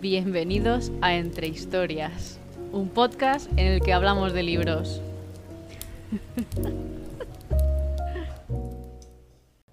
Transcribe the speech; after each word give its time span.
Bienvenidos 0.00 0.92
a 1.00 1.14
Entre 1.14 1.48
Historias, 1.48 2.38
un 2.72 2.88
podcast 2.88 3.50
en 3.52 3.66
el 3.66 3.80
que 3.82 3.92
hablamos 3.92 4.32
de 4.32 4.42
libros. 4.42 5.00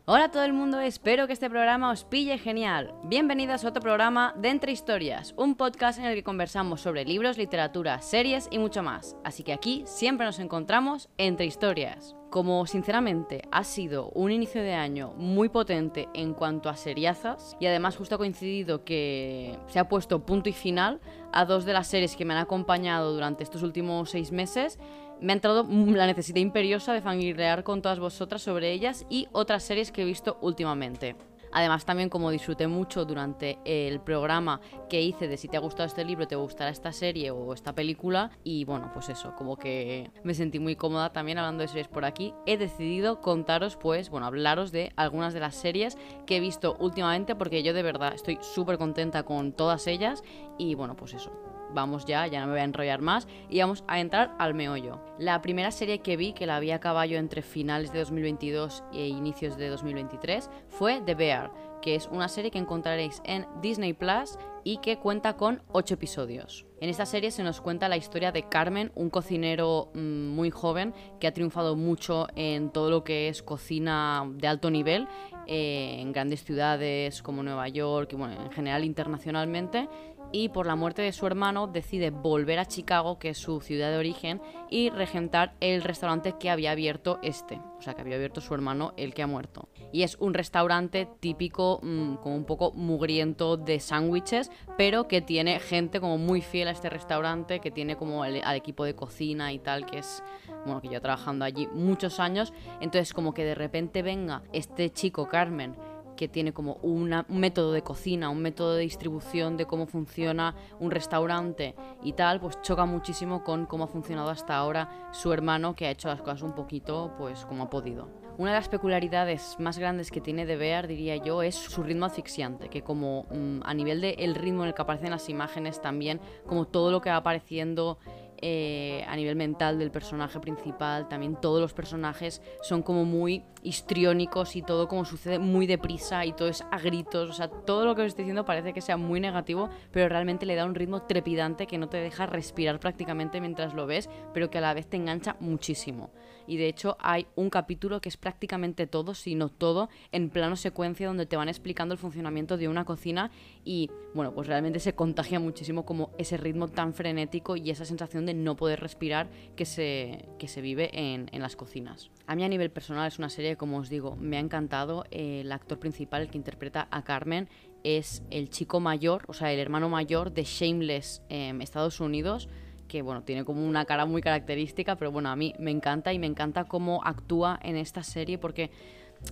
Hola 0.07 0.25
a 0.25 0.29
todo 0.29 0.43
el 0.43 0.53
mundo, 0.53 0.79
espero 0.81 1.25
que 1.25 1.33
este 1.33 1.49
programa 1.49 1.89
os 1.89 2.03
pille 2.03 2.37
genial. 2.37 2.93
Bienvenidos 3.05 3.65
a 3.65 3.69
otro 3.69 3.81
programa 3.81 4.35
de 4.37 4.49
Entre 4.49 4.71
Historias, 4.71 5.33
un 5.35 5.55
podcast 5.55 5.97
en 5.97 6.05
el 6.05 6.13
que 6.13 6.21
conversamos 6.21 6.81
sobre 6.81 7.05
libros, 7.05 7.39
literatura, 7.39 7.99
series 8.03 8.47
y 8.51 8.59
mucho 8.59 8.83
más. 8.83 9.17
Así 9.23 9.41
que 9.41 9.51
aquí 9.51 9.83
siempre 9.87 10.27
nos 10.27 10.37
encontramos 10.37 11.09
entre 11.17 11.47
historias. 11.47 12.15
Como 12.29 12.67
sinceramente 12.67 13.41
ha 13.51 13.63
sido 13.63 14.09
un 14.09 14.29
inicio 14.29 14.61
de 14.61 14.75
año 14.75 15.13
muy 15.17 15.49
potente 15.49 16.07
en 16.13 16.35
cuanto 16.35 16.69
a 16.69 16.75
seriazas 16.75 17.57
y 17.59 17.65
además 17.65 17.97
justo 17.97 18.13
ha 18.13 18.19
coincidido 18.19 18.83
que 18.83 19.57
se 19.67 19.79
ha 19.79 19.89
puesto 19.89 20.23
punto 20.23 20.49
y 20.49 20.53
final 20.53 20.99
a 21.31 21.45
dos 21.45 21.65
de 21.65 21.73
las 21.73 21.87
series 21.87 22.15
que 22.15 22.25
me 22.25 22.35
han 22.35 22.41
acompañado 22.41 23.11
durante 23.11 23.43
estos 23.43 23.63
últimos 23.63 24.11
seis 24.11 24.31
meses, 24.31 24.77
me 25.21 25.33
ha 25.33 25.35
entrado 25.35 25.65
la 25.69 26.07
necesidad 26.07 26.39
imperiosa 26.39 26.93
de 26.93 27.01
fangirlear 27.01 27.63
con 27.63 27.81
todas 27.81 27.99
vosotras 27.99 28.41
sobre 28.41 28.71
ellas 28.71 29.05
y 29.09 29.27
otras 29.31 29.63
series 29.63 29.91
que 29.91 30.01
he 30.01 30.05
visto 30.05 30.37
últimamente. 30.41 31.15
Además, 31.55 31.85
también 31.85 32.09
como 32.09 32.31
disfruté 32.31 32.67
mucho 32.67 33.05
durante 33.05 33.59
el 33.63 34.01
programa 34.01 34.59
que 34.89 35.01
hice 35.01 35.29
de 35.29 35.37
si 35.37 35.47
te 35.47 35.55
ha 35.55 35.61
gustado 35.61 35.87
este 35.87 36.03
libro, 36.03 36.27
te 36.27 36.35
gustará 36.35 36.69
esta 36.69 36.91
serie 36.91 37.31
o 37.31 37.53
esta 37.53 37.73
película. 37.73 38.29
Y 38.43 38.65
bueno, 38.65 38.91
pues 38.93 39.07
eso, 39.07 39.33
como 39.35 39.55
que 39.55 40.11
me 40.23 40.33
sentí 40.33 40.59
muy 40.59 40.75
cómoda 40.75 41.13
también 41.13 41.37
hablando 41.37 41.61
de 41.61 41.69
series 41.69 41.87
por 41.87 42.03
aquí. 42.03 42.33
He 42.45 42.57
decidido 42.57 43.21
contaros, 43.21 43.77
pues, 43.77 44.09
bueno, 44.09 44.25
hablaros 44.25 44.73
de 44.73 44.91
algunas 44.97 45.33
de 45.33 45.39
las 45.39 45.55
series 45.55 45.97
que 46.25 46.35
he 46.35 46.39
visto 46.41 46.75
últimamente 46.77 47.35
porque 47.35 47.63
yo 47.63 47.73
de 47.73 47.83
verdad 47.83 48.13
estoy 48.13 48.37
súper 48.41 48.77
contenta 48.77 49.23
con 49.23 49.53
todas 49.53 49.87
ellas. 49.87 50.23
Y 50.57 50.75
bueno, 50.75 50.97
pues 50.97 51.13
eso, 51.13 51.31
vamos 51.75 52.05
ya, 52.05 52.25
ya 52.25 52.39
no 52.39 52.47
me 52.47 52.53
voy 52.53 52.61
a 52.61 52.65
enrollar 52.65 53.01
más 53.01 53.27
y 53.49 53.59
vamos 53.59 53.83
a 53.87 53.99
entrar 53.99 54.33
al 54.39 54.55
meollo. 54.55 54.99
La 55.19 55.41
primera 55.41 55.69
serie 55.69 55.99
que 55.99 56.17
vi, 56.17 56.33
que 56.33 56.47
la 56.47 56.59
vi 56.59 56.71
a 56.71 56.79
caballo 56.79 57.19
entre 57.19 57.43
finales 57.43 57.93
de 57.93 57.99
2022 57.99 58.83
e 58.93 59.07
inicios 59.07 59.57
de 59.57 59.69
2023, 59.69 60.49
fue 60.69 61.01
The 61.05 61.13
Bear, 61.13 61.51
que 61.81 61.93
es 61.93 62.07
una 62.07 62.27
serie 62.29 62.49
que 62.49 62.57
encontraréis 62.57 63.21
en 63.25 63.45
Disney 63.61 63.93
Plus 63.93 64.39
y 64.63 64.77
que 64.77 64.97
cuenta 64.97 65.37
con 65.37 65.61
8 65.71 65.93
episodios. 65.93 66.65
En 66.81 66.89
esta 66.89 67.05
serie 67.05 67.29
se 67.29 67.43
nos 67.43 67.61
cuenta 67.61 67.87
la 67.87 67.97
historia 67.97 68.31
de 68.31 68.49
Carmen, 68.49 68.91
un 68.95 69.11
cocinero 69.11 69.91
mm, 69.93 70.27
muy 70.29 70.49
joven 70.49 70.93
que 71.19 71.27
ha 71.27 71.33
triunfado 71.33 71.75
mucho 71.75 72.27
en 72.35 72.71
todo 72.71 72.89
lo 72.89 73.03
que 73.03 73.29
es 73.29 73.43
cocina 73.43 74.27
de 74.33 74.47
alto 74.47 74.71
nivel 74.71 75.07
eh, 75.45 75.97
en 75.99 76.11
grandes 76.11 76.43
ciudades 76.43 77.21
como 77.21 77.43
Nueva 77.43 77.67
York 77.69 78.11
y 78.13 78.15
bueno, 78.15 78.41
en 78.41 78.51
general 78.51 78.83
internacionalmente 78.83 79.87
y 80.31 80.49
por 80.49 80.67
la 80.67 80.75
muerte 80.75 81.01
de 81.01 81.11
su 81.11 81.27
hermano 81.27 81.67
decide 81.67 82.09
volver 82.09 82.59
a 82.59 82.65
Chicago, 82.65 83.19
que 83.19 83.29
es 83.29 83.37
su 83.37 83.61
ciudad 83.61 83.91
de 83.91 83.97
origen, 83.97 84.41
y 84.69 84.89
regentar 84.89 85.53
el 85.59 85.81
restaurante 85.81 86.35
que 86.39 86.49
había 86.49 86.71
abierto 86.71 87.19
este, 87.21 87.61
o 87.77 87.81
sea, 87.81 87.93
que 87.93 88.01
había 88.01 88.15
abierto 88.15 88.41
su 88.41 88.53
hermano, 88.53 88.93
el 88.97 89.13
que 89.13 89.23
ha 89.23 89.27
muerto. 89.27 89.69
Y 89.91 90.03
es 90.03 90.17
un 90.19 90.33
restaurante 90.33 91.07
típico, 91.19 91.79
mm, 91.81 92.15
como 92.15 92.35
un 92.35 92.45
poco 92.45 92.71
mugriento 92.73 93.57
de 93.57 93.79
sándwiches, 93.79 94.51
pero 94.77 95.07
que 95.07 95.21
tiene 95.21 95.59
gente 95.59 95.99
como 95.99 96.17
muy 96.17 96.41
fiel 96.41 96.67
a 96.67 96.71
este 96.71 96.89
restaurante, 96.89 97.59
que 97.59 97.71
tiene 97.71 97.95
como 97.95 98.23
al 98.23 98.55
equipo 98.55 98.83
de 98.83 98.95
cocina 98.95 99.53
y 99.53 99.59
tal, 99.59 99.85
que 99.85 99.99
es, 99.99 100.23
bueno, 100.65 100.81
que 100.81 100.89
ya 100.89 100.99
trabajando 100.99 101.45
allí 101.45 101.67
muchos 101.67 102.19
años. 102.19 102.53
Entonces, 102.81 103.13
como 103.13 103.33
que 103.33 103.45
de 103.45 103.55
repente 103.55 104.01
venga 104.01 104.43
este 104.51 104.89
chico, 104.89 105.27
Carmen, 105.27 105.75
que 106.15 106.27
tiene 106.27 106.53
como 106.53 106.75
un 106.81 107.25
método 107.29 107.71
de 107.71 107.81
cocina, 107.81 108.29
un 108.29 108.41
método 108.41 108.75
de 108.75 108.81
distribución 108.81 109.57
de 109.57 109.65
cómo 109.65 109.85
funciona 109.85 110.55
un 110.79 110.91
restaurante 110.91 111.75
y 112.03 112.13
tal, 112.13 112.39
pues 112.39 112.61
choca 112.61 112.85
muchísimo 112.85 113.43
con 113.43 113.65
cómo 113.65 113.85
ha 113.85 113.87
funcionado 113.87 114.29
hasta 114.29 114.55
ahora 114.55 115.09
su 115.11 115.31
hermano 115.33 115.75
que 115.75 115.87
ha 115.87 115.91
hecho 115.91 116.07
las 116.07 116.21
cosas 116.21 116.41
un 116.41 116.53
poquito 116.53 117.13
pues 117.17 117.45
como 117.45 117.63
ha 117.63 117.69
podido. 117.69 118.25
Una 118.37 118.51
de 118.51 118.57
las 118.57 118.67
peculiaridades 118.67 119.55
más 119.59 119.77
grandes 119.77 120.11
que 120.11 120.19
tiene 120.19 120.45
de 120.45 120.57
Bear, 120.57 120.87
diría 120.87 121.15
yo, 121.15 121.41
es 121.41 121.55
su 121.55 121.83
ritmo 121.83 122.05
asfixiante, 122.05 122.67
que 122.67 122.81
como 122.81 123.27
mm, 123.31 123.61
a 123.63 123.73
nivel 123.73 124.01
del 124.01 124.35
ritmo 124.35 124.63
en 124.63 124.69
el 124.69 124.73
que 124.73 124.81
aparecen 124.81 125.11
las 125.11 125.29
imágenes 125.29 125.81
también, 125.81 126.19
como 126.45 126.65
todo 126.65 126.91
lo 126.91 126.99
que 126.99 127.09
va 127.09 127.17
apareciendo 127.17 127.97
eh, 128.41 129.03
a 129.07 129.15
nivel 129.15 129.35
mental 129.35 129.79
del 129.79 129.91
personaje 129.91 130.39
principal, 130.39 131.07
también 131.07 131.35
todos 131.39 131.61
los 131.61 131.73
personajes 131.73 132.41
son 132.61 132.83
como 132.83 133.05
muy 133.05 133.43
histriónicos 133.63 134.55
y 134.55 134.61
todo 134.61 134.87
como 134.87 135.05
sucede 135.05 135.39
muy 135.39 135.67
deprisa 135.67 136.25
y 136.25 136.33
todo 136.33 136.47
es 136.47 136.63
a 136.71 136.79
gritos, 136.79 137.29
o 137.29 137.33
sea, 137.33 137.47
todo 137.47 137.85
lo 137.85 137.95
que 137.95 138.01
os 138.01 138.07
estoy 138.07 138.23
diciendo 138.23 138.45
parece 138.45 138.73
que 138.73 138.81
sea 138.81 138.97
muy 138.97 139.19
negativo, 139.19 139.69
pero 139.91 140.07
realmente 140.09 140.45
le 140.45 140.55
da 140.55 140.65
un 140.65 140.75
ritmo 140.75 141.03
trepidante 141.03 141.67
que 141.67 141.77
no 141.77 141.89
te 141.89 141.97
deja 141.97 142.25
respirar 142.25 142.79
prácticamente 142.79 143.41
mientras 143.41 143.73
lo 143.73 143.87
ves, 143.87 144.09
pero 144.33 144.49
que 144.49 144.59
a 144.59 144.61
la 144.61 144.73
vez 144.73 144.87
te 144.87 144.97
engancha 144.97 145.35
muchísimo. 145.39 146.11
Y 146.47 146.57
de 146.57 146.67
hecho 146.67 146.97
hay 146.99 147.27
un 147.35 147.49
capítulo 147.49 148.01
que 148.01 148.09
es 148.09 148.17
prácticamente 148.17 148.87
todo, 148.87 149.13
si 149.13 149.35
no 149.35 149.49
todo, 149.49 149.89
en 150.11 150.29
plano 150.29 150.55
secuencia 150.55 151.07
donde 151.07 151.25
te 151.25 151.37
van 151.37 151.49
explicando 151.49 151.93
el 151.93 151.99
funcionamiento 151.99 152.57
de 152.57 152.67
una 152.67 152.85
cocina 152.85 153.31
y 153.63 153.89
bueno, 154.13 154.33
pues 154.33 154.47
realmente 154.47 154.79
se 154.79 154.93
contagia 154.93 155.39
muchísimo 155.39 155.85
como 155.85 156.11
ese 156.17 156.37
ritmo 156.37 156.67
tan 156.67 156.93
frenético 156.93 157.55
y 157.55 157.69
esa 157.69 157.85
sensación 157.85 158.24
de 158.25 158.33
no 158.33 158.55
poder 158.55 158.79
respirar 158.79 159.29
que 159.55 159.65
se, 159.65 160.27
que 160.39 160.47
se 160.47 160.61
vive 160.61 160.89
en, 160.93 161.29
en 161.31 161.41
las 161.41 161.55
cocinas. 161.55 162.09
A 162.27 162.35
mí 162.35 162.43
a 162.43 162.49
nivel 162.49 162.71
personal 162.71 163.07
es 163.07 163.19
una 163.19 163.29
serie, 163.29 163.55
como 163.57 163.77
os 163.77 163.89
digo, 163.89 164.15
me 164.15 164.37
ha 164.37 164.39
encantado. 164.39 165.05
el 165.11 165.51
actor 165.51 165.79
principal, 165.79 166.23
el 166.23 166.29
que 166.29 166.37
interpreta 166.37 166.87
a 166.91 167.03
Carmen, 167.03 167.49
es 167.83 168.23
el 168.31 168.49
chico 168.49 168.79
mayor, 168.79 169.23
o 169.27 169.33
sea, 169.33 169.51
el 169.51 169.59
hermano 169.59 169.89
mayor 169.89 170.33
de 170.33 170.43
Shameless 170.43 171.21
en 171.29 171.61
Estados 171.61 171.99
Unidos 171.99 172.49
que 172.87 173.01
bueno, 173.01 173.23
tiene 173.23 173.43
como 173.45 173.65
una 173.65 173.85
cara 173.85 174.05
muy 174.05 174.21
característica, 174.21 174.95
pero 174.95 175.11
bueno, 175.11 175.29
a 175.29 175.35
mí 175.35 175.53
me 175.59 175.71
encanta 175.71 176.13
y 176.13 176.19
me 176.19 176.27
encanta 176.27 176.65
cómo 176.65 177.01
actúa 177.03 177.59
en 177.63 177.77
esta 177.77 178.03
serie 178.03 178.37
porque 178.37 178.71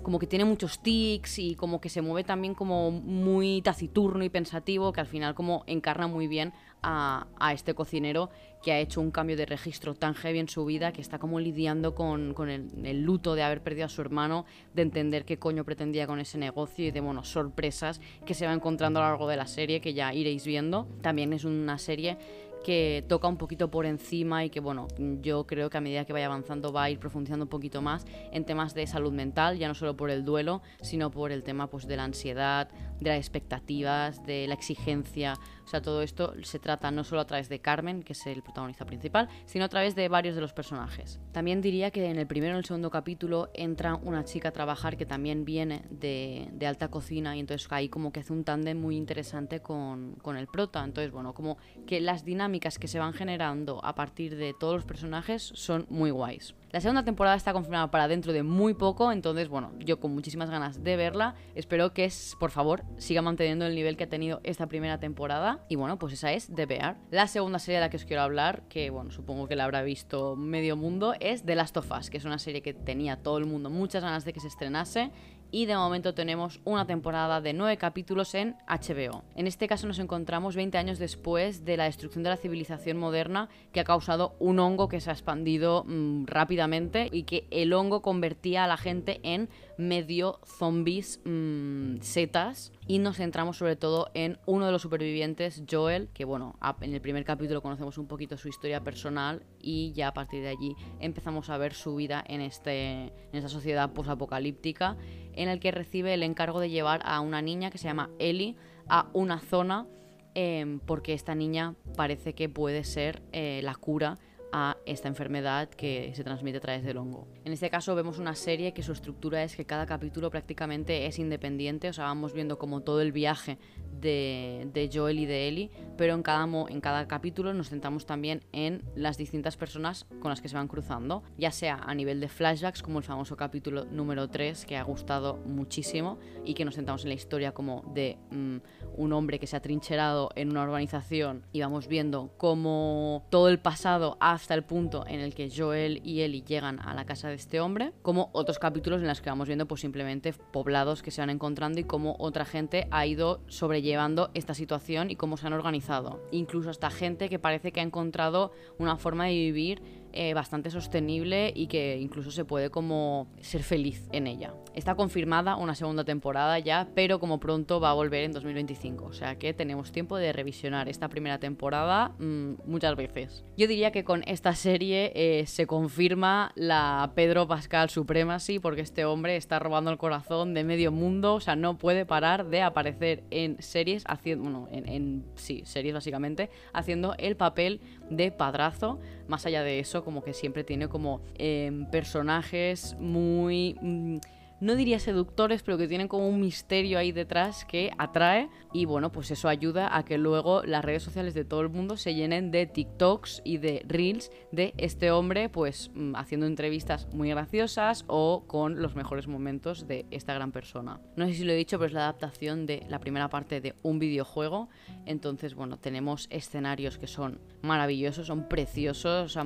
como 0.01 0.19
que 0.19 0.27
tiene 0.27 0.45
muchos 0.45 0.81
tics 0.81 1.39
y 1.39 1.55
como 1.55 1.79
que 1.79 1.89
se 1.89 2.01
mueve 2.01 2.23
también 2.23 2.53
como 2.55 2.91
muy 2.91 3.61
taciturno 3.61 4.23
y 4.23 4.29
pensativo, 4.29 4.91
que 4.91 5.01
al 5.01 5.07
final 5.07 5.35
como 5.35 5.63
encarna 5.67 6.07
muy 6.07 6.27
bien 6.27 6.53
a, 6.83 7.53
este 7.53 7.73
cocinero 7.73 8.29
que 8.61 8.71
ha 8.71 8.79
hecho 8.79 9.01
un 9.01 9.11
cambio 9.11 9.35
de 9.35 9.45
registro 9.45 9.93
tan 9.93 10.13
heavy 10.15 10.39
en 10.39 10.47
su 10.47 10.65
vida, 10.65 10.91
que 10.93 11.01
está 11.01 11.19
como 11.19 11.39
lidiando 11.39 11.95
con, 11.95 12.33
el, 12.49 13.01
luto 13.01 13.35
de 13.35 13.43
haber 13.43 13.61
perdido 13.61 13.85
a 13.85 13.89
su 13.89 14.01
hermano, 14.01 14.45
de 14.73 14.83
entender 14.83 15.25
qué 15.25 15.37
coño 15.37 15.65
pretendía 15.65 16.07
con 16.07 16.19
ese 16.19 16.37
negocio 16.37 16.85
y 16.85 16.91
de, 16.91 17.01
bueno, 17.01 17.23
sorpresas 17.23 17.99
que 18.25 18.33
se 18.33 18.45
va 18.45 18.53
encontrando 18.53 18.99
a 18.99 19.03
lo 19.03 19.09
largo 19.09 19.27
de 19.27 19.37
la 19.37 19.47
serie, 19.47 19.81
que 19.81 19.93
ya 19.93 20.13
iréis 20.13 20.45
viendo. 20.45 20.87
También 21.01 21.33
es 21.33 21.43
una 21.43 21.77
serie 21.77 22.17
que 22.63 23.05
toca 23.07 23.27
un 23.27 23.37
poquito 23.37 23.69
por 23.69 23.85
encima 23.85 24.43
y 24.45 24.49
que, 24.49 24.59
bueno, 24.59 24.87
yo 25.21 25.45
creo 25.45 25.69
que 25.69 25.77
a 25.77 25.81
medida 25.81 26.05
que 26.05 26.13
vaya 26.13 26.25
avanzando 26.25 26.71
va 26.71 26.83
a 26.83 26.89
ir 26.89 26.99
profundizando 26.99 27.45
un 27.45 27.49
poquito 27.49 27.81
más 27.81 28.05
en 28.31 28.45
temas 28.45 28.73
de 28.73 28.87
salud 28.87 29.11
mental, 29.11 29.57
ya 29.57 29.67
no 29.67 29.75
solo 29.75 29.95
por 29.95 30.09
el 30.09 30.25
duelo, 30.25 30.61
sino 30.81 31.11
por 31.11 31.31
el 31.31 31.43
tema 31.43 31.67
pues, 31.67 31.87
de 31.87 31.97
la 31.97 32.05
ansiedad, 32.05 32.69
de 32.99 33.09
las 33.09 33.19
expectativas, 33.19 34.25
de 34.25 34.47
la 34.47 34.53
exigencia. 34.53 35.35
O 35.63 35.67
sea, 35.67 35.81
todo 35.81 36.01
esto 36.01 36.33
se 36.43 36.59
trata 36.59 36.91
no 36.91 37.03
solo 37.03 37.21
a 37.21 37.25
través 37.25 37.49
de 37.49 37.59
Carmen, 37.59 38.03
que 38.03 38.13
es 38.13 38.25
el 38.27 38.43
protagonista 38.43 38.85
principal, 38.85 39.29
sino 39.45 39.65
a 39.65 39.69
través 39.69 39.95
de 39.95 40.09
varios 40.09 40.35
de 40.35 40.41
los 40.41 40.53
personajes. 40.53 41.19
También 41.31 41.61
diría 41.61 41.91
que 41.91 42.05
en 42.05 42.17
el 42.17 42.27
primero 42.27 42.55
y 42.55 42.59
el 42.59 42.65
segundo 42.65 42.89
capítulo 42.89 43.49
entra 43.53 43.95
una 43.95 44.23
chica 44.23 44.49
a 44.49 44.51
trabajar 44.51 44.97
que 44.97 45.05
también 45.05 45.45
viene 45.45 45.83
de, 45.89 46.49
alta 46.67 46.89
cocina 46.89 47.35
y 47.35 47.41
entonces 47.41 47.67
ahí 47.71 47.89
como 47.89 48.13
que 48.13 48.21
hace 48.21 48.31
un 48.31 48.45
tándem 48.45 48.79
muy 48.79 48.95
interesante 48.95 49.61
con, 49.61 50.15
con 50.21 50.37
el 50.37 50.47
prota. 50.47 50.83
Entonces, 50.83 51.11
bueno, 51.11 51.33
como 51.33 51.57
que 51.85 51.99
las 51.99 52.23
dinámicas 52.23 52.79
que 52.79 52.87
se 52.87 52.99
van 52.99 53.13
generando 53.13 53.83
a 53.83 53.95
partir 53.95 54.35
de 54.35 54.53
todos 54.53 54.75
los 54.75 54.85
personajes 54.85 55.51
son 55.55 55.85
muy 55.89 56.11
guays. 56.11 56.55
La 56.73 56.81
segunda 56.81 57.05
temporada 57.05 57.35
está 57.35 57.53
confirmada 57.53 57.91
para 57.91 58.07
dentro 58.07 58.33
de 58.33 58.41
muy 58.41 58.73
poco, 58.73 59.11
entonces, 59.11 59.47
bueno, 59.47 59.73
yo 59.77 59.99
con 59.99 60.11
muchísimas 60.11 60.49
ganas 60.49 60.83
de 60.83 60.95
verla. 60.95 61.35
Espero 61.53 61.93
que, 61.93 62.03
es, 62.03 62.35
por 62.39 62.49
favor, 62.49 62.83
siga 62.97 63.21
manteniendo 63.21 63.67
el 63.67 63.75
nivel 63.75 63.95
que 63.95 64.05
ha 64.05 64.09
tenido 64.09 64.41
esta 64.43 64.65
primera 64.65 64.99
temporada. 64.99 65.63
Y 65.69 65.75
bueno, 65.75 65.99
pues 65.99 66.13
esa 66.13 66.31
es 66.31 66.47
The 66.51 66.65
Bear. 66.65 66.97
La 67.11 67.27
segunda 67.27 67.59
serie 67.59 67.75
de 67.75 67.81
la 67.81 67.89
que 67.91 67.97
os 67.97 68.05
quiero 68.05 68.23
hablar, 68.23 68.63
que 68.69 68.89
bueno, 68.89 69.11
supongo 69.11 69.47
que 69.47 69.55
la 69.55 69.65
habrá 69.65 69.83
visto 69.83 70.35
medio 70.35 70.75
mundo, 70.75 71.13
es 71.19 71.45
The 71.45 71.53
Last 71.53 71.77
of 71.77 71.91
Us, 71.91 72.09
que 72.09 72.17
es 72.17 72.25
una 72.25 72.39
serie 72.39 72.63
que 72.63 72.73
tenía 72.73 73.17
todo 73.17 73.37
el 73.37 73.45
mundo 73.45 73.69
muchas 73.69 74.01
ganas 74.01 74.25
de 74.25 74.33
que 74.33 74.39
se 74.39 74.47
estrenase 74.47 75.11
y 75.53 75.67
de 75.67 75.75
momento 75.75 76.15
tenemos 76.15 76.59
una 76.65 76.87
temporada 76.87 77.39
de 77.39 77.53
nueve 77.53 77.77
capítulos 77.77 78.33
en 78.33 78.55
HBO. 78.67 79.23
En 79.35 79.45
este 79.45 79.67
caso 79.67 79.85
nos 79.85 79.99
encontramos 79.99 80.55
20 80.55 80.79
años 80.79 80.97
después 80.97 81.63
de 81.63 81.77
la 81.77 81.83
destrucción 81.83 82.23
de 82.23 82.31
la 82.31 82.37
civilización 82.37 82.97
moderna 82.97 83.49
que 83.71 83.79
ha 83.79 83.83
causado 83.83 84.35
un 84.39 84.57
hongo 84.57 84.89
que 84.89 84.99
se 84.99 85.11
ha 85.11 85.13
expandido 85.13 85.83
mm, 85.83 86.25
rápidamente 86.25 87.07
y 87.11 87.23
que 87.23 87.45
el 87.51 87.71
hongo 87.73 88.01
convertía 88.01 88.63
a 88.63 88.67
la 88.67 88.77
gente 88.77 89.19
en 89.21 89.47
medio 89.77 90.39
zombies 90.45 91.19
mm, 91.25 91.97
setas 92.01 92.71
y 92.87 92.99
nos 92.99 93.17
centramos 93.17 93.57
sobre 93.57 93.75
todo 93.75 94.09
en 94.13 94.39
uno 94.45 94.65
de 94.65 94.71
los 94.71 94.81
supervivientes, 94.81 95.63
Joel, 95.69 96.09
que 96.13 96.25
bueno, 96.25 96.57
en 96.81 96.93
el 96.93 97.01
primer 97.01 97.25
capítulo 97.25 97.61
conocemos 97.61 97.97
un 97.97 98.07
poquito 98.07 98.37
su 98.37 98.47
historia 98.47 98.83
personal 98.83 99.43
y 99.59 99.93
ya 99.93 100.09
a 100.09 100.13
partir 100.13 100.41
de 100.41 100.49
allí 100.49 100.75
empezamos 100.99 101.49
a 101.49 101.57
ver 101.57 101.73
su 101.73 101.95
vida 101.95 102.23
en, 102.27 102.41
este, 102.41 103.01
en 103.03 103.11
esta 103.33 103.49
sociedad 103.49 103.93
posapocalíptica 103.93 104.97
en 105.33 105.49
el 105.49 105.59
que 105.59 105.71
recibe 105.71 106.13
el 106.13 106.23
encargo 106.23 106.59
de 106.59 106.69
llevar 106.69 107.01
a 107.05 107.19
una 107.21 107.41
niña 107.41 107.71
que 107.71 107.77
se 107.77 107.87
llama 107.87 108.09
Ellie 108.19 108.55
a 108.87 109.09
una 109.13 109.39
zona 109.39 109.87
em, 110.35 110.79
porque 110.79 111.13
esta 111.13 111.35
niña 111.35 111.75
parece 111.95 112.33
que 112.33 112.49
puede 112.49 112.83
ser 112.83 113.21
eh, 113.31 113.61
la 113.63 113.75
cura 113.75 114.17
a 114.51 114.77
esta 114.85 115.07
enfermedad 115.07 115.67
que 115.69 116.11
se 116.15 116.23
transmite 116.23 116.59
a 116.59 116.61
través 116.61 116.83
del 116.83 116.97
hongo. 116.97 117.27
En 117.45 117.51
este 117.51 117.69
caso 117.69 117.93
vemos 117.93 118.19
una 118.19 118.35
serie 118.35 118.73
que 118.73 118.83
su 118.83 118.93
estructura 118.93 119.43
es 119.43 119.57
que 119.57 119.65
cada 119.65 119.85
capítulo 119.85 120.31
prácticamente 120.31 121.07
es 121.07 121.19
independiente, 121.19 121.89
o 121.89 121.93
sea, 121.93 122.05
vamos 122.05 122.31
viendo 122.31 122.57
como 122.57 122.81
todo 122.81 123.01
el 123.01 123.11
viaje 123.11 123.57
de, 123.99 124.89
Joel 124.93 125.19
y 125.19 125.25
de 125.25 125.47
Ellie, 125.47 125.71
pero 125.97 126.13
en 126.13 126.23
cada, 126.23 126.43
en 126.43 126.81
cada 126.81 127.07
capítulo 127.07 127.53
nos 127.53 127.69
centramos 127.69 128.05
también 128.05 128.43
en 128.51 128.83
las 128.95 129.17
distintas 129.17 129.57
personas 129.57 130.05
con 130.19 130.29
las 130.29 130.41
que 130.41 130.49
se 130.49 130.55
van 130.55 130.67
cruzando, 130.67 131.23
ya 131.37 131.51
sea 131.51 131.75
a 131.75 131.93
nivel 131.95 132.19
de 132.19 132.27
flashbacks, 132.27 132.81
como 132.81 132.99
el 132.99 133.05
famoso 133.05 133.35
capítulo 133.37 133.85
número 133.85 134.29
3, 134.29 134.65
que 134.65 134.77
ha 134.77 134.83
gustado 134.83 135.37
muchísimo, 135.45 136.19
y 136.45 136.53
que 136.53 136.65
nos 136.65 136.75
centramos 136.75 137.03
en 137.03 137.09
la 137.09 137.15
historia 137.15 137.53
como 137.53 137.83
de 137.93 138.17
mm, 138.31 138.57
un 138.97 139.13
hombre 139.13 139.39
que 139.39 139.47
se 139.47 139.55
ha 139.55 139.61
trincherado 139.61 140.29
en 140.35 140.49
una 140.49 140.63
urbanización 140.63 141.45
y 141.51 141.61
vamos 141.61 141.87
viendo 141.87 142.33
cómo 142.37 143.25
todo 143.29 143.49
el 143.49 143.59
pasado 143.59 144.17
hasta 144.19 144.53
el 144.53 144.63
punto 144.63 145.05
en 145.07 145.19
el 145.19 145.33
que 145.33 145.49
Joel 145.55 146.01
y 146.03 146.21
Ellie 146.21 146.43
llegan 146.43 146.79
a 146.79 146.93
la 146.93 147.05
casa 147.05 147.29
de 147.29 147.32
este 147.35 147.59
hombre, 147.59 147.93
como 148.01 148.29
otros 148.33 148.59
capítulos 148.59 149.01
en 149.01 149.07
los 149.07 149.21
que 149.21 149.29
vamos 149.29 149.47
viendo 149.47 149.67
pues 149.67 149.81
simplemente 149.81 150.33
poblados 150.33 151.03
que 151.03 151.11
se 151.11 151.21
van 151.21 151.29
encontrando 151.29 151.79
y 151.79 151.83
cómo 151.83 152.15
otra 152.19 152.45
gente 152.45 152.87
ha 152.91 153.05
ido 153.05 153.41
sobrellevando 153.47 153.83
llevando 153.83 154.31
esta 154.33 154.55
situación 154.55 155.11
y 155.11 155.15
cómo 155.15 155.37
se 155.37 155.45
han 155.45 155.53
organizado. 155.53 156.25
Incluso 156.31 156.71
hasta 156.71 156.89
gente 156.89 157.29
que 157.29 157.37
parece 157.37 157.71
que 157.71 157.79
ha 157.79 157.83
encontrado 157.83 158.51
una 158.79 158.97
forma 158.97 159.25
de 159.25 159.33
vivir 159.33 160.02
eh, 160.13 160.33
bastante 160.33 160.69
sostenible 160.69 161.51
y 161.55 161.67
que 161.67 161.97
incluso 161.97 162.31
se 162.31 162.45
puede 162.45 162.69
como 162.69 163.27
ser 163.41 163.63
feliz 163.63 164.07
en 164.11 164.27
ella. 164.27 164.53
Está 164.73 164.95
confirmada 164.95 165.55
una 165.55 165.75
segunda 165.75 166.03
temporada 166.03 166.59
ya, 166.59 166.87
pero 166.95 167.19
como 167.19 167.39
pronto 167.39 167.79
va 167.79 167.91
a 167.91 167.93
volver 167.93 168.23
en 168.23 168.31
2025, 168.31 169.05
o 169.05 169.13
sea 169.13 169.37
que 169.37 169.53
tenemos 169.53 169.91
tiempo 169.91 170.17
de 170.17 170.33
revisionar 170.33 170.89
esta 170.89 171.09
primera 171.09 171.39
temporada 171.39 172.09
mm, 172.19 172.53
muchas 172.65 172.95
veces. 172.95 173.43
Yo 173.57 173.67
diría 173.67 173.91
que 173.91 174.03
con 174.03 174.23
esta 174.27 174.53
serie 174.55 175.11
eh, 175.15 175.45
se 175.45 175.67
confirma 175.67 176.51
la 176.55 177.11
Pedro 177.15 177.47
Pascal 177.47 177.89
Supremacy 177.89 178.59
porque 178.59 178.81
este 178.81 179.05
hombre 179.05 179.35
está 179.35 179.59
robando 179.59 179.91
el 179.91 179.97
corazón 179.97 180.53
de 180.53 180.63
medio 180.63 180.91
mundo, 180.91 181.35
o 181.35 181.39
sea, 181.39 181.55
no 181.55 181.77
puede 181.77 182.05
parar 182.05 182.49
de 182.49 182.61
aparecer 182.61 183.23
en 183.31 183.61
series, 183.61 184.03
haciendo, 184.07 184.43
bueno, 184.43 184.67
en, 184.71 184.87
en 184.87 185.25
sí, 185.35 185.63
series 185.65 185.93
básicamente, 185.93 186.49
haciendo 186.73 187.15
el 187.17 187.35
papel 187.35 187.81
de 188.09 188.31
padrazo. 188.31 188.99
Más 189.27 189.45
allá 189.45 189.63
de 189.63 189.79
eso, 189.79 190.03
como 190.03 190.23
que 190.23 190.33
siempre 190.33 190.63
tiene 190.63 190.87
como 190.87 191.21
em, 191.35 191.85
personajes 191.89 192.95
muy... 192.99 193.77
Mm, 193.81 194.17
no 194.63 194.75
diría 194.75 194.97
seductores, 194.97 195.61
pero 195.61 195.77
que 195.77 195.89
tienen 195.89 196.07
como 196.07 196.27
un 196.27 196.39
misterio 196.39 196.97
ahí 196.97 197.11
detrás 197.11 197.65
que 197.65 197.91
atrae 197.97 198.49
y 198.71 198.85
bueno, 198.85 199.11
pues 199.11 199.29
eso 199.29 199.49
ayuda 199.49 199.95
a 199.95 200.05
que 200.05 200.17
luego 200.17 200.63
las 200.63 200.85
redes 200.85 201.03
sociales 201.03 201.33
de 201.33 201.43
todo 201.43 201.61
el 201.61 201.69
mundo 201.69 201.97
se 201.97 202.15
llenen 202.15 202.49
de 202.49 202.65
TikToks 202.65 203.41
y 203.43 203.57
de 203.57 203.83
Reels 203.85 204.31
de 204.51 204.73
este 204.77 205.11
hombre 205.11 205.49
pues 205.49 205.91
mm, 205.93 206.15
haciendo 206.15 206.45
entrevistas 206.45 207.07
muy 207.13 207.29
graciosas 207.29 208.05
o 208.07 208.45
con 208.47 208.81
los 208.81 208.95
mejores 208.95 209.27
momentos 209.27 209.85
de 209.85 210.05
esta 210.11 210.33
gran 210.33 210.53
persona. 210.53 211.01
No 211.17 211.27
sé 211.27 211.33
si 211.33 211.43
lo 211.43 211.51
he 211.51 211.57
dicho, 211.57 211.77
pero 211.77 211.87
es 211.87 211.93
la 211.93 212.03
adaptación 212.03 212.65
de 212.65 212.85
la 212.87 212.99
primera 212.99 213.29
parte 213.29 213.59
de 213.59 213.75
un 213.83 213.99
videojuego, 213.99 214.69
entonces 215.05 215.55
bueno, 215.55 215.77
tenemos 215.77 216.27
escenarios 216.29 216.97
que 216.97 217.07
son 217.07 217.41
maravillosos, 217.61 218.27
son 218.27 218.47
preciosos, 218.47 219.37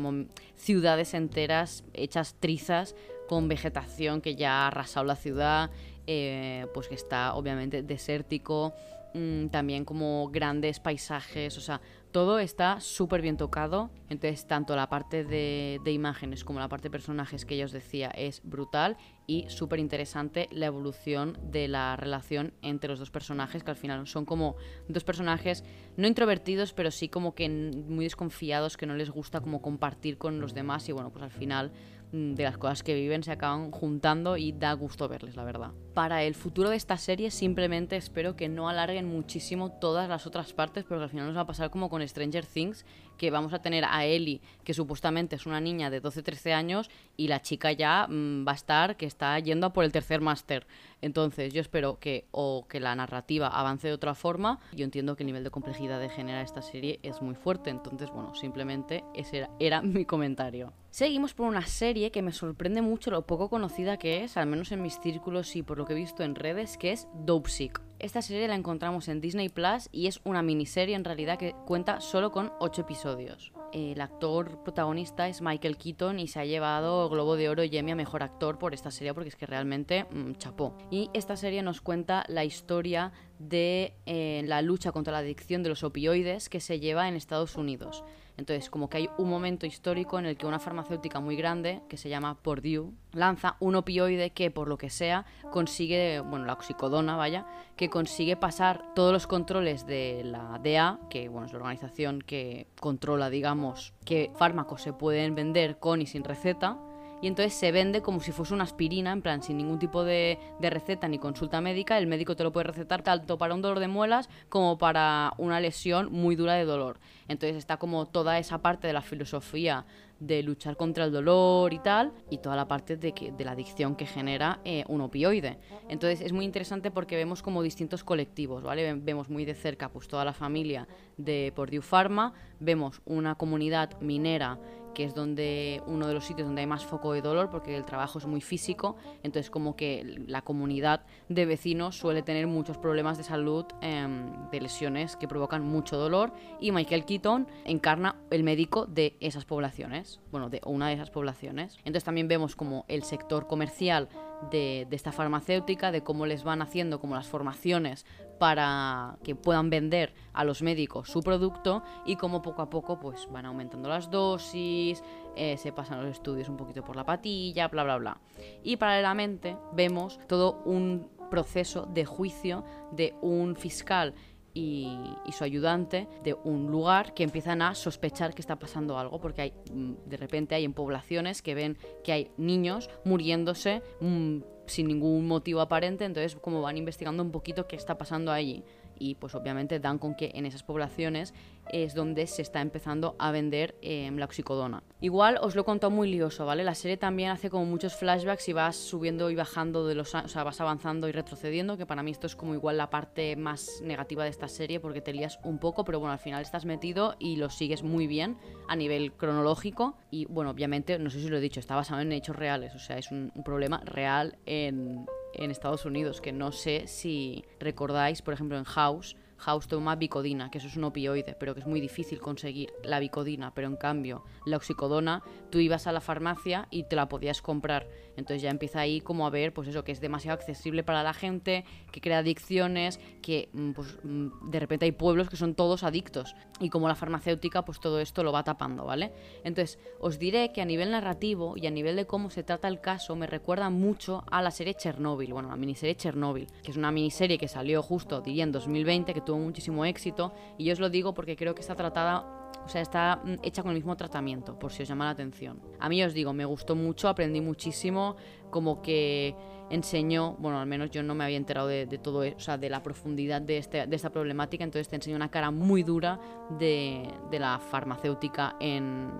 ciudades 0.55 1.15
enteras 1.15 1.83
hechas 1.93 2.35
trizas 2.39 2.95
con 3.27 3.47
vegetación 3.47 4.21
que 4.21 4.35
ya 4.35 4.63
ha 4.63 4.67
arrasado 4.67 5.05
la 5.05 5.15
ciudad, 5.15 5.69
eh, 6.07 6.65
pues 6.73 6.87
que 6.87 6.95
está 6.95 7.33
obviamente 7.35 7.83
desértico, 7.83 8.73
mm, 9.13 9.47
también 9.47 9.85
como 9.85 10.29
grandes 10.29 10.79
paisajes, 10.79 11.57
o 11.57 11.61
sea, 11.61 11.81
todo 12.11 12.39
está 12.39 12.79
súper 12.79 13.21
bien 13.21 13.37
tocado. 13.37 13.91
Entonces, 14.09 14.47
tanto 14.47 14.75
la 14.75 14.89
parte 14.89 15.23
de, 15.23 15.79
imágenes 15.91 16.43
como 16.43 16.59
la 16.59 16.67
parte 16.67 16.87
de 16.87 16.91
personajes 16.91 17.45
que 17.45 17.57
ya 17.57 17.65
os 17.65 17.71
decía 17.71 18.09
es 18.09 18.41
brutal 18.43 18.97
y 19.27 19.45
súper 19.49 19.79
interesante 19.79 20.47
la 20.51 20.65
evolución 20.65 21.37
de 21.51 21.67
la 21.67 21.95
relación 21.95 22.53
entre 22.61 22.89
los 22.89 22.97
dos 22.97 23.11
personajes, 23.11 23.63
que 23.63 23.71
al 23.71 23.77
final 23.77 24.07
son 24.07 24.25
como 24.25 24.55
dos 24.87 25.03
personajes 25.03 25.63
no 25.95 26.07
introvertidos, 26.07 26.73
pero 26.73 26.89
sí 26.89 27.09
como 27.09 27.35
que 27.35 27.49
muy 27.49 28.05
desconfiados, 28.05 28.77
que 28.77 28.85
no 28.85 28.95
les 28.95 29.11
gusta 29.11 29.41
como 29.41 29.61
compartir 29.61 30.17
con 30.17 30.39
los 30.39 30.53
demás 30.53 30.87
y 30.89 30.93
bueno, 30.93 31.11
pues 31.11 31.23
al 31.23 31.31
final 31.31 31.71
de 32.11 32.43
las 32.43 32.57
cosas 32.57 32.83
que 32.83 32.93
viven 32.93 33.23
se 33.23 33.31
acaban 33.31 33.71
juntando 33.71 34.37
y 34.37 34.53
da 34.53 34.73
gusto 34.73 35.07
verles, 35.07 35.35
la 35.35 35.43
verdad. 35.43 35.71
Para 35.93 36.23
el 36.23 36.35
futuro 36.35 36.69
de 36.69 36.75
esta 36.75 36.97
serie 36.97 37.31
simplemente 37.31 37.97
espero 37.97 38.35
que 38.35 38.49
no 38.49 38.69
alarguen 38.69 39.07
muchísimo 39.07 39.71
todas 39.71 40.07
las 40.07 40.25
otras 40.25 40.53
partes 40.53 40.85
porque 40.85 41.03
al 41.03 41.09
final 41.09 41.27
nos 41.27 41.35
va 41.35 41.41
a 41.41 41.47
pasar 41.47 41.69
como 41.69 41.89
con 41.89 42.07
Stranger 42.07 42.45
Things, 42.45 42.85
que 43.17 43.31
vamos 43.31 43.53
a 43.53 43.59
tener 43.59 43.83
a 43.83 44.05
Ellie, 44.05 44.41
que 44.63 44.73
supuestamente 44.73 45.35
es 45.35 45.45
una 45.45 45.59
niña 45.59 45.89
de 45.89 46.01
12-13 46.01 46.53
años, 46.53 46.89
y 47.17 47.27
la 47.27 47.41
chica 47.41 47.71
ya 47.71 48.07
mm, 48.07 48.47
va 48.47 48.51
a 48.51 48.55
estar 48.55 48.95
que 48.95 49.05
está 49.05 49.37
yendo 49.39 49.67
a 49.67 49.73
por 49.73 49.83
el 49.83 49.91
tercer 49.91 50.21
máster. 50.21 50.67
Entonces 51.01 51.53
yo 51.53 51.61
espero 51.61 51.99
que 51.99 52.25
o 52.31 52.67
que 52.67 52.79
la 52.79 52.95
narrativa 52.95 53.47
avance 53.47 53.87
de 53.87 53.93
otra 53.93 54.15
forma. 54.15 54.59
Yo 54.73 54.85
entiendo 54.85 55.15
que 55.15 55.23
el 55.23 55.27
nivel 55.27 55.43
de 55.43 55.51
complejidad 55.51 55.99
de 55.99 56.09
generar 56.09 56.43
esta 56.43 56.61
serie 56.61 56.99
es 57.03 57.21
muy 57.21 57.35
fuerte, 57.35 57.69
entonces 57.69 58.09
bueno, 58.11 58.33
simplemente 58.35 59.03
ese 59.13 59.47
era 59.59 59.81
mi 59.81 60.05
comentario. 60.05 60.73
Seguimos 60.97 61.35
por 61.35 61.45
una 61.45 61.63
serie 61.67 62.09
que 62.09 62.23
me 62.23 62.31
sorprende 62.31 62.81
mucho 62.81 63.11
lo 63.11 63.27
poco 63.27 63.51
conocida 63.51 63.97
que 63.97 64.23
es, 64.23 64.35
al 64.35 64.47
menos 64.47 64.71
en 64.71 64.81
mis 64.81 64.99
círculos 64.99 65.55
y 65.55 65.61
por 65.61 65.77
lo 65.77 65.85
que 65.85 65.93
he 65.93 65.95
visto 65.95 66.23
en 66.23 66.33
redes, 66.33 66.75
que 66.75 66.91
es 66.91 67.07
Dopesick. 67.13 67.79
Esta 67.99 68.23
serie 68.23 68.47
la 68.47 68.55
encontramos 68.55 69.07
en 69.07 69.21
Disney 69.21 69.49
Plus 69.49 69.89
y 69.91 70.07
es 70.07 70.19
una 70.23 70.41
miniserie 70.41 70.95
en 70.95 71.03
realidad 71.03 71.37
que 71.37 71.53
cuenta 71.67 72.01
solo 72.01 72.31
con 72.31 72.51
8 72.59 72.81
episodios. 72.81 73.51
El 73.73 74.01
actor 74.01 74.63
protagonista 74.63 75.27
es 75.27 75.39
Michael 75.39 75.77
Keaton 75.77 76.17
y 76.17 76.27
se 76.27 76.39
ha 76.39 76.45
llevado 76.45 77.07
Globo 77.09 77.35
de 77.35 77.49
Oro 77.49 77.63
y 77.63 77.77
Emmy 77.77 77.91
a 77.91 77.95
Mejor 77.95 78.23
Actor 78.23 78.57
por 78.57 78.73
esta 78.73 78.89
serie 78.89 79.13
porque 79.13 79.29
es 79.29 79.35
que 79.35 79.45
realmente 79.45 80.05
mm, 80.05 80.33
chapó. 80.39 80.75
Y 80.89 81.11
esta 81.13 81.35
serie 81.35 81.61
nos 81.61 81.79
cuenta 81.79 82.25
la 82.27 82.43
historia 82.43 83.11
de 83.37 83.93
eh, 84.07 84.41
la 84.47 84.63
lucha 84.63 84.91
contra 84.91 85.13
la 85.13 85.19
adicción 85.19 85.61
de 85.61 85.69
los 85.69 85.83
opioides 85.83 86.49
que 86.49 86.59
se 86.59 86.79
lleva 86.79 87.07
en 87.07 87.15
Estados 87.15 87.55
Unidos. 87.55 88.03
Entonces, 88.37 88.69
como 88.69 88.89
que 88.89 88.97
hay 88.97 89.09
un 89.17 89.29
momento 89.29 89.65
histórico 89.65 90.19
en 90.19 90.27
el 90.27 90.37
que 90.37 90.45
una 90.45 90.59
farmacéutica 90.59 91.19
muy 91.19 91.35
grande, 91.35 91.81
que 91.89 91.97
se 91.97 92.07
llama 92.07 92.35
Purdue, 92.35 92.91
lanza 93.11 93.57
un 93.59 93.75
opioide 93.75 94.29
que, 94.29 94.51
por 94.51 94.67
lo 94.67 94.77
que 94.77 94.91
sea, 94.91 95.25
consigue, 95.51 96.19
bueno, 96.19 96.45
la 96.45 96.53
oxicodona, 96.53 97.15
vaya, 97.15 97.45
que 97.75 97.89
consigue 97.89 98.37
pasar 98.37 98.93
todos 98.93 99.11
los 99.11 99.25
controles 99.25 99.87
de 99.87 100.21
la 100.23 100.59
DA, 100.63 100.99
que, 101.09 101.29
bueno, 101.29 101.47
es 101.47 101.53
la 101.53 101.59
organización 101.59 102.21
que 102.21 102.67
controla, 102.79 103.29
digamos, 103.31 103.93
qué 104.05 104.31
fármacos 104.37 104.83
se 104.83 104.93
pueden 104.93 105.33
vender 105.33 105.79
con 105.79 106.01
y 106.01 106.05
sin 106.05 106.23
receta, 106.23 106.77
y 107.21 107.27
entonces 107.27 107.53
se 107.53 107.71
vende 107.71 108.01
como 108.01 108.19
si 108.19 108.31
fuese 108.31 108.53
una 108.53 108.63
aspirina, 108.63 109.11
en 109.11 109.21
plan, 109.21 109.41
sin 109.41 109.57
ningún 109.57 109.79
tipo 109.79 110.03
de, 110.03 110.39
receta 110.59 111.07
ni 111.07 111.17
consulta 111.17 111.61
médica. 111.61 111.97
El 111.97 112.07
médico 112.07 112.35
te 112.35 112.43
lo 112.43 112.51
puede 112.51 112.65
recetar 112.65 113.01
tanto 113.01 113.37
para 113.37 113.53
un 113.55 113.61
dolor 113.61 113.79
de 113.79 113.87
muelas 113.87 114.29
como 114.49 114.77
para 114.77 115.33
una 115.37 115.59
lesión 115.59 116.11
muy 116.11 116.35
dura 116.35 116.53
de 116.53 116.65
dolor. 116.65 116.99
Entonces 117.27 117.57
está 117.57 117.77
como 117.77 118.05
toda 118.05 118.37
esa 118.37 118.59
parte 118.59 118.87
de 118.87 118.93
la 118.93 119.01
filosofía 119.01 119.85
de 120.19 120.41
luchar 120.41 120.77
contra 120.77 121.05
el 121.05 121.11
dolor 121.11 121.73
y 121.73 121.79
tal, 121.79 122.11
y 122.29 122.39
toda 122.39 122.55
la 122.55 122.67
parte 122.67 122.97
de, 122.97 123.13
que, 123.13 123.31
de 123.31 123.45
la 123.45 123.51
adicción 123.51 123.95
que 123.95 124.05
genera 124.05 124.59
eh, 124.65 124.83
un 124.87 125.01
opioide. 125.01 125.59
Entonces 125.89 126.21
es 126.21 126.33
muy 126.33 126.45
interesante 126.45 126.91
porque 126.91 127.15
vemos 127.15 127.43
como 127.43 127.61
distintos 127.61 128.03
colectivos, 128.03 128.63
¿vale? 128.63 128.95
Vemos 128.95 129.29
muy 129.29 129.45
de 129.45 129.53
cerca 129.53 129.89
pues 129.89 130.07
toda 130.07 130.25
la 130.25 130.33
familia 130.33 130.87
de 131.17 131.51
Purdue 131.55 131.81
Pharma, 131.81 132.33
vemos 132.59 133.01
una 133.05 133.35
comunidad 133.35 133.99
minera 134.01 134.59
que 134.93 135.03
es 135.03 135.13
donde 135.13 135.83
uno 135.85 136.07
de 136.07 136.13
los 136.13 136.25
sitios 136.25 136.47
donde 136.47 136.61
hay 136.61 136.67
más 136.67 136.85
foco 136.85 137.13
de 137.13 137.21
dolor 137.21 137.49
porque 137.49 137.75
el 137.75 137.85
trabajo 137.85 138.19
es 138.19 138.25
muy 138.25 138.41
físico, 138.41 138.95
entonces 139.23 139.49
como 139.49 139.75
que 139.75 140.23
la 140.27 140.41
comunidad 140.41 141.01
de 141.27 141.45
vecinos 141.45 141.97
suele 141.97 142.21
tener 142.21 142.47
muchos 142.47 142.77
problemas 142.77 143.17
de 143.17 143.23
salud, 143.23 143.65
em, 143.81 144.49
de 144.49 144.61
lesiones 144.61 145.17
que 145.17 145.27
provocan 145.27 145.63
mucho 145.63 145.97
dolor 145.97 146.31
y 146.59 146.71
Michael 146.71 147.05
Keaton 147.05 147.47
encarna 147.65 148.15
el 148.31 148.43
médico 148.43 148.85
de 148.85 149.17
esas 149.19 149.43
poblaciones. 149.43 149.57
poblaciones, 149.57 150.19
bueno, 150.31 150.49
de 150.51 150.61
una 150.65 150.89
de 150.89 150.93
esas 150.93 151.09
poblaciones. 151.09 151.77
Entonces 151.79 152.03
también 152.03 152.27
vemos 152.27 152.55
como 152.55 152.85
el 152.87 153.01
sector 153.01 153.47
comercial 153.47 154.07
de, 154.49 154.87
esta 154.91 155.11
farmacéutica, 155.11 155.91
de 155.91 156.03
cómo 156.03 156.25
les 156.25 156.43
van 156.43 156.61
haciendo 156.61 156.99
como 156.99 157.15
las 157.15 157.27
formaciones 157.27 158.05
para 158.39 159.17
que 159.23 159.35
puedan 159.35 159.69
vender 159.69 160.13
a 160.33 160.43
los 160.43 160.61
médicos 160.61 161.09
su 161.09 161.21
producto 161.21 161.83
y 162.05 162.15
cómo 162.17 162.41
poco 162.41 162.61
a 162.61 162.69
poco 162.69 162.99
pues 162.99 163.27
van 163.31 163.45
aumentando 163.45 163.89
las 163.89 164.11
dosis, 164.11 165.03
eh, 165.35 165.57
se 165.57 165.71
pasan 165.71 166.03
los 166.03 166.11
estudios 166.11 166.49
un 166.49 166.57
poquito 166.57 166.83
por 166.83 166.95
la 166.95 167.05
patilla, 167.05 167.67
bla 167.67 167.83
bla 167.83 167.97
bla. 167.97 168.17
Y 168.63 168.77
paralelamente 168.77 169.57
vemos 169.73 170.19
todo 170.27 170.61
un 170.65 171.09
proceso 171.29 171.87
de 171.93 172.05
juicio 172.05 172.63
de 172.91 173.15
un 173.21 173.55
fiscal 173.55 174.13
y, 174.57 175.31
su 175.31 175.43
ayudante 175.43 176.07
de 176.23 176.33
un 176.33 176.71
lugar 176.71 177.13
que 177.13 177.21
empiezan 177.21 177.61
a 177.61 177.75
sospechar 177.75 178.33
que 178.33 178.41
está 178.41 178.57
pasando 178.57 178.97
algo 178.97 179.19
porque 179.19 179.41
hay 179.43 179.53
mm, 179.71 179.93
de 180.05 180.17
repente 180.17 180.55
hay 180.55 180.65
en 180.65 180.73
poblaciones 180.73 181.43
que 181.43 181.53
ven 181.53 181.77
que 182.03 182.11
hay 182.11 182.31
niños 182.37 182.89
muriéndose 183.05 183.83
mm, 183.99 184.39
sin 184.65 184.87
ningún 184.87 185.27
motivo 185.27 185.61
aparente, 185.61 186.05
entonces 186.05 186.35
como 186.41 186.61
van 186.61 186.75
investigando 186.75 187.21
un 187.21 187.31
poquito 187.31 187.67
qué 187.67 187.75
está 187.75 187.97
pasando 187.97 188.31
allí 188.31 188.63
y 188.99 189.15
pues 189.15 189.35
obviamente 189.35 189.79
dan 189.79 189.99
con 189.99 190.15
que 190.15 190.31
en 190.33 190.45
esas 190.45 190.63
poblaciones 190.63 191.33
es 191.71 191.93
donde 191.93 192.27
se 192.27 192.41
está 192.41 192.61
empezando 192.61 193.15
a 193.19 193.31
vender 193.31 193.75
eh, 193.81 194.09
la 194.13 194.25
oxicodona. 194.25 194.83
Igual 195.01 195.37
os 195.41 195.55
lo 195.55 195.61
he 195.61 195.65
contado 195.65 195.91
muy 195.91 196.09
lioso, 196.09 196.45
¿vale? 196.45 196.63
La 196.63 196.75
serie 196.75 196.97
también 196.97 197.29
hace 197.29 197.49
como 197.49 197.65
muchos 197.65 197.95
flashbacks 197.95 198.47
y 198.49 198.53
vas 198.53 198.75
subiendo 198.75 199.29
y 199.29 199.35
bajando 199.35 199.85
de 199.85 199.95
los... 199.95 200.13
O 200.15 200.27
sea, 200.27 200.43
vas 200.43 200.61
avanzando 200.61 201.07
y 201.07 201.11
retrocediendo, 201.11 201.77
que 201.77 201.85
para 201.85 202.03
mí 202.03 202.11
esto 202.11 202.27
es 202.27 202.35
como 202.35 202.53
igual 202.53 202.77
la 202.77 202.89
parte 202.89 203.35
más 203.35 203.81
negativa 203.83 204.23
de 204.23 204.29
esta 204.29 204.47
serie 204.47 204.79
porque 204.79 205.01
te 205.01 205.13
lías 205.13 205.39
un 205.43 205.59
poco, 205.59 205.83
pero 205.83 205.99
bueno, 205.99 206.13
al 206.13 206.19
final 206.19 206.41
estás 206.41 206.65
metido 206.65 207.15
y 207.19 207.35
lo 207.35 207.49
sigues 207.49 207.83
muy 207.83 208.07
bien 208.07 208.37
a 208.67 208.75
nivel 208.75 209.13
cronológico 209.13 209.97
y 210.09 210.25
bueno, 210.25 210.51
obviamente, 210.51 210.97
no 210.99 211.09
sé 211.09 211.19
si 211.19 211.27
lo 211.27 211.37
he 211.37 211.41
dicho, 211.41 211.59
está 211.59 211.75
basado 211.75 212.01
en 212.01 212.11
hechos 212.11 212.35
reales, 212.35 212.73
o 212.75 212.79
sea, 212.79 212.97
es 212.97 213.11
un 213.11 213.31
problema 213.43 213.81
real 213.85 214.37
en, 214.45 215.05
en 215.37 215.51
Estados 215.51 215.85
Unidos, 215.85 216.21
que 216.21 216.31
no 216.31 216.51
sé 216.51 216.87
si 216.87 217.45
recordáis, 217.59 218.21
por 218.21 218.33
ejemplo, 218.33 218.57
en 218.57 218.63
House, 218.65 219.15
House 219.37 219.67
toma 219.67 219.95
bicodina, 219.95 220.49
que 220.49 220.57
eso 220.57 220.67
es 220.67 220.75
un 220.75 220.85
opioide, 220.85 221.35
pero 221.39 221.53
que 221.53 221.61
es 221.61 221.67
muy 221.67 221.79
difícil 221.79 222.19
conseguir 222.19 222.71
la 222.83 222.99
bicodina, 222.99 223.53
pero 223.53 223.67
en 223.67 223.75
cambio 223.75 224.23
la 224.45 224.57
oxicodona, 224.57 225.23
tú 225.49 225.59
ibas 225.59 225.87
a 225.87 225.91
la 225.91 226.01
farmacia 226.01 226.67
y 226.71 226.83
te 226.83 226.95
la 226.95 227.07
podías 227.09 227.41
comprar. 227.41 227.87
Entonces 228.15 228.41
ya 228.41 228.49
empieza 228.49 228.79
ahí 228.79 228.99
como 228.99 229.27
a 229.27 229.29
ver, 229.29 229.53
pues 229.53 229.67
eso, 229.67 229.83
que 229.83 229.91
es 229.91 230.01
demasiado 230.01 230.35
accesible 230.35 230.83
para 230.83 231.03
la 231.03 231.13
gente, 231.13 231.65
que 231.91 232.01
crea 232.01 232.19
adicciones, 232.19 232.99
que 233.21 233.49
mm, 233.53 233.71
pues, 233.71 233.97
mm, 234.03 234.49
de 234.49 234.59
repente 234.59 234.85
hay 234.85 234.91
pueblos 234.91 235.29
que 235.29 235.37
son 235.37 235.53
todos 235.53 235.83
adictos. 235.83 236.35
Y 236.59 236.69
como 236.69 236.87
la 236.87 236.95
farmacéutica, 236.95 237.63
pues 237.63 237.79
todo 237.79 237.99
esto 237.99 238.23
lo 238.23 238.31
va 238.31 238.43
tapando, 238.43 238.85
¿vale? 238.85 239.13
Entonces, 239.43 239.79
os 239.99 240.17
diré 240.17 240.51
que 240.51 240.61
a 240.61 240.65
nivel 240.65 240.91
narrativo 240.91 241.55
y 241.55 241.67
a 241.67 241.71
nivel 241.71 241.95
de 241.95 242.07
cómo 242.07 242.29
se 242.29 242.43
trata 242.43 242.67
el 242.67 242.81
caso, 242.81 243.15
me 243.15 243.27
recuerda 243.27 243.69
mucho 243.69 244.23
a 244.31 244.41
la 244.41 244.51
serie 244.51 244.73
Chernobyl, 244.73 245.33
bueno, 245.33 245.49
la 245.49 245.55
miniserie 245.55 245.95
Chernobyl, 245.95 246.47
que 246.63 246.71
es 246.71 246.77
una 246.77 246.91
miniserie 246.91 247.37
que 247.37 247.47
salió 247.47 247.83
justo, 247.83 248.21
diría, 248.21 248.43
en 248.43 248.51
2020, 248.51 249.13
que 249.13 249.21
tuvo 249.27 249.39
muchísimo 249.39 249.85
éxito. 249.85 250.33
Y 250.57 250.63
yo 250.65 250.73
os 250.73 250.79
lo 250.79 250.89
digo 250.89 251.13
porque 251.13 251.35
creo 251.35 251.53
que 251.53 251.61
está 251.61 251.75
tratada 251.75 252.25
o 252.65 252.69
sea, 252.69 252.81
está 252.81 253.21
mm, 253.23 253.35
hecha 253.43 253.61
con 253.61 253.71
el 253.71 253.77
mismo 253.77 253.95
tratamiento, 253.95 254.59
por 254.59 254.71
si 254.71 254.83
os 254.83 254.89
llama 254.89 255.05
la 255.05 255.11
atención. 255.11 255.61
A 255.79 255.87
mí 255.87 256.03
os 256.03 256.13
digo, 256.13 256.33
me 256.33 256.45
gustó 256.45 256.75
mucho, 256.75 257.07
aprendí 257.07 257.39
muchísimo, 257.39 258.15
como 258.49 258.81
que 258.81 259.35
enseñó, 259.69 260.35
bueno, 260.39 260.59
al 260.59 260.67
menos 260.67 260.91
yo 260.91 261.01
no 261.03 261.15
me 261.15 261.23
había 261.23 261.37
enterado 261.37 261.67
de, 261.67 261.85
todo, 261.97 262.23
e, 262.23 262.33
o 262.35 262.39
sea, 262.39 262.57
de 262.57 262.69
la 262.69 262.83
profundidad 262.83 263.41
de, 263.41 263.57
este, 263.57 263.87
de 263.87 263.95
esta 263.95 264.09
problemática, 264.09 264.63
entonces 264.63 264.89
te 264.89 264.97
enseñó 264.97 265.15
una 265.15 265.29
cara 265.29 265.51
muy 265.51 265.83
dura 265.83 266.19
de, 266.59 267.09
de 267.31 267.39
la 267.39 267.59
farmacéutica 267.59 268.57
en, 268.59 269.11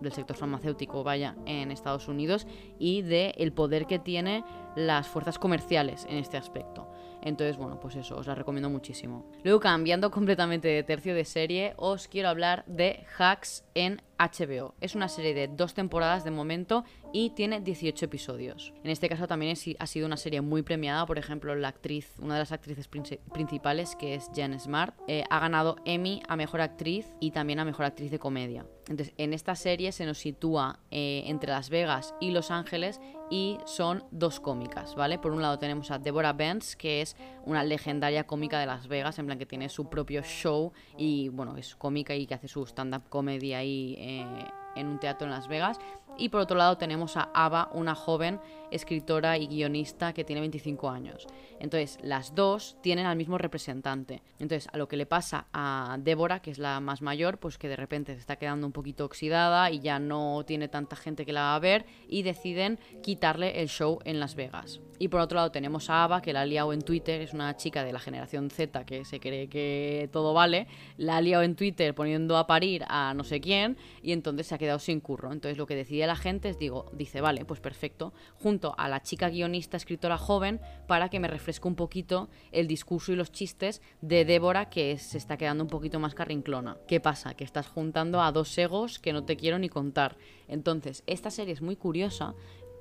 del 0.00 0.12
sector 0.12 0.36
farmacéutico, 0.36 1.02
vaya, 1.02 1.34
en 1.46 1.70
Estados 1.70 2.08
Unidos 2.08 2.46
y 2.78 3.02
de 3.02 3.34
el 3.36 3.52
poder 3.52 3.86
que 3.86 3.98
tiene 3.98 4.44
las 4.76 5.08
fuerzas 5.08 5.38
comerciales 5.38 6.06
en 6.08 6.16
este 6.16 6.36
aspecto. 6.36 6.90
Entonces, 7.24 7.56
bueno, 7.56 7.80
pues 7.80 7.96
eso, 7.96 8.16
os 8.16 8.26
la 8.26 8.34
recomiendo 8.34 8.68
muchísimo. 8.68 9.24
Luego, 9.42 9.58
cambiando 9.58 10.10
completamente 10.12 10.68
de 10.68 10.82
tercio 10.82 11.14
de 11.14 11.24
serie, 11.24 11.72
os 11.76 12.06
quiero 12.06 12.28
hablar 12.28 12.64
de 12.66 13.04
Hacks 13.18 13.64
en 13.74 14.02
HBO. 14.18 14.74
Es 14.80 14.94
una 14.94 15.08
serie 15.08 15.34
de 15.34 15.48
dos 15.48 15.74
temporadas 15.74 16.22
de 16.24 16.30
momento 16.30 16.84
y 17.12 17.30
tiene 17.30 17.60
18 17.60 18.04
episodios. 18.04 18.72
En 18.84 18.90
este 18.90 19.08
caso 19.08 19.26
también 19.26 19.56
ha 19.78 19.86
sido 19.86 20.06
una 20.06 20.16
serie 20.16 20.40
muy 20.40 20.62
premiada, 20.62 21.06
por 21.06 21.18
ejemplo, 21.18 21.54
la 21.54 21.68
actriz, 21.68 22.14
una 22.20 22.34
de 22.34 22.40
las 22.40 22.52
actrices 22.52 22.88
principales, 22.88 23.96
que 23.96 24.14
es 24.14 24.30
Jen 24.34 24.58
Smart, 24.60 24.94
eh, 25.08 25.24
ha 25.30 25.40
ganado 25.40 25.76
Emmy 25.84 26.22
a 26.28 26.36
Mejor 26.36 26.60
Actriz 26.60 27.06
y 27.20 27.30
también 27.30 27.58
a 27.58 27.64
Mejor 27.64 27.86
Actriz 27.86 28.10
de 28.10 28.18
Comedia. 28.18 28.66
Entonces, 28.88 29.14
en 29.16 29.32
esta 29.32 29.56
serie 29.56 29.92
se 29.92 30.04
nos 30.04 30.18
sitúa 30.18 30.80
eh, 30.90 31.24
entre 31.26 31.50
Las 31.50 31.70
Vegas 31.70 32.14
y 32.20 32.30
Los 32.32 32.50
Ángeles 32.50 33.00
y 33.30 33.58
son 33.64 34.04
dos 34.10 34.40
cómicas, 34.40 34.94
¿vale? 34.94 35.18
Por 35.18 35.32
un 35.32 35.42
lado 35.42 35.58
tenemos 35.58 35.90
a 35.90 35.98
Deborah 35.98 36.32
Benz, 36.32 36.76
que 36.76 37.00
es 37.00 37.16
una 37.44 37.64
legendaria 37.64 38.26
cómica 38.26 38.58
de 38.58 38.66
Las 38.66 38.88
Vegas, 38.88 39.18
en 39.18 39.26
plan 39.26 39.38
que 39.38 39.46
tiene 39.46 39.68
su 39.68 39.88
propio 39.88 40.22
show 40.22 40.72
y, 40.96 41.28
bueno, 41.30 41.56
es 41.56 41.74
cómica 41.76 42.14
y 42.14 42.26
que 42.26 42.34
hace 42.34 42.48
su 42.48 42.64
stand-up 42.66 43.08
comedy 43.08 43.54
ahí 43.54 43.96
eh, 43.98 44.26
en 44.76 44.86
un 44.88 44.98
teatro 45.00 45.26
en 45.26 45.32
Las 45.32 45.48
Vegas. 45.48 45.78
Y 46.16 46.28
por 46.28 46.40
otro 46.40 46.56
lado 46.56 46.78
tenemos 46.78 47.16
a 47.16 47.30
Ava, 47.34 47.68
una 47.72 47.94
joven 47.94 48.40
escritora 48.70 49.38
y 49.38 49.46
guionista 49.46 50.12
que 50.12 50.24
tiene 50.24 50.40
25 50.40 50.90
años. 50.90 51.26
Entonces, 51.60 51.98
las 52.02 52.34
dos 52.34 52.76
tienen 52.82 53.06
al 53.06 53.16
mismo 53.16 53.38
representante. 53.38 54.22
Entonces, 54.38 54.68
a 54.72 54.76
lo 54.76 54.88
que 54.88 54.96
le 54.96 55.06
pasa 55.06 55.46
a 55.52 55.96
Débora, 56.00 56.40
que 56.40 56.50
es 56.50 56.58
la 56.58 56.80
más 56.80 57.00
mayor, 57.00 57.38
pues 57.38 57.56
que 57.56 57.68
de 57.68 57.76
repente 57.76 58.14
se 58.14 58.20
está 58.20 58.36
quedando 58.36 58.66
un 58.66 58.72
poquito 58.72 59.04
oxidada 59.04 59.70
y 59.70 59.80
ya 59.80 59.98
no 59.98 60.44
tiene 60.46 60.68
tanta 60.68 60.96
gente 60.96 61.24
que 61.24 61.32
la 61.32 61.42
va 61.42 61.54
a 61.54 61.60
ver 61.60 61.86
y 62.08 62.22
deciden 62.22 62.78
quitarle 63.02 63.60
el 63.60 63.68
show 63.68 64.00
en 64.04 64.20
Las 64.20 64.34
Vegas. 64.34 64.80
Y 64.98 65.08
por 65.08 65.20
otro 65.20 65.36
lado 65.36 65.50
tenemos 65.50 65.90
a 65.90 66.04
Ava, 66.04 66.22
que 66.22 66.32
la 66.32 66.42
ha 66.42 66.46
liado 66.46 66.72
en 66.72 66.82
Twitter, 66.82 67.20
es 67.20 67.32
una 67.32 67.56
chica 67.56 67.84
de 67.84 67.92
la 67.92 67.98
generación 67.98 68.50
Z 68.50 68.84
que 68.84 69.04
se 69.04 69.20
cree 69.20 69.48
que 69.48 70.08
todo 70.12 70.34
vale, 70.34 70.66
la 70.96 71.16
ha 71.16 71.20
liado 71.20 71.42
en 71.42 71.56
Twitter 71.56 71.94
poniendo 71.94 72.36
a 72.36 72.46
parir 72.46 72.84
a 72.88 73.12
no 73.14 73.24
sé 73.24 73.40
quién 73.40 73.76
y 74.02 74.12
entonces 74.12 74.46
se 74.46 74.54
ha 74.54 74.58
quedado 74.58 74.78
sin 74.78 75.00
curro. 75.00 75.32
Entonces 75.32 75.58
lo 75.58 75.66
que 75.66 75.74
decide 75.74 76.03
la 76.06 76.16
gente 76.16 76.52
digo, 76.54 76.90
dice, 76.92 77.20
vale, 77.20 77.44
pues 77.44 77.60
perfecto, 77.60 78.12
junto 78.34 78.74
a 78.78 78.88
la 78.88 79.02
chica 79.02 79.28
guionista, 79.28 79.76
escritora 79.76 80.18
joven, 80.18 80.60
para 80.86 81.08
que 81.08 81.20
me 81.20 81.28
refresque 81.28 81.68
un 81.68 81.74
poquito 81.74 82.28
el 82.52 82.66
discurso 82.66 83.12
y 83.12 83.16
los 83.16 83.32
chistes 83.32 83.82
de 84.00 84.24
Débora, 84.24 84.68
que 84.70 84.98
se 84.98 85.18
está 85.18 85.36
quedando 85.36 85.64
un 85.64 85.70
poquito 85.70 86.00
más 86.00 86.14
carrinclona. 86.14 86.78
¿Qué 86.86 87.00
pasa? 87.00 87.34
Que 87.34 87.44
estás 87.44 87.68
juntando 87.68 88.20
a 88.20 88.32
dos 88.32 88.56
egos 88.58 88.98
que 88.98 89.12
no 89.12 89.24
te 89.24 89.36
quiero 89.36 89.58
ni 89.58 89.68
contar. 89.68 90.16
Entonces, 90.48 91.02
esta 91.06 91.30
serie 91.30 91.54
es 91.54 91.62
muy 91.62 91.76
curiosa 91.76 92.34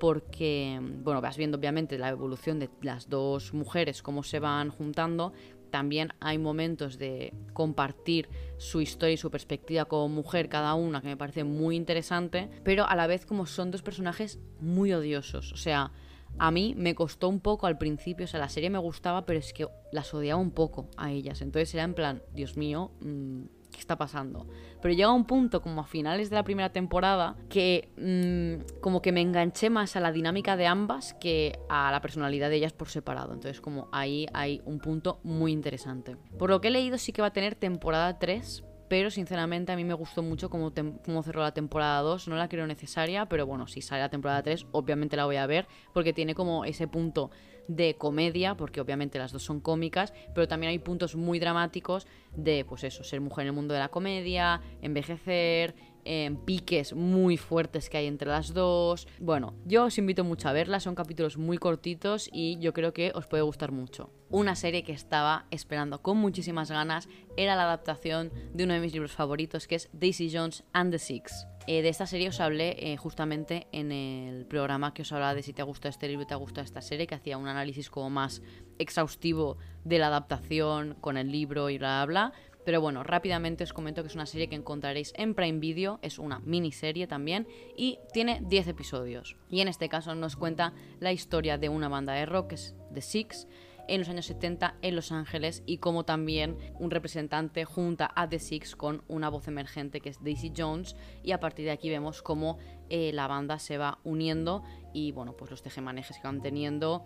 porque, 0.03 0.79
bueno, 0.81 1.21
vas 1.21 1.37
viendo 1.37 1.57
obviamente 1.57 1.97
la 1.97 2.09
evolución 2.09 2.59
de 2.59 2.69
las 2.81 3.07
dos 3.07 3.53
mujeres, 3.53 4.01
cómo 4.01 4.21
se 4.23 4.39
van 4.39 4.69
juntando, 4.69 5.31
también 5.73 6.13
hay 6.19 6.37
momentos 6.37 6.99
de 6.99 7.33
compartir 7.53 8.29
su 8.57 8.79
historia 8.79 9.15
y 9.15 9.17
su 9.17 9.31
perspectiva 9.31 9.85
como 9.85 10.07
mujer 10.07 10.47
cada 10.47 10.75
una, 10.75 11.01
que 11.01 11.07
me 11.07 11.17
parece 11.17 11.43
muy 11.43 11.75
interesante, 11.75 12.47
pero 12.63 12.87
a 12.87 12.95
la 12.95 13.07
vez 13.07 13.25
como 13.25 13.47
son 13.47 13.71
dos 13.71 13.81
personajes 13.81 14.37
muy 14.59 14.93
odiosos. 14.93 15.51
O 15.51 15.57
sea, 15.57 15.91
a 16.37 16.51
mí 16.51 16.75
me 16.77 16.93
costó 16.93 17.27
un 17.27 17.39
poco 17.39 17.65
al 17.65 17.79
principio, 17.79 18.25
o 18.25 18.27
sea, 18.27 18.39
la 18.39 18.49
serie 18.49 18.69
me 18.69 18.77
gustaba, 18.77 19.25
pero 19.25 19.39
es 19.39 19.51
que 19.51 19.67
las 19.91 20.13
odiaba 20.13 20.39
un 20.39 20.51
poco 20.51 20.91
a 20.95 21.11
ellas. 21.11 21.41
Entonces 21.41 21.73
era 21.73 21.85
en 21.85 21.95
plan, 21.95 22.21
Dios 22.35 22.55
mío, 22.55 22.91
mm, 23.01 23.41
¿qué 23.73 23.79
está 23.79 23.97
pasando? 23.97 24.47
Pero 24.81 24.93
llega 24.93 25.11
un 25.11 25.25
punto 25.25 25.61
como 25.61 25.81
a 25.81 25.85
finales 25.85 26.29
de 26.29 26.37
la 26.37 26.43
primera 26.43 26.71
temporada 26.71 27.35
que 27.49 27.89
mm, 27.97 28.79
como 28.79 29.01
que 29.01 29.11
me 29.11 29.21
enganché 29.21 29.69
más 29.69 29.95
a 29.97 29.99
la 29.99 30.11
dinámica 30.11 30.55
de 30.55 30.67
ambas 30.67 31.13
que 31.15 31.59
a 31.67 31.91
la 31.91 31.99
personalidad 31.99 32.49
de 32.49 32.57
ellas 32.57 32.71
por 32.71 32.87
separado. 32.87 33.33
Entonces 33.33 33.59
como 33.59 33.89
ahí 33.91 34.27
hay 34.33 34.61
un 34.65 34.79
punto 34.79 35.19
muy 35.23 35.51
interesante. 35.51 36.15
Por 36.37 36.49
lo 36.49 36.61
que 36.61 36.69
he 36.69 36.71
leído 36.71 36.97
sí 36.97 37.11
que 37.11 37.21
va 37.21 37.29
a 37.29 37.33
tener 37.33 37.55
temporada 37.55 38.19
3, 38.19 38.63
pero 38.87 39.09
sinceramente 39.09 39.71
a 39.71 39.75
mí 39.75 39.83
me 39.83 39.95
gustó 39.95 40.21
mucho 40.21 40.49
cómo, 40.49 40.71
cómo, 41.03 41.23
cerró 41.23 41.41
la 41.41 41.53
temporada 41.53 42.01
2, 42.01 42.27
no 42.27 42.35
la 42.35 42.47
creo 42.47 42.67
necesaria, 42.67 43.25
pero 43.25 43.47
bueno, 43.47 43.65
si 43.67 43.81
sale 43.81 44.01
la 44.01 44.09
temporada 44.09 44.43
3 44.43 44.67
obviamente 44.71 45.17
la 45.17 45.25
voy 45.25 45.37
a 45.37 45.47
ver 45.47 45.67
porque 45.93 46.13
tiene 46.13 46.35
como 46.35 46.63
ese 46.65 46.87
punto 46.87 47.31
de 47.67 47.96
comedia, 47.96 48.55
porque 48.55 48.82
obviamente 48.82 49.20
las 49.20 49.32
dos 49.32 49.43
son 49.43 49.60
cómicas, 49.60 50.13
pero 50.34 50.48
también 50.48 50.72
hay 50.72 50.79
puntos 50.79 51.15
muy 51.15 51.39
dramáticos 51.39 52.08
de, 52.36 52.65
pues 52.65 52.84
eso, 52.84 53.03
ser 53.03 53.22
mujer 53.22 53.43
en 53.43 53.48
el 53.50 53.53
mundo 53.53 53.74
de 53.74 53.79
la 53.79 53.89
comedia, 53.89 54.62
envejecer, 54.82 55.75
en 56.05 56.38
piques 56.38 56.93
muy 56.93 57.38
fuertes 57.38 57.89
que 57.89 57.98
hay 57.98 58.08
entre 58.08 58.29
las 58.29 58.53
dos. 58.53 59.08
Bueno, 59.20 59.55
yo 59.65 59.86
os 59.86 59.98
invito 59.98 60.24
mucho 60.24 60.50
a 60.50 60.53
verla, 60.53 60.79
son 60.79 60.96
capítulos 60.96 61.38
muy 61.38 61.58
cortitos 61.58 62.29
y 62.32 62.58
yo 62.60 62.74
creo 62.74 62.93
que 62.93 63.12
os 63.15 63.27
puede 63.27 63.43
gustar 63.43 63.72
mucho. 63.72 64.12
Una 64.29 64.55
serie 64.55 64.84
que 64.84 64.93
estaba 64.93 65.46
esperando 65.51 66.01
con 66.01 66.17
muchísimas 66.17 66.72
ganas 66.72 67.08
era 67.38 67.55
la 67.55 67.63
adaptación 67.63 68.32
de 68.53 68.63
uno 68.63 68.74
de 68.74 68.79
mis 68.79 68.93
libros 68.93 69.13
favoritos 69.13 69.67
que 69.67 69.75
es 69.75 69.89
Daisy 69.93 70.29
Jones 70.34 70.63
and 70.74 70.91
the 70.91 71.00
Six. 71.00 71.46
Eh, 71.65 71.82
de 71.82 71.89
esta 71.89 72.05
serie 72.05 72.27
os 72.27 72.41
hablé 72.41 72.75
eh, 72.77 72.98
justamente 72.98 73.67
en 73.72 73.93
el 73.93 74.46
programa 74.46 74.93
que 74.93 75.03
os 75.03 75.12
hablaba 75.13 75.34
de 75.34 75.43
si 75.43 75.53
te 75.53 75.62
ha 75.62 75.65
gustado 75.65 75.91
este 75.91 76.10
libro 76.10 76.27
te 76.27 76.34
ha 76.34 76.38
gustado 76.38 76.65
esta 76.65 76.82
serie, 76.82 77.08
que 77.08 77.15
hacía 77.15 77.38
un 77.38 77.48
análisis 77.48 77.89
como 77.89 78.10
más 78.10 78.41
exhaustivo 78.79 79.58
de 79.86 79.98
la 79.98 80.08
adaptación 80.08 80.98
con 81.00 81.15
el 81.15 81.32
libro 81.32 81.70
y 81.70 81.77
bla 81.77 82.05
bla 82.05 82.29
bla. 82.29 82.34
Pero 82.65 82.79
bueno, 82.79 83.03
rápidamente 83.03 83.63
os 83.63 83.74
comento 83.74 84.01
que 84.03 84.08
es 84.08 84.15
una 84.15 84.25
serie 84.25 84.48
que 84.48 84.55
encontraréis 84.55 85.13
en 85.17 85.36
Prime 85.36 85.60
Video, 85.60 86.00
es 86.01 86.17
una 86.17 86.39
miniserie 86.39 87.08
también 87.08 87.48
y 87.75 88.00
tiene 88.13 88.41
10 88.41 88.70
episodios. 88.70 89.36
Y 89.50 89.60
en 89.60 89.67
este 89.67 89.89
caso 89.89 90.15
nos 90.15 90.36
cuenta 90.38 90.74
la 91.00 91.12
historia 91.12 91.58
de 91.58 91.70
una 91.70 91.89
banda 91.89 92.13
de 92.13 92.25
rock, 92.25 92.50
que 92.50 92.55
es 92.55 92.75
The 92.93 93.01
Six, 93.01 93.48
en 93.87 93.99
los 93.99 94.09
años 94.09 94.25
70 94.25 94.75
en 94.81 94.95
Los 94.95 95.11
Ángeles 95.11 95.63
y 95.65 95.77
como 95.77 96.05
también 96.05 96.57
un 96.79 96.91
representante 96.91 97.65
junta 97.65 98.11
a 98.15 98.27
The 98.27 98.39
Six 98.39 98.75
con 98.75 99.03
una 99.07 99.29
voz 99.29 99.47
emergente 99.47 100.01
que 100.01 100.09
es 100.09 100.23
Daisy 100.23 100.53
Jones 100.55 100.95
y 101.23 101.31
a 101.31 101.39
partir 101.39 101.65
de 101.65 101.71
aquí 101.71 101.89
vemos 101.89 102.21
cómo 102.21 102.57
eh, 102.89 103.11
la 103.13 103.27
banda 103.27 103.59
se 103.59 103.77
va 103.77 103.99
uniendo 104.03 104.63
y 104.93 105.11
bueno 105.11 105.35
pues 105.35 105.51
los 105.51 105.61
tejemanejes 105.61 106.17
que 106.17 106.23
van 106.23 106.41
teniendo 106.41 107.05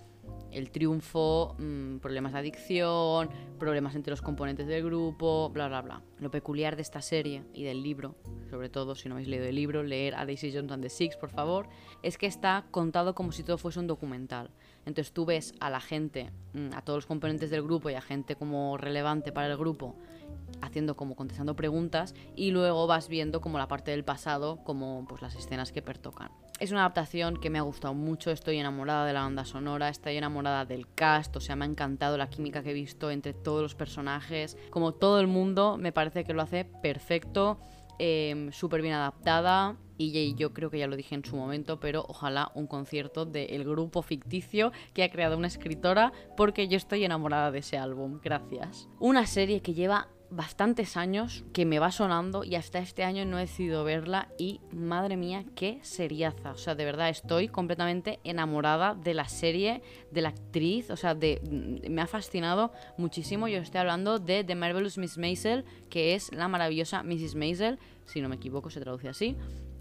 el 0.52 0.72
triunfo, 0.72 1.56
mm, 1.60 1.98
problemas 1.98 2.34
de 2.34 2.40
adicción, 2.40 3.30
problemas 3.60 3.96
entre 3.96 4.12
los 4.12 4.22
componentes 4.22 4.68
del 4.68 4.84
grupo, 4.84 5.50
bla, 5.50 5.68
bla, 5.68 5.82
bla. 5.82 6.02
Lo 6.20 6.32
peculiar 6.32 6.76
de 6.76 6.82
esta 6.82 7.02
serie 7.02 7.44
y 7.54 7.64
del 7.64 7.84
libro, 7.84 8.16
sobre 8.50 8.70
todo 8.70 8.96
si 8.96 9.10
no 9.10 9.16
habéis 9.16 9.28
leído 9.28 9.46
el 9.46 9.56
libro, 9.56 9.84
leer 9.84 10.16
a 10.16 10.26
Daisy 10.26 10.52
Jones 10.54 10.72
and 10.72 10.84
the 10.84 10.90
Six, 10.90 11.18
por 11.18 11.30
favor, 11.30 11.68
es 12.02 12.18
que 12.18 12.28
está 12.28 12.66
contado 12.72 13.14
como 13.14 13.32
si 13.32 13.44
todo 13.44 13.58
fuese 13.58 13.80
un 13.80 13.88
documental. 13.88 14.52
Entonces 14.88 15.14
tú 15.14 15.26
ves 15.26 15.54
a 15.60 15.70
la 15.70 15.82
gente, 15.82 16.32
mm, 16.54 16.70
a 16.74 16.82
todos 16.82 16.98
los 16.98 17.06
componentes 17.06 17.50
del 17.50 17.62
grupo 17.62 17.90
y 17.90 17.96
a 17.96 18.02
gente 18.02 18.38
como 18.38 18.78
relevante 18.78 19.34
para 19.34 19.48
el 19.48 19.58
grupo, 19.58 19.98
haciendo 20.62 20.96
como 20.96 21.18
contestando 21.18 21.58
preguntas 21.58 22.16
y 22.38 22.52
luego 22.52 22.88
vas 22.88 23.10
viendo 23.10 23.42
como 23.42 23.58
la 23.58 23.68
parte 23.68 23.92
del 23.92 24.06
pasado, 24.06 24.64
como 24.64 25.06
pues 25.06 25.22
las 25.22 25.36
escenas 25.36 25.74
que 25.74 25.82
pertocan. 25.82 26.32
Es 26.62 26.72
una 26.72 26.80
adaptación 26.80 27.36
que 27.36 27.50
me 27.50 27.60
ha 27.60 27.64
gustado 27.64 27.94
mucho, 27.94 28.32
estoy 28.32 28.60
enamorada 28.60 29.06
de 29.06 29.12
la 29.12 29.24
banda 29.24 29.44
sonora, 29.44 29.90
estoy 29.90 30.16
enamorada 30.16 30.64
del 30.64 30.88
cast, 30.96 31.36
o 31.36 31.42
sea, 31.42 31.58
me 31.58 31.66
ha 31.66 31.68
encantado 31.68 32.18
la 32.18 32.30
química 32.30 32.64
que 32.64 32.72
he 32.72 32.74
visto 32.74 33.12
entre 33.12 33.34
todos 33.34 33.62
los 33.62 33.76
personajes, 33.76 34.58
como 34.70 34.94
todo 34.94 35.20
el 35.20 35.28
mundo, 35.28 35.78
me 35.78 35.92
parece 35.92 36.24
que 36.24 36.34
lo 36.34 36.42
hace 36.42 36.64
perfecto, 36.64 37.60
eh, 38.00 38.48
súper 38.54 38.82
bien 38.82 38.94
adaptada. 38.94 39.76
Y 39.98 40.36
yo 40.36 40.54
creo 40.54 40.70
que 40.70 40.80
ya 40.80 40.88
lo 40.88 40.96
dije 40.96 41.16
en 41.16 41.26
su 41.26 41.36
momento, 41.36 41.80
pero 41.80 42.06
ojalá 42.08 42.52
un 42.54 42.68
concierto 42.68 43.26
del 43.26 43.64
grupo 43.64 44.02
ficticio 44.02 44.72
que 44.94 45.04
ha 45.04 45.10
creado 45.10 45.38
una 45.38 45.48
escritora, 45.48 46.12
porque 46.36 46.68
yo 46.68 46.78
estoy 46.78 47.04
enamorada 47.04 47.52
de 47.52 47.60
ese 47.60 47.78
álbum. 47.78 48.20
Gracias. 48.24 48.88
Una 49.00 49.26
serie 49.26 49.62
que 49.62 49.74
lleva 49.74 50.10
bastantes 50.30 50.98
años 50.98 51.46
que 51.54 51.66
me 51.66 51.80
va 51.80 51.92
sonando 51.92 52.44
y 52.44 52.56
hasta 52.56 52.80
este 52.80 53.04
año 53.04 53.26
no 53.26 53.38
he 53.38 53.42
decidido 53.42 53.84
verla 53.84 54.30
y 54.38 54.60
madre 54.72 55.16
mía, 55.18 55.46
qué 55.56 55.80
seriaza. 55.84 56.52
O 56.52 56.58
sea, 56.58 56.76
de 56.76 56.86
verdad 56.86 57.10
estoy 57.10 57.48
completamente 57.48 58.20
enamorada 58.24 58.96
de 58.96 59.14
la 59.14 59.30
serie, 59.30 59.82
de 60.12 60.22
la 60.22 60.30
actriz, 60.30 60.90
o 60.90 60.98
sea, 60.98 61.16
de, 61.16 61.42
mm, 61.50 61.92
me 61.92 62.02
ha 62.02 62.08
fascinado 62.08 62.72
muchísimo. 62.98 63.48
Yo 63.48 63.60
estoy 63.60 63.80
hablando 63.80 64.20
de 64.20 64.44
The 64.44 64.56
Marvelous 64.56 64.98
Miss 64.98 65.18
Maisel, 65.18 65.66
que 65.90 66.16
es 66.16 66.34
la 66.34 66.48
maravillosa 66.48 67.04
Mrs. 67.04 67.36
Maisel, 67.36 67.80
si 68.06 68.22
no 68.22 68.30
me 68.30 68.36
equivoco 68.36 68.70
se 68.70 68.82
traduce 68.82 69.10
así. 69.10 69.36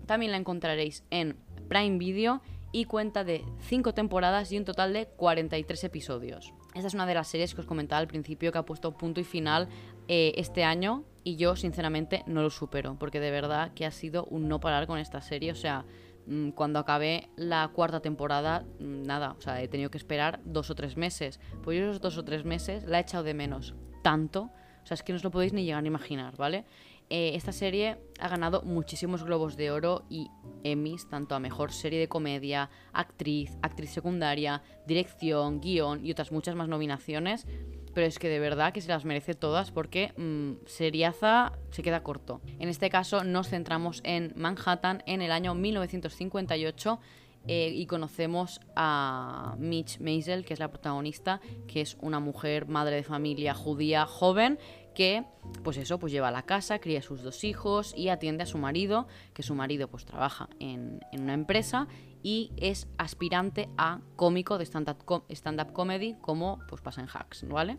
También 0.07 0.33
la 0.33 0.39
encontraréis 0.39 1.05
en 1.11 1.37
Prime 1.69 1.99
Video 1.99 2.43
y 2.73 2.85
cuenta 2.85 3.25
de 3.25 3.45
5 3.61 3.95
temporadas 3.95 4.53
y 4.53 4.59
un 4.59 4.65
total 4.65 4.93
de 4.93 5.07
43 5.07 5.85
episodios. 5.85 6.53
Esta 6.75 6.89
es 6.89 6.95
una 6.95 7.07
de 7.07 7.15
las 7.15 7.29
series 7.29 7.55
que 7.55 7.63
os 7.63 7.67
comentaba 7.67 8.01
al 8.01 8.07
principio 8.07 8.53
que 8.53 8.59
ha 8.59 8.65
puesto 8.65 8.97
punto 8.97 9.21
y 9.21 9.25
final 9.25 9.69
eh, 10.09 10.35
este 10.37 10.63
año 10.63 11.05
y 11.25 11.37
yo 11.37 11.57
sinceramente 11.57 12.23
no 12.27 12.43
lo 12.43 12.51
supero 12.51 12.97
porque 12.99 13.19
de 13.19 13.31
verdad 13.31 13.73
que 13.75 13.87
ha 13.87 13.91
sido 13.91 14.27
un 14.27 14.49
no 14.49 14.61
parar 14.61 14.87
con 14.87 14.99
esta 14.99 15.23
serie. 15.23 15.53
O 15.53 15.55
sea, 15.55 15.87
mm, 16.27 16.51
cuando 16.51 16.79
acabé 16.79 17.31
la 17.37 17.67
cuarta 17.69 18.01
temporada, 18.01 18.67
mm, 18.79 19.03
nada, 19.05 19.33
o 19.39 19.41
sea, 19.41 19.63
he 19.63 19.69
tenido 19.69 19.91
que 19.91 19.99
esperar 19.99 20.41
dos 20.45 20.69
o 20.71 20.75
tres 20.75 20.97
meses. 20.97 21.41
Pues 21.63 21.79
yo 21.79 21.85
esos 21.85 22.01
dos 22.01 22.19
o 22.19 22.25
tres 22.25 22.45
meses 22.45 22.85
la 22.85 22.99
he 22.99 23.03
echado 23.03 23.25
de 23.25 23.35
menos 23.35 23.75
tanto. 24.03 24.51
O 24.83 24.87
sea, 24.87 24.95
es 24.95 25.03
que 25.03 25.13
no 25.13 25.17
os 25.17 25.25
lo 25.25 25.33
podéis 25.33 25.53
ni 25.53 25.65
llegar 25.65 25.83
a 25.83 25.87
imaginar, 25.87 26.37
¿vale? 26.37 26.65
Eh, 27.09 27.33
esta 27.35 27.53
serie 27.53 27.99
ha 28.19 28.29
ganado 28.29 28.63
muchísimos 28.63 29.23
globos 29.23 29.57
de 29.57 29.71
oro 29.71 30.05
y 30.09 30.29
Emmys, 30.65 31.09
tanto 31.09 31.37
a 31.37 31.41
mejor 31.41 31.73
serie 31.73 32.01
de 32.01 32.09
comedia, 32.09 32.69
actriz, 32.93 33.57
actriz 33.63 33.91
secundaria, 33.91 34.63
dirección, 34.87 35.61
guion 35.61 36.05
y 36.05 36.11
otras 36.11 36.33
muchas 36.33 36.57
más 36.57 36.69
nominaciones. 36.69 37.47
Pero 37.95 38.07
es 38.07 38.19
que 38.19 38.29
de 38.29 38.41
verdad 38.41 38.73
que 38.73 38.81
se 38.81 38.89
las 38.89 39.05
merece 39.05 39.35
todas 39.35 39.71
porque 39.71 40.13
mm, 40.17 40.67
Seriaza 40.67 41.53
se 41.71 41.83
queda 41.83 42.03
corto. 42.03 42.41
En 42.59 42.69
este 42.69 42.91
caso 42.91 43.23
nos 43.25 43.49
centramos 43.49 44.01
en 44.05 44.33
Manhattan 44.37 45.03
en 45.07 45.23
el 45.23 45.31
año 45.31 45.55
1958 45.55 47.01
eh, 47.49 47.71
y 47.73 47.87
conocemos 47.87 48.61
a 48.75 49.55
Mitch 49.59 50.01
Maisel, 50.01 50.45
que 50.45 50.53
es 50.53 50.61
la 50.61 50.69
protagonista, 50.69 51.41
que 51.69 51.81
es 51.81 51.97
una 52.01 52.19
mujer, 52.19 52.67
madre 52.67 52.97
de 52.97 53.03
familia 53.05 53.55
judía 53.55 54.05
joven, 54.05 54.59
que 54.97 55.25
pues 55.63 55.77
eso, 55.77 55.99
pues 55.99 56.11
lleva 56.11 56.29
a 56.29 56.31
la 56.31 56.43
casa, 56.43 56.79
cría 56.79 57.01
a 57.01 57.03
sus 57.03 57.23
dos 57.23 57.45
hijos 57.45 57.93
y 57.95 58.09
atiende 58.09 58.43
a 58.43 58.47
su 58.47 58.57
marido, 58.57 59.07
que 59.35 59.43
su 59.43 59.55
marido 59.55 59.89
pues 59.89 60.07
trabaja 60.07 60.49
en, 60.59 61.01
una 61.13 61.35
empresa 61.35 61.87
y 62.23 62.51
es 62.57 62.89
aspirante 62.97 63.69
a 63.77 64.01
cómico 64.17 64.57
de 64.57 64.65
stand-up 64.65 65.73
comedy 65.73 66.15
como 66.23 66.61
pues 66.67 66.81
pasa 66.81 67.03
en 67.03 67.09
Hacks, 67.13 67.47
¿vale? 67.47 67.77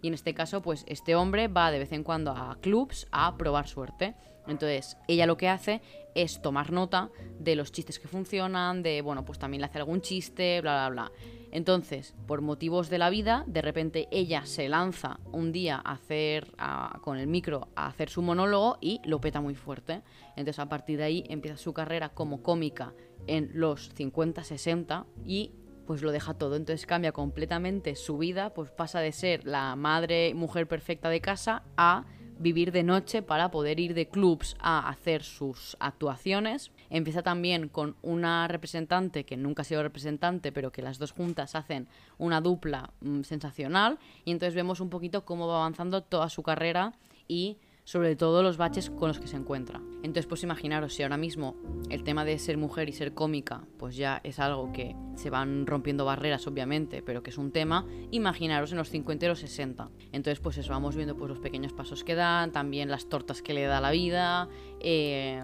Y 0.00 0.08
en 0.08 0.14
este 0.14 0.32
caso, 0.32 0.62
pues 0.62 0.84
este 0.86 1.16
hombre 1.16 1.48
va 1.48 1.72
de 1.72 1.80
vez 1.80 1.92
en 1.92 2.04
cuando 2.04 2.30
a 2.30 2.56
clubs 2.60 3.06
a 3.10 3.36
probar 3.36 3.68
suerte. 3.68 4.14
Entonces, 4.46 4.96
ella 5.08 5.26
lo 5.26 5.36
que 5.36 5.48
hace 5.48 5.82
es 6.14 6.40
tomar 6.40 6.72
nota 6.72 7.10
de 7.38 7.56
los 7.56 7.72
chistes 7.72 7.98
que 7.98 8.08
funcionan, 8.08 8.82
de, 8.82 9.02
bueno, 9.02 9.24
pues 9.24 9.38
también 9.38 9.60
le 9.60 9.66
hace 9.66 9.78
algún 9.78 10.00
chiste, 10.00 10.60
bla, 10.62 10.88
bla, 10.88 11.08
bla. 11.08 11.12
Entonces, 11.52 12.14
por 12.26 12.42
motivos 12.42 12.90
de 12.90 12.98
la 12.98 13.10
vida, 13.10 13.44
de 13.46 13.62
repente 13.62 14.08
ella 14.10 14.46
se 14.46 14.68
lanza 14.68 15.20
un 15.32 15.52
día 15.52 15.80
a 15.84 15.92
hacer, 15.92 16.52
con 17.00 17.18
el 17.18 17.26
micro, 17.26 17.68
a 17.74 17.86
hacer 17.86 18.08
su 18.08 18.22
monólogo 18.22 18.78
y 18.80 19.00
lo 19.04 19.20
peta 19.20 19.40
muy 19.40 19.54
fuerte. 19.54 20.02
Entonces, 20.36 20.58
a 20.58 20.68
partir 20.68 20.98
de 20.98 21.04
ahí 21.04 21.24
empieza 21.28 21.56
su 21.56 21.72
carrera 21.72 22.10
como 22.10 22.42
cómica 22.42 22.94
en 23.26 23.50
los 23.54 23.90
50, 23.94 24.44
60 24.44 25.06
y 25.24 25.52
pues 25.86 26.02
lo 26.02 26.12
deja 26.12 26.34
todo. 26.34 26.54
Entonces 26.54 26.86
cambia 26.86 27.10
completamente 27.10 27.96
su 27.96 28.16
vida, 28.16 28.54
pues 28.54 28.70
pasa 28.70 29.00
de 29.00 29.10
ser 29.10 29.44
la 29.44 29.74
madre, 29.74 30.34
mujer 30.34 30.68
perfecta 30.68 31.10
de 31.10 31.20
casa 31.20 31.64
a 31.76 32.04
vivir 32.38 32.70
de 32.70 32.84
noche 32.84 33.22
para 33.22 33.50
poder 33.50 33.80
ir 33.80 33.94
de 33.94 34.08
clubs 34.08 34.56
a 34.60 34.88
hacer 34.88 35.24
sus 35.24 35.76
actuaciones. 35.80 36.70
Empieza 36.90 37.22
también 37.22 37.68
con 37.68 37.96
una 38.02 38.48
representante 38.48 39.24
que 39.24 39.36
nunca 39.36 39.62
ha 39.62 39.64
sido 39.64 39.82
representante, 39.82 40.52
pero 40.52 40.72
que 40.72 40.82
las 40.82 40.98
dos 40.98 41.12
juntas 41.12 41.54
hacen 41.54 41.88
una 42.18 42.40
dupla 42.40 42.90
mm, 43.00 43.22
sensacional. 43.22 43.98
Y 44.24 44.32
entonces 44.32 44.54
vemos 44.54 44.80
un 44.80 44.90
poquito 44.90 45.24
cómo 45.24 45.46
va 45.46 45.58
avanzando 45.58 46.02
toda 46.02 46.28
su 46.28 46.42
carrera 46.42 46.92
y 47.28 47.58
sobre 47.84 48.14
todo 48.14 48.42
los 48.42 48.56
baches 48.56 48.88
con 48.90 49.08
los 49.08 49.18
que 49.18 49.26
se 49.26 49.36
encuentra. 49.36 49.80
Entonces, 50.02 50.26
pues 50.26 50.44
imaginaros 50.44 50.94
si 50.94 51.02
ahora 51.02 51.16
mismo 51.16 51.56
el 51.88 52.04
tema 52.04 52.24
de 52.24 52.38
ser 52.38 52.56
mujer 52.56 52.88
y 52.88 52.92
ser 52.92 53.14
cómica, 53.14 53.64
pues 53.78 53.96
ya 53.96 54.20
es 54.22 54.38
algo 54.38 54.72
que 54.72 54.94
se 55.16 55.28
van 55.28 55.66
rompiendo 55.66 56.04
barreras, 56.04 56.46
obviamente, 56.46 57.02
pero 57.02 57.22
que 57.22 57.30
es 57.30 57.38
un 57.38 57.50
tema, 57.50 57.84
imaginaros 58.12 58.70
en 58.70 58.78
los 58.78 58.90
50 58.90 59.24
y 59.24 59.28
los 59.28 59.40
60. 59.40 59.90
Entonces, 60.12 60.38
pues 60.40 60.58
eso, 60.58 60.70
vamos 60.70 60.94
viendo 60.94 61.16
pues 61.16 61.30
los 61.30 61.40
pequeños 61.40 61.72
pasos 61.72 62.04
que 62.04 62.14
dan, 62.14 62.52
también 62.52 62.90
las 62.90 63.08
tortas 63.08 63.42
que 63.42 63.54
le 63.54 63.64
da 63.64 63.80
la 63.80 63.90
vida, 63.90 64.48
eh, 64.78 65.42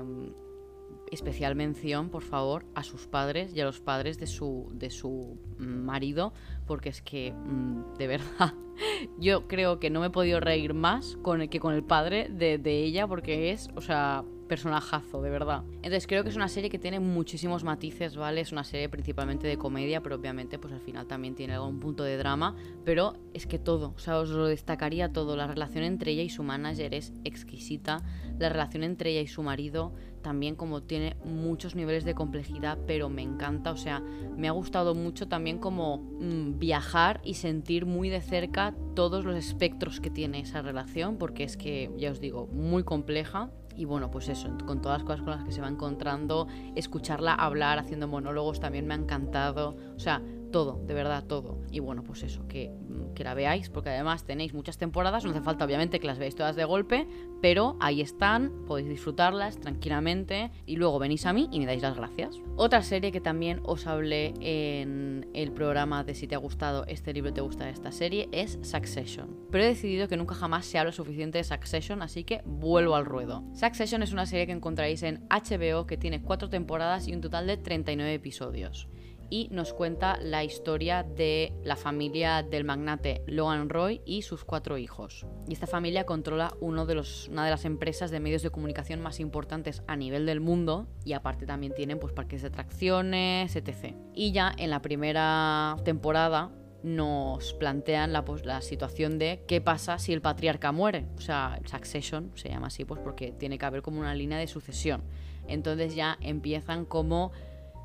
especial 1.10 1.54
mención, 1.54 2.08
por 2.10 2.22
favor, 2.22 2.64
a 2.74 2.82
sus 2.82 3.06
padres 3.06 3.54
y 3.54 3.60
a 3.60 3.64
los 3.64 3.80
padres 3.80 4.18
de 4.18 4.26
su, 4.26 4.68
de 4.72 4.90
su 4.90 5.38
marido, 5.58 6.32
porque 6.66 6.88
es 6.88 7.02
que, 7.02 7.32
mm, 7.32 7.94
de 7.98 8.06
verdad, 8.06 8.54
yo 9.18 9.46
creo 9.48 9.78
que 9.78 9.90
no 9.90 10.00
me 10.00 10.06
he 10.06 10.10
podido 10.10 10.40
reír 10.40 10.74
más 10.74 11.16
con 11.22 11.40
el 11.40 11.48
que 11.48 11.60
con 11.60 11.74
el 11.74 11.84
padre 11.84 12.28
de, 12.30 12.58
de 12.58 12.82
ella, 12.82 13.06
porque 13.06 13.52
es, 13.52 13.68
o 13.74 13.80
sea, 13.80 14.24
personajazo, 14.46 15.22
de 15.22 15.30
verdad. 15.30 15.64
Entonces 15.76 16.06
creo 16.06 16.22
que 16.22 16.30
es 16.30 16.36
una 16.36 16.48
serie 16.48 16.70
que 16.70 16.78
tiene 16.78 17.00
muchísimos 17.00 17.64
matices, 17.64 18.16
¿vale? 18.16 18.40
Es 18.40 18.52
una 18.52 18.64
serie 18.64 18.88
principalmente 18.88 19.46
de 19.46 19.58
comedia, 19.58 20.02
pero 20.02 20.16
obviamente 20.16 20.58
pues 20.58 20.72
al 20.72 20.80
final 20.80 21.06
también 21.06 21.34
tiene 21.34 21.54
algún 21.54 21.80
punto 21.80 22.04
de 22.04 22.16
drama, 22.16 22.56
pero 22.84 23.14
es 23.34 23.46
que 23.46 23.58
todo, 23.58 23.92
o 23.94 23.98
sea, 23.98 24.18
os 24.18 24.30
lo 24.30 24.46
destacaría 24.46 25.12
todo. 25.12 25.36
La 25.36 25.46
relación 25.46 25.84
entre 25.84 26.12
ella 26.12 26.22
y 26.22 26.30
su 26.30 26.42
manager 26.42 26.94
es 26.94 27.12
exquisita, 27.24 28.02
la 28.38 28.48
relación 28.48 28.84
entre 28.84 29.10
ella 29.10 29.20
y 29.20 29.26
su 29.26 29.42
marido 29.42 29.92
también 30.26 30.56
como 30.56 30.82
tiene 30.82 31.16
muchos 31.24 31.76
niveles 31.76 32.04
de 32.04 32.16
complejidad, 32.16 32.78
pero 32.84 33.08
me 33.08 33.22
encanta, 33.22 33.70
o 33.70 33.76
sea, 33.76 34.00
me 34.36 34.48
ha 34.48 34.50
gustado 34.50 34.92
mucho 34.92 35.28
también 35.28 35.58
como 35.58 35.98
mm, 35.98 36.58
viajar 36.58 37.20
y 37.22 37.34
sentir 37.34 37.86
muy 37.86 38.08
de 38.08 38.20
cerca 38.20 38.74
todos 38.96 39.24
los 39.24 39.36
espectros 39.36 40.00
que 40.00 40.10
tiene 40.10 40.40
esa 40.40 40.62
relación, 40.62 41.16
porque 41.16 41.44
es 41.44 41.56
que, 41.56 41.92
ya 41.96 42.10
os 42.10 42.18
digo, 42.18 42.48
muy 42.48 42.82
compleja 42.82 43.52
y 43.76 43.84
bueno, 43.84 44.10
pues 44.10 44.28
eso, 44.28 44.48
con 44.66 44.82
todas 44.82 44.98
las 44.98 45.06
cosas 45.06 45.22
con 45.22 45.30
las 45.30 45.44
que 45.44 45.52
se 45.52 45.60
va 45.60 45.68
encontrando, 45.68 46.48
escucharla 46.74 47.32
hablar, 47.32 47.78
haciendo 47.78 48.08
monólogos 48.08 48.58
también 48.58 48.84
me 48.88 48.94
ha 48.94 48.96
encantado. 48.96 49.76
O 49.94 50.00
sea, 50.00 50.22
todo, 50.50 50.82
de 50.86 50.94
verdad, 50.94 51.24
todo. 51.24 51.60
Y 51.70 51.78
bueno, 51.78 52.02
pues 52.02 52.24
eso, 52.24 52.48
que 52.48 52.72
que 53.16 53.24
la 53.24 53.34
veáis, 53.34 53.68
porque 53.68 53.90
además 53.90 54.24
tenéis 54.24 54.54
muchas 54.54 54.78
temporadas, 54.78 55.24
no 55.24 55.30
hace 55.32 55.40
falta 55.40 55.64
obviamente 55.64 55.98
que 55.98 56.06
las 56.06 56.18
veáis 56.18 56.36
todas 56.36 56.54
de 56.54 56.64
golpe, 56.64 57.08
pero 57.42 57.76
ahí 57.80 58.00
están, 58.00 58.52
podéis 58.66 58.88
disfrutarlas 58.88 59.58
tranquilamente 59.58 60.52
y 60.66 60.76
luego 60.76 61.00
venís 61.00 61.26
a 61.26 61.32
mí 61.32 61.48
y 61.50 61.58
me 61.58 61.66
dais 61.66 61.82
las 61.82 61.96
gracias. 61.96 62.38
Otra 62.54 62.82
serie 62.82 63.10
que 63.10 63.20
también 63.20 63.60
os 63.64 63.88
hablé 63.88 64.34
en 64.40 65.28
el 65.34 65.50
programa 65.50 66.04
de 66.04 66.14
si 66.14 66.28
te 66.28 66.36
ha 66.36 66.38
gustado 66.38 66.84
este 66.86 67.12
libro, 67.12 67.32
te 67.32 67.40
gusta 67.40 67.68
esta 67.68 67.90
serie, 67.90 68.28
es 68.30 68.60
Succession. 68.62 69.36
Pero 69.50 69.64
he 69.64 69.68
decidido 69.68 70.06
que 70.06 70.16
nunca 70.16 70.36
jamás 70.36 70.66
se 70.66 70.78
habla 70.78 70.92
suficiente 70.92 71.38
de 71.38 71.44
Succession, 71.44 72.02
así 72.02 72.22
que 72.22 72.42
vuelvo 72.44 72.94
al 72.94 73.06
ruedo. 73.06 73.42
Succession 73.54 74.02
es 74.02 74.12
una 74.12 74.26
serie 74.26 74.46
que 74.46 74.52
encontraréis 74.52 75.02
en 75.02 75.26
HBO 75.28 75.86
que 75.86 75.96
tiene 75.96 76.22
4 76.22 76.48
temporadas 76.50 77.08
y 77.08 77.14
un 77.14 77.22
total 77.22 77.46
de 77.46 77.56
39 77.56 78.14
episodios 78.14 78.88
y 79.30 79.48
nos 79.50 79.72
cuenta 79.72 80.18
la 80.20 80.44
historia 80.44 81.02
de 81.02 81.52
la 81.64 81.76
familia 81.76 82.42
del 82.42 82.64
magnate 82.64 83.22
Logan 83.26 83.68
Roy 83.68 84.00
y 84.04 84.22
sus 84.22 84.44
cuatro 84.44 84.78
hijos. 84.78 85.26
Y 85.48 85.52
esta 85.52 85.66
familia 85.66 86.06
controla 86.06 86.54
uno 86.60 86.86
de 86.86 86.94
los, 86.94 87.28
una 87.28 87.44
de 87.44 87.50
las 87.50 87.64
empresas 87.64 88.10
de 88.10 88.20
medios 88.20 88.42
de 88.42 88.50
comunicación 88.50 89.00
más 89.00 89.20
importantes 89.20 89.82
a 89.86 89.96
nivel 89.96 90.26
del 90.26 90.40
mundo 90.40 90.86
y 91.04 91.12
aparte 91.12 91.46
también 91.46 91.74
tienen 91.74 91.98
pues 91.98 92.12
parques 92.12 92.42
de 92.42 92.48
atracciones, 92.48 93.56
etc. 93.56 93.94
Y 94.14 94.32
ya 94.32 94.52
en 94.56 94.70
la 94.70 94.82
primera 94.82 95.76
temporada 95.84 96.50
nos 96.82 97.52
plantean 97.54 98.12
la, 98.12 98.24
pues, 98.24 98.44
la 98.44 98.60
situación 98.60 99.18
de 99.18 99.42
qué 99.48 99.60
pasa 99.60 99.98
si 99.98 100.12
el 100.12 100.22
patriarca 100.22 100.70
muere. 100.70 101.06
O 101.16 101.20
sea, 101.20 101.58
Succession 101.64 102.30
se 102.34 102.48
llama 102.48 102.68
así 102.68 102.84
pues 102.84 103.00
porque 103.00 103.32
tiene 103.32 103.58
que 103.58 103.66
haber 103.66 103.82
como 103.82 103.98
una 103.98 104.14
línea 104.14 104.38
de 104.38 104.46
sucesión. 104.46 105.02
Entonces 105.48 105.94
ya 105.94 106.16
empiezan 106.20 106.84
como 106.84 107.32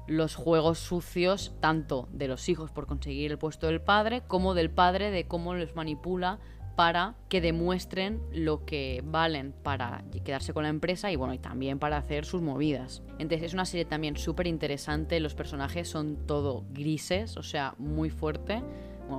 los 0.08 0.36
juegos 0.36 0.80
sucios 0.80 1.54
tanto 1.60 2.08
de 2.12 2.28
los 2.28 2.50
hijos 2.50 2.72
por 2.72 2.88
conseguir 2.88 3.32
el 3.32 3.38
puesto 3.38 3.68
del 3.68 3.82
padre 3.82 4.24
como 4.28 4.54
del 4.54 4.70
padre 4.70 5.12
de 5.12 5.28
cómo 5.28 5.54
los 5.54 5.76
manipula 5.76 6.40
para 6.76 7.16
que 7.30 7.42
demuestren 7.42 8.22
lo 8.32 8.66
que 8.66 9.04
valen 9.06 9.54
para 9.64 10.04
quedarse 10.24 10.54
con 10.54 10.64
la 10.64 10.70
empresa 10.70 11.12
y 11.12 11.16
bueno, 11.16 11.34
y 11.34 11.38
también 11.38 11.80
para 11.80 11.98
hacer 11.98 12.26
sus 12.26 12.42
movidas. 12.42 13.04
Entonces 13.20 13.48
es 13.48 13.54
una 13.54 13.66
serie 13.66 13.86
también 13.86 14.18
súper 14.18 14.48
interesante, 14.48 15.20
los 15.20 15.36
personajes 15.36 15.88
son 15.88 16.26
todo 16.26 16.66
grises, 16.72 17.38
o 17.38 17.44
sea, 17.44 17.76
muy 17.78 18.10
fuerte 18.10 18.64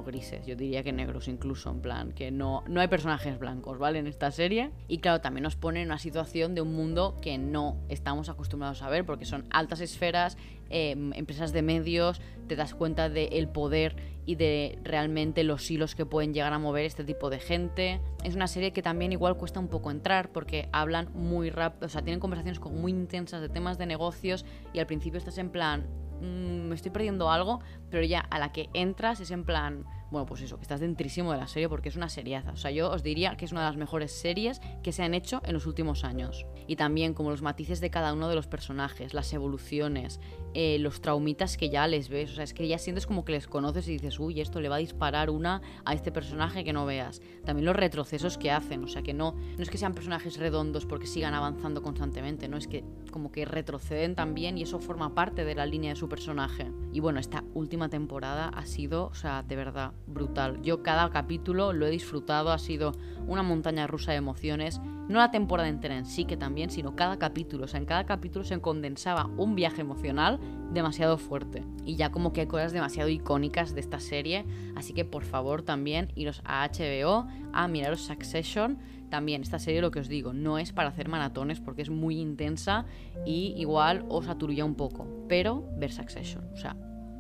grises, 0.05 0.47
yo 0.47 0.57
diría 0.57 0.83
que 0.83 0.92
negros 0.92 1.29
incluso, 1.29 1.71
en 1.71 1.81
plan, 1.81 2.12
que 2.12 2.31
no, 2.31 2.64
no 2.68 2.81
hay 2.81 2.88
personajes 2.88 3.38
blancos, 3.38 3.79
¿vale? 3.79 3.99
En 3.99 4.07
esta 4.07 4.31
serie. 4.31 4.71
Y 4.88 4.99
claro, 4.99 5.21
también 5.21 5.42
nos 5.42 5.57
pone 5.57 5.83
en 5.83 5.88
una 5.88 5.99
situación 5.99 6.55
de 6.55 6.61
un 6.61 6.75
mundo 6.75 7.18
que 7.21 7.38
no 7.38 7.77
estamos 7.88 8.29
acostumbrados 8.29 8.83
a 8.83 8.88
ver, 8.88 9.05
porque 9.05 9.25
son 9.25 9.45
altas 9.51 9.81
esferas, 9.81 10.37
em, 10.71 11.12
empresas 11.12 11.53
de 11.53 11.62
medios, 11.62 12.21
te 12.49 12.57
das 12.57 12.75
cuenta 12.75 13.09
del 13.09 13.49
poder 13.49 13.97
y 14.25 14.37
de 14.37 14.79
realmente 14.85 15.42
los 15.42 15.68
hilos 15.71 15.95
que 15.95 16.07
pueden 16.07 16.33
llegar 16.33 16.53
a 16.53 16.59
mover 16.59 16.85
este 16.85 17.05
tipo 17.05 17.29
de 17.31 17.38
gente. 17.38 18.01
Es 18.25 18.35
una 18.35 18.47
serie 18.47 18.73
que 18.73 18.83
también 18.83 19.12
igual 19.12 19.37
cuesta 19.37 19.61
un 19.61 19.68
poco 19.68 19.90
entrar 19.90 20.31
porque 20.31 20.68
hablan 20.73 21.11
muy 21.14 21.51
rápido, 21.51 21.87
o 21.87 21.88
sea, 21.88 22.03
tienen 22.03 22.21
conversaciones 22.21 22.61
muy 22.61 22.92
intensas 22.92 23.40
de 23.40 23.49
temas 23.49 23.79
de 23.79 23.87
negocios 23.87 24.45
y 24.73 24.79
al 24.79 24.87
principio 24.87 25.18
estás 25.18 25.38
en 25.38 25.51
plan, 25.51 25.87
Mm, 26.23 26.69
me 26.69 26.77
estoy 26.77 26.93
perdiendo 26.93 27.31
algo, 27.33 27.59
pero 27.91 28.05
ya 28.05 28.21
a 28.21 28.39
la 28.39 28.53
que 28.53 28.71
entras 28.75 29.19
es 29.19 29.33
en 29.33 29.45
plan, 29.45 29.85
bueno, 30.13 30.25
pues 30.25 30.41
eso, 30.43 30.57
que 30.57 30.63
estás 30.63 30.79
dentrísimo 30.79 31.33
de 31.33 31.39
la 31.39 31.49
serie 31.49 31.69
porque 31.69 31.89
es 31.89 31.97
una 31.97 32.09
seriaza. 32.09 32.53
O 32.53 32.57
sea, 32.57 32.71
yo 32.71 32.91
os 32.93 33.03
diría 33.03 33.37
que 33.37 33.45
es 33.45 33.51
una 33.51 33.63
de 33.63 33.67
las 33.67 33.77
mejores 33.77 34.13
series 34.13 34.61
que 34.85 34.93
se 34.93 35.03
han 35.03 35.15
hecho 35.15 35.43
en 35.45 35.53
los 35.53 35.67
últimos 35.67 36.05
años. 36.05 36.47
Y 36.69 36.77
también 36.77 37.13
como 37.13 37.31
los 37.31 37.43
matices 37.43 37.81
de 37.81 37.91
cada 37.91 38.13
uno 38.13 38.29
de 38.29 38.37
los 38.37 38.47
personajes, 38.47 39.15
las 39.15 39.33
evoluciones, 39.33 40.21
eh, 40.55 40.79
los 40.79 41.01
traumitas 41.01 41.57
que 41.57 41.71
ya 41.71 41.87
les 41.87 42.09
ves. 42.09 42.33
O 42.33 42.35
sea, 42.35 42.45
es 42.45 42.55
que 42.55 42.67
ya 42.67 42.79
sientes 42.79 43.07
como 43.07 43.25
que 43.25 43.33
les 43.33 43.47
conoces 43.47 43.88
y 43.88 43.93
dices, 43.93 44.19
uy, 44.19 44.41
esto 44.41 44.61
le 44.61 44.69
va 44.69 44.77
a 44.77 44.79
disparar 44.79 45.31
una 45.31 45.62
a 45.85 45.95
este 45.95 46.12
personaje 46.12 46.65
que 46.65 46.73
no 46.73 46.87
veas. 46.87 47.21
También 47.45 47.67
los 47.67 47.77
retrocesos 47.77 48.38
que 48.38 48.51
hacen. 48.51 48.85
O 48.85 48.88
sea, 48.88 49.03
que 49.03 49.15
no, 49.15 49.33
no 49.33 49.62
es 49.62 49.71
que 49.71 49.79
sean 49.79 49.95
personajes 49.95 50.38
redondos 50.38 50.87
porque 50.87 51.07
sigan 51.07 51.35
avanzando 51.35 51.83
constantemente, 51.83 52.49
no 52.49 52.57
es 52.57 52.67
que 52.67 52.85
como 53.11 53.33
que 53.33 53.45
retroceden 53.45 54.15
también 54.15 54.59
y 54.59 54.62
eso 54.62 54.79
forma 54.79 55.15
parte 55.15 55.45
de 55.45 55.55
la 55.55 55.67
línea 55.67 55.91
de 55.91 55.97
su 55.97 56.09
personaje. 56.09 56.71
Y 56.93 57.01
bueno, 57.01 57.21
esta 57.21 57.45
última 57.55 57.88
temporada 57.88 58.49
ha 58.49 58.67
sido, 58.67 59.07
o 59.07 59.15
sea, 59.15 59.43
de 59.43 59.57
verdad, 59.57 59.93
brutal. 60.07 60.61
Yo 60.62 60.83
cada 60.83 61.11
capítulo 61.11 61.73
lo 61.73 61.87
he 61.87 61.91
disfrutado, 61.91 62.53
ha 62.53 62.59
sido 62.59 62.93
una 63.27 63.43
montaña 63.43 63.87
rusa 63.87 64.12
de 64.12 64.19
emociones. 64.19 64.81
No 65.12 65.18
la 65.18 65.31
temporada 65.31 65.68
entera 65.68 65.98
en 65.98 66.07
sí, 66.07 66.25
que 66.25 66.38
también, 66.38 66.70
sino 66.70 66.96
cada 66.96 67.18
capítulo. 67.18 67.66
O 67.66 67.68
sea, 67.68 67.79
en 67.79 67.85
cada 67.85 68.07
capítulo 68.07 68.46
se 68.46 68.59
condensaba 68.62 69.27
un 69.37 69.55
viaje 69.55 69.83
emocional 69.83 70.40
demasiado 70.72 71.18
fuerte. 71.18 71.66
Y 71.85 71.96
ya 71.96 72.11
como 72.11 72.33
que 72.33 72.40
hay 72.40 72.46
cosas 72.46 72.72
demasiado 72.72 73.11
icónicas 73.11 73.75
de 73.75 73.83
esta 73.83 74.01
serie. 74.01 74.46
Así 74.75 74.94
que 74.94 75.05
por 75.05 75.25
favor 75.25 75.64
también 75.64 76.11
iros 76.14 76.40
a 76.46 76.66
HBO 76.66 77.27
a 77.53 77.68
miraros 77.68 78.01
Succession. 78.01 78.79
También 79.11 79.42
esta 79.42 79.59
serie, 79.59 79.83
lo 79.83 79.90
que 79.90 80.01
os 80.01 80.09
digo, 80.09 80.33
no 80.33 80.57
es 80.57 80.72
para 80.72 80.88
hacer 80.88 81.11
maratones 81.11 81.61
porque 81.61 81.83
es 81.83 81.90
muy 81.90 82.18
intensa 82.18 82.87
y 83.27 83.53
igual 83.59 84.07
os 84.09 84.29
aturulla 84.29 84.64
un 84.64 84.77
poco. 84.77 85.27
Pero 85.29 85.68
ver 85.77 85.92
Succession, 85.92 86.48
o 86.55 86.57
sea, 86.57 86.75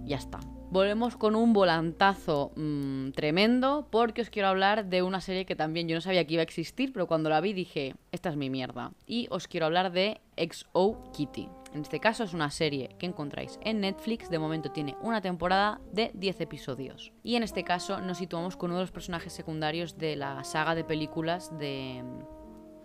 ya 0.06 0.16
está. 0.16 0.40
Volvemos 0.72 1.18
con 1.18 1.36
un 1.36 1.52
volantazo 1.52 2.50
mm, 2.56 3.10
tremendo 3.10 3.86
porque 3.90 4.22
os 4.22 4.30
quiero 4.30 4.48
hablar 4.48 4.86
de 4.86 5.02
una 5.02 5.20
serie 5.20 5.44
que 5.44 5.54
también 5.54 5.86
yo 5.86 5.94
no 5.94 6.00
sabía 6.00 6.26
que 6.26 6.32
iba 6.32 6.40
a 6.40 6.44
existir, 6.44 6.94
pero 6.94 7.06
cuando 7.06 7.28
la 7.28 7.42
vi 7.42 7.52
dije, 7.52 7.94
esta 8.10 8.30
es 8.30 8.36
mi 8.36 8.48
mierda. 8.48 8.94
Y 9.06 9.26
os 9.30 9.48
quiero 9.48 9.66
hablar 9.66 9.92
de 9.92 10.22
XO 10.38 11.12
Kitty. 11.12 11.50
En 11.74 11.82
este 11.82 12.00
caso 12.00 12.24
es 12.24 12.32
una 12.32 12.50
serie 12.50 12.96
que 12.98 13.04
encontráis 13.04 13.58
en 13.60 13.82
Netflix, 13.82 14.30
de 14.30 14.38
momento 14.38 14.70
tiene 14.70 14.96
una 15.02 15.20
temporada 15.20 15.78
de 15.92 16.10
10 16.14 16.40
episodios. 16.40 17.12
Y 17.22 17.36
en 17.36 17.42
este 17.42 17.64
caso 17.64 18.00
nos 18.00 18.16
situamos 18.16 18.56
con 18.56 18.70
uno 18.70 18.78
de 18.78 18.84
los 18.84 18.92
personajes 18.92 19.34
secundarios 19.34 19.98
de 19.98 20.16
la 20.16 20.42
saga 20.42 20.74
de 20.74 20.84
películas 20.84 21.50
de 21.58 22.02
mm, 22.02 22.41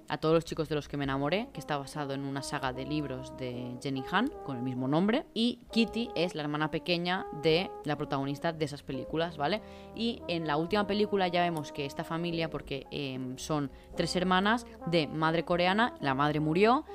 A 0.10 0.17
todos 0.17 0.36
los 0.36 0.46
chicos 0.46 0.70
de 0.70 0.76
los 0.76 0.88
que 0.88 0.96
me 0.96 1.04
enamoré, 1.04 1.50
que 1.52 1.60
está 1.60 1.78
basado 1.78 2.13
en 2.13 2.24
una 2.24 2.41
saga 2.41 2.72
de 2.72 2.86
libros 2.86 3.36
de 3.38 3.78
Jenny 3.82 4.04
Han 4.10 4.30
con 4.46 4.56
el 4.56 4.63
mismo 4.63 4.88
nombre. 4.88 5.26
Y 5.34 5.60
Kitty 5.72 6.12
es 6.15 6.34
la 6.34 6.43
hermana 6.43 6.72
pequeña 6.72 7.26
de 7.41 7.70
la 7.84 7.98
protagonista 7.98 8.54
de 8.54 8.63
esas 8.63 8.84
películas, 8.84 9.36
¿vale? 9.36 9.62
Y 9.96 10.22
en 10.30 10.48
la 10.48 10.56
última 10.56 10.88
película 10.88 11.28
ya 11.28 11.41
vemos 11.41 11.74
que 11.74 11.86
esta 11.86 12.06
familia, 12.06 12.50
porque 12.50 12.88
em, 12.89 13.38
son 13.38 13.70
tres 13.98 14.15
hermanas 14.15 14.65
de 14.86 15.08
madre 15.08 15.43
coreana, 15.43 15.96
la 16.00 16.13
madre 16.13 16.39
murió 16.39 16.86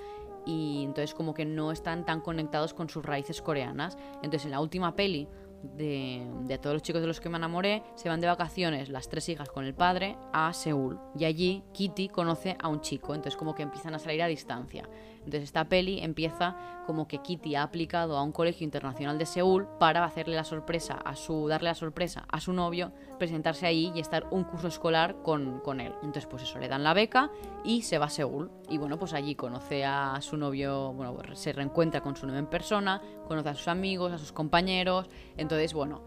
y 0.47 0.83
entonces 0.85 1.15
como 1.15 1.35
que 1.35 1.45
no 1.45 1.71
están 1.71 2.05
tan 2.05 2.21
conectados 2.21 2.75
con 2.75 2.89
sus 2.89 3.05
raíces 3.05 3.43
coreanas. 3.43 3.97
Entonces 4.23 4.47
en 4.47 4.53
la 4.53 4.61
última 4.61 4.97
peli 4.97 5.29
de, 5.63 6.59
todos 6.61 6.75
los 6.75 6.83
chicos 6.83 7.01
de 7.01 7.07
los 7.07 7.21
que 7.21 7.29
me 7.29 7.39
enamoré, 7.39 7.83
se 7.95 8.09
van 8.09 8.21
de 8.21 8.27
vacaciones 8.27 8.89
las 8.89 9.09
tres 9.09 9.29
hijas 9.29 9.49
con 9.49 9.65
el 9.65 9.75
padre 9.75 10.17
a 10.33 10.53
Seúl. 10.53 10.99
Y 11.19 11.25
allí 11.25 11.63
Kitty 11.73 12.09
conoce 12.09 12.57
a 12.61 12.69
un 12.69 12.81
chico, 12.81 13.15
entonces 13.15 13.37
como 13.37 13.55
que 13.55 13.63
empiezan 13.63 13.95
a 13.95 13.99
salir 13.99 14.23
a 14.23 14.27
distancia. 14.27 14.89
Entonces 15.25 15.45
esta 15.45 15.65
peli 15.65 16.01
empieza 16.01 16.57
como 16.87 17.07
que 17.07 17.19
Kitty 17.19 17.55
ha 17.55 17.63
aplicado 17.63 18.17
a 18.17 18.23
un 18.23 18.33
colegio 18.33 18.65
internacional 18.65 19.19
de 19.19 19.27
Seúl 19.27 19.69
para 19.79 20.05
hacerle 20.05 20.35
la 20.35 20.45
sorpresa 20.45 20.95
a 20.95 21.15
su, 21.15 21.47
darle 21.49 21.69
la 21.69 21.75
sorpresa 21.75 22.25
a 22.29 22.41
su 22.41 22.53
novio, 22.53 22.93
presentarse 23.19 23.67
ahí 23.67 23.93
y 23.95 24.01
estar 24.01 24.27
un 24.31 24.45
curso 24.45 24.69
escolar 24.69 25.17
con, 25.23 25.61
con 25.61 25.81
él. 25.81 25.93
Entonces 26.03 26.27
pues 26.27 26.43
eso, 26.43 26.59
le 26.59 26.69
dan 26.69 26.83
la 26.83 26.95
beca 26.95 27.31
y 27.65 27.83
se 27.83 27.99
va 27.99 28.07
a 28.07 28.11
Seúl. 28.11 28.51
Y 28.69 28.79
bueno, 28.79 28.99
pues 28.99 29.13
allí 29.13 29.35
conoce 29.35 29.85
a 29.85 30.21
su 30.21 30.37
novio, 30.37 30.93
bueno, 30.93 31.17
se 31.35 31.53
reencuentra 31.53 32.01
con 32.01 32.17
su 32.17 32.27
novio 32.27 32.41
en 32.41 32.47
persona, 32.47 33.01
conoce 33.29 33.51
a 33.51 33.55
sus 33.55 33.69
amigos, 33.69 34.13
a 34.13 34.19
sus 34.19 34.33
compañeros. 34.33 35.09
Entonces, 35.37 35.73
bueno, 35.73 36.03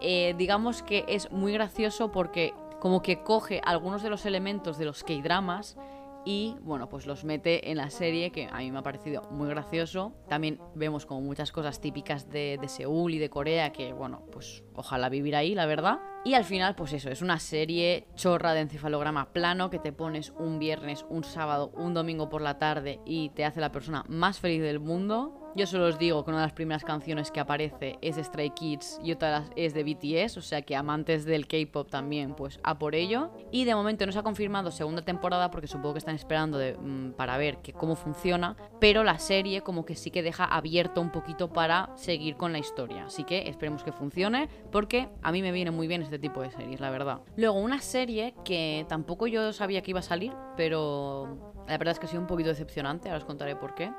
eh, 0.00 0.34
digamos 0.38 0.82
que 0.82 1.04
es 1.08 1.30
muy 1.30 1.52
gracioso 1.52 2.10
porque 2.10 2.54
como 2.80 3.02
que 3.02 3.22
coge 3.22 3.60
algunos 3.64 4.02
de 4.02 4.10
los 4.10 4.24
elementos 4.24 4.78
de 4.78 4.86
los 4.86 5.04
K-dramas 5.04 5.76
y 6.24 6.56
bueno, 6.60 6.88
pues 6.88 7.06
los 7.06 7.24
mete 7.24 7.70
en 7.70 7.76
la 7.76 7.90
serie 7.90 8.30
que 8.30 8.48
a 8.50 8.58
mí 8.58 8.70
me 8.70 8.78
ha 8.78 8.82
parecido 8.82 9.22
muy 9.30 9.48
gracioso. 9.48 10.12
También 10.28 10.60
vemos 10.74 11.06
como 11.06 11.20
muchas 11.20 11.52
cosas 11.52 11.80
típicas 11.80 12.28
de, 12.28 12.58
Seúl 12.68 13.14
y 13.14 13.18
de 13.18 13.30
Corea 13.30 13.72
que 13.72 13.92
bueno, 13.92 14.22
pues 14.30 14.62
ojalá 14.74 15.08
vivir 15.08 15.34
ahí, 15.36 15.54
la 15.54 15.66
verdad. 15.66 16.00
Y 16.24 16.34
al 16.34 16.44
final, 16.44 16.74
pues 16.74 16.92
eso, 16.92 17.08
es 17.10 17.22
una 17.22 17.38
serie 17.38 18.06
chorra 18.14 18.52
de 18.52 18.60
encefalograma 18.60 19.32
plano 19.32 19.70
que 19.70 19.78
te 19.78 19.92
pones 19.92 20.34
un 20.38 20.58
viernes, 20.58 21.06
un 21.08 21.24
sábado, 21.24 21.72
un 21.74 21.94
domingo 21.94 22.28
por 22.28 22.42
la 22.42 22.58
tarde 22.58 23.00
y 23.06 23.30
te 23.30 23.44
hace 23.44 23.60
la 23.60 23.72
persona 23.72 24.04
más 24.08 24.38
feliz 24.38 24.60
del 24.60 24.80
mundo. 24.80 25.39
Yo 25.56 25.66
solo 25.66 25.86
os 25.86 25.98
digo 25.98 26.24
que 26.24 26.30
una 26.30 26.38
de 26.38 26.46
las 26.46 26.52
primeras 26.52 26.84
canciones 26.84 27.32
que 27.32 27.40
aparece 27.40 27.98
es 28.02 28.14
de 28.14 28.22
Stray 28.22 28.50
Kids 28.50 29.00
y 29.02 29.10
otra 29.10 29.46
es 29.56 29.74
de 29.74 29.82
BTS, 29.82 30.36
o 30.36 30.42
sea 30.42 30.62
que 30.62 30.76
amantes 30.76 31.24
del 31.24 31.48
K-pop 31.48 31.90
también, 31.90 32.34
pues 32.34 32.60
a 32.62 32.78
por 32.78 32.94
ello. 32.94 33.32
Y 33.50 33.64
de 33.64 33.74
momento 33.74 34.06
no 34.06 34.12
se 34.12 34.20
ha 34.20 34.22
confirmado 34.22 34.70
segunda 34.70 35.02
temporada 35.02 35.50
porque 35.50 35.66
supongo 35.66 35.94
que 35.94 35.98
están 35.98 36.14
esperando 36.14 36.58
mm, 36.58 37.10
para 37.12 37.36
ver 37.36 37.58
que, 37.58 37.72
cómo 37.72 37.96
funciona, 37.96 38.56
pero 38.78 39.02
la 39.02 39.18
serie 39.18 39.62
como 39.62 39.84
que 39.84 39.96
sí 39.96 40.12
que 40.12 40.22
deja 40.22 40.44
abierto 40.44 41.00
un 41.00 41.10
poquito 41.10 41.52
para 41.52 41.90
seguir 41.96 42.36
con 42.36 42.52
la 42.52 42.60
historia. 42.60 43.06
Así 43.06 43.24
que 43.24 43.48
esperemos 43.48 43.82
que 43.82 43.90
funcione 43.90 44.48
porque 44.70 45.08
a 45.20 45.32
mí 45.32 45.42
me 45.42 45.50
viene 45.50 45.72
muy 45.72 45.88
bien 45.88 46.02
este 46.02 46.20
tipo 46.20 46.42
de 46.42 46.52
series, 46.52 46.78
la 46.78 46.90
verdad. 46.90 47.22
Luego 47.36 47.58
una 47.58 47.80
serie 47.80 48.34
que 48.44 48.86
tampoco 48.88 49.26
yo 49.26 49.52
sabía 49.52 49.82
que 49.82 49.90
iba 49.90 50.00
a 50.00 50.04
salir, 50.04 50.32
pero 50.56 51.50
la 51.66 51.76
verdad 51.76 51.92
es 51.92 51.98
que 51.98 52.06
ha 52.06 52.08
sido 52.08 52.22
un 52.22 52.28
poquito 52.28 52.50
decepcionante, 52.50 53.08
ahora 53.08 53.18
os 53.18 53.24
contaré 53.24 53.56
por 53.56 53.74
qué 53.74 53.90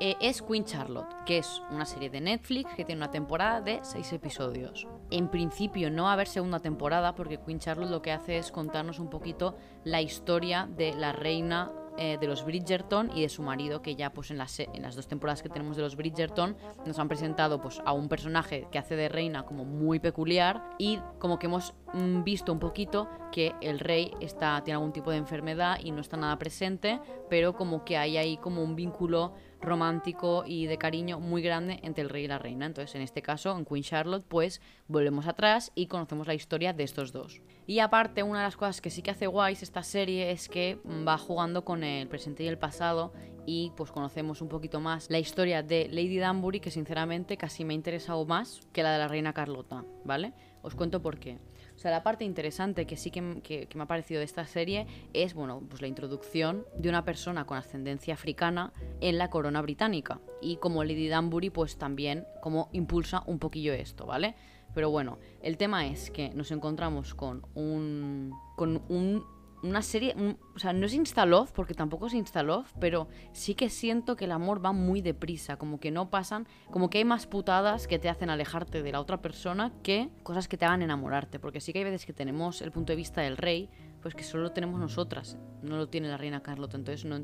eh, 0.00 0.16
es 0.20 0.42
Queen 0.42 0.64
Charlotte, 0.64 1.14
que 1.26 1.38
es 1.38 1.62
una 1.70 1.84
serie 1.84 2.10
de 2.10 2.20
Netflix 2.20 2.72
que 2.74 2.84
tiene 2.84 3.00
una 3.00 3.10
temporada 3.10 3.60
de 3.60 3.80
seis 3.82 4.12
episodios. 4.12 4.86
En 5.10 5.28
principio 5.28 5.90
no 5.90 6.04
va 6.04 6.10
a 6.10 6.12
haber 6.12 6.28
segunda 6.28 6.60
temporada 6.60 7.14
porque 7.14 7.38
Queen 7.38 7.58
Charlotte 7.58 7.90
lo 7.90 8.02
que 8.02 8.12
hace 8.12 8.38
es 8.38 8.52
contarnos 8.52 8.98
un 8.98 9.10
poquito 9.10 9.56
la 9.84 10.00
historia 10.00 10.68
de 10.76 10.94
la 10.94 11.12
reina 11.12 11.72
eh, 12.00 12.16
de 12.16 12.28
los 12.28 12.44
Bridgerton 12.44 13.10
y 13.12 13.22
de 13.22 13.28
su 13.28 13.42
marido, 13.42 13.82
que 13.82 13.96
ya 13.96 14.12
pues 14.12 14.30
en 14.30 14.38
las, 14.38 14.60
en 14.60 14.82
las 14.82 14.94
dos 14.94 15.08
temporadas 15.08 15.42
que 15.42 15.48
tenemos 15.48 15.76
de 15.76 15.82
los 15.82 15.96
Bridgerton 15.96 16.56
nos 16.86 16.96
han 17.00 17.08
presentado 17.08 17.60
pues 17.60 17.82
a 17.84 17.92
un 17.92 18.08
personaje 18.08 18.68
que 18.70 18.78
hace 18.78 18.94
de 18.94 19.08
reina 19.08 19.44
como 19.44 19.64
muy 19.64 19.98
peculiar 19.98 20.62
y 20.78 21.00
como 21.18 21.40
que 21.40 21.46
hemos 21.46 21.74
mm, 21.94 22.22
visto 22.22 22.52
un 22.52 22.60
poquito 22.60 23.08
que 23.32 23.52
el 23.60 23.80
rey 23.80 24.12
está, 24.20 24.62
tiene 24.62 24.76
algún 24.76 24.92
tipo 24.92 25.10
de 25.10 25.16
enfermedad 25.16 25.78
y 25.82 25.90
no 25.90 26.00
está 26.00 26.16
nada 26.16 26.38
presente, 26.38 27.00
pero 27.28 27.56
como 27.56 27.84
que 27.84 27.96
hay 27.96 28.16
ahí 28.16 28.36
como 28.36 28.62
un 28.62 28.76
vínculo 28.76 29.32
romántico 29.60 30.44
y 30.46 30.66
de 30.66 30.78
cariño 30.78 31.20
muy 31.20 31.42
grande 31.42 31.80
entre 31.82 32.02
el 32.02 32.10
rey 32.10 32.24
y 32.24 32.28
la 32.28 32.38
reina. 32.38 32.66
Entonces, 32.66 32.94
en 32.94 33.02
este 33.02 33.22
caso, 33.22 33.56
en 33.56 33.64
Queen 33.64 33.82
Charlotte, 33.82 34.24
pues 34.26 34.60
volvemos 34.86 35.26
atrás 35.26 35.72
y 35.74 35.86
conocemos 35.86 36.26
la 36.26 36.34
historia 36.34 36.72
de 36.72 36.84
estos 36.84 37.12
dos. 37.12 37.42
Y 37.66 37.80
aparte, 37.80 38.22
una 38.22 38.38
de 38.38 38.44
las 38.44 38.56
cosas 38.56 38.80
que 38.80 38.90
sí 38.90 39.02
que 39.02 39.10
hace 39.10 39.26
guays 39.26 39.62
esta 39.62 39.82
serie 39.82 40.30
es 40.30 40.48
que 40.48 40.78
va 41.06 41.18
jugando 41.18 41.64
con 41.64 41.84
el 41.84 42.08
presente 42.08 42.44
y 42.44 42.48
el 42.48 42.58
pasado 42.58 43.12
y 43.46 43.72
pues 43.76 43.90
conocemos 43.90 44.42
un 44.42 44.48
poquito 44.48 44.78
más 44.78 45.10
la 45.10 45.18
historia 45.18 45.62
de 45.62 45.88
Lady 45.88 46.18
Danbury 46.18 46.60
que 46.60 46.70
sinceramente 46.70 47.38
casi 47.38 47.64
me 47.64 47.72
ha 47.72 47.76
interesado 47.76 48.26
más 48.26 48.60
que 48.72 48.82
la 48.82 48.92
de 48.92 48.98
la 48.98 49.08
reina 49.08 49.32
Carlota, 49.32 49.84
¿vale? 50.04 50.34
Os 50.62 50.74
cuento 50.74 51.00
por 51.00 51.18
qué. 51.18 51.38
O 51.78 51.80
sea, 51.80 51.92
la 51.92 52.02
parte 52.02 52.24
interesante 52.24 52.88
que 52.88 52.96
sí 52.96 53.12
que, 53.12 53.22
me 53.22 53.82
ha 53.84 53.86
parecido 53.86 54.18
de 54.18 54.24
esta 54.24 54.44
serie 54.48 54.88
es, 55.12 55.32
bueno, 55.32 55.62
pues 55.70 55.80
la 55.80 55.86
introducción 55.86 56.66
de 56.76 56.88
una 56.88 57.04
persona 57.04 57.46
con 57.46 57.56
ascendencia 57.56 58.14
africana 58.14 58.72
en 59.00 59.16
la 59.16 59.30
corona 59.30 59.62
británica. 59.62 60.20
Y 60.42 60.56
como 60.56 60.82
Lady 60.82 61.06
Danbury, 61.06 61.50
pues 61.50 61.78
también 61.78 62.26
como 62.42 62.68
impulsa 62.72 63.22
un 63.26 63.38
poquillo 63.38 63.72
esto, 63.74 64.06
¿vale? 64.06 64.34
Pero 64.74 64.90
bueno, 64.90 65.20
el 65.40 65.56
tema 65.56 65.86
es 65.86 66.10
que 66.10 66.30
nos 66.30 66.50
encontramos 66.50 67.14
con 67.14 67.46
un, 67.54 68.32
con 68.56 68.82
un 68.88 69.24
una 69.62 69.82
serie, 69.82 70.14
o 70.54 70.58
sea, 70.58 70.72
no 70.72 70.86
es 70.86 70.94
Instalove, 70.94 71.50
porque 71.52 71.74
tampoco 71.74 72.06
es 72.06 72.14
Instalove, 72.14 72.68
pero 72.80 73.08
sí 73.32 73.54
que 73.54 73.70
siento 73.70 74.16
que 74.16 74.26
el 74.26 74.32
amor 74.32 74.64
va 74.64 74.72
muy 74.72 75.00
deprisa, 75.00 75.56
como 75.56 75.80
que 75.80 75.90
no 75.90 76.10
pasan, 76.10 76.46
como 76.70 76.90
que 76.90 76.98
hay 76.98 77.04
más 77.04 77.26
putadas 77.26 77.86
que 77.86 77.98
te 77.98 78.08
hacen 78.08 78.30
alejarte 78.30 78.82
de 78.82 78.92
la 78.92 79.00
otra 79.00 79.20
persona 79.20 79.72
que 79.82 80.10
cosas 80.22 80.48
que 80.48 80.56
te 80.56 80.64
hagan 80.64 80.82
enamorarte, 80.82 81.38
porque 81.38 81.60
sí 81.60 81.72
que 81.72 81.80
hay 81.80 81.84
veces 81.84 82.06
que 82.06 82.12
tenemos 82.12 82.62
el 82.62 82.72
punto 82.72 82.92
de 82.92 82.96
vista 82.96 83.20
del 83.20 83.36
rey, 83.36 83.68
pues 84.00 84.14
que 84.14 84.22
solo 84.22 84.44
lo 84.44 84.52
tenemos 84.52 84.78
nosotras, 84.80 85.38
no 85.62 85.76
lo 85.76 85.88
tiene 85.88 86.08
la 86.08 86.16
reina 86.16 86.42
Carlota, 86.42 86.76
entonces 86.76 87.04
no, 87.04 87.20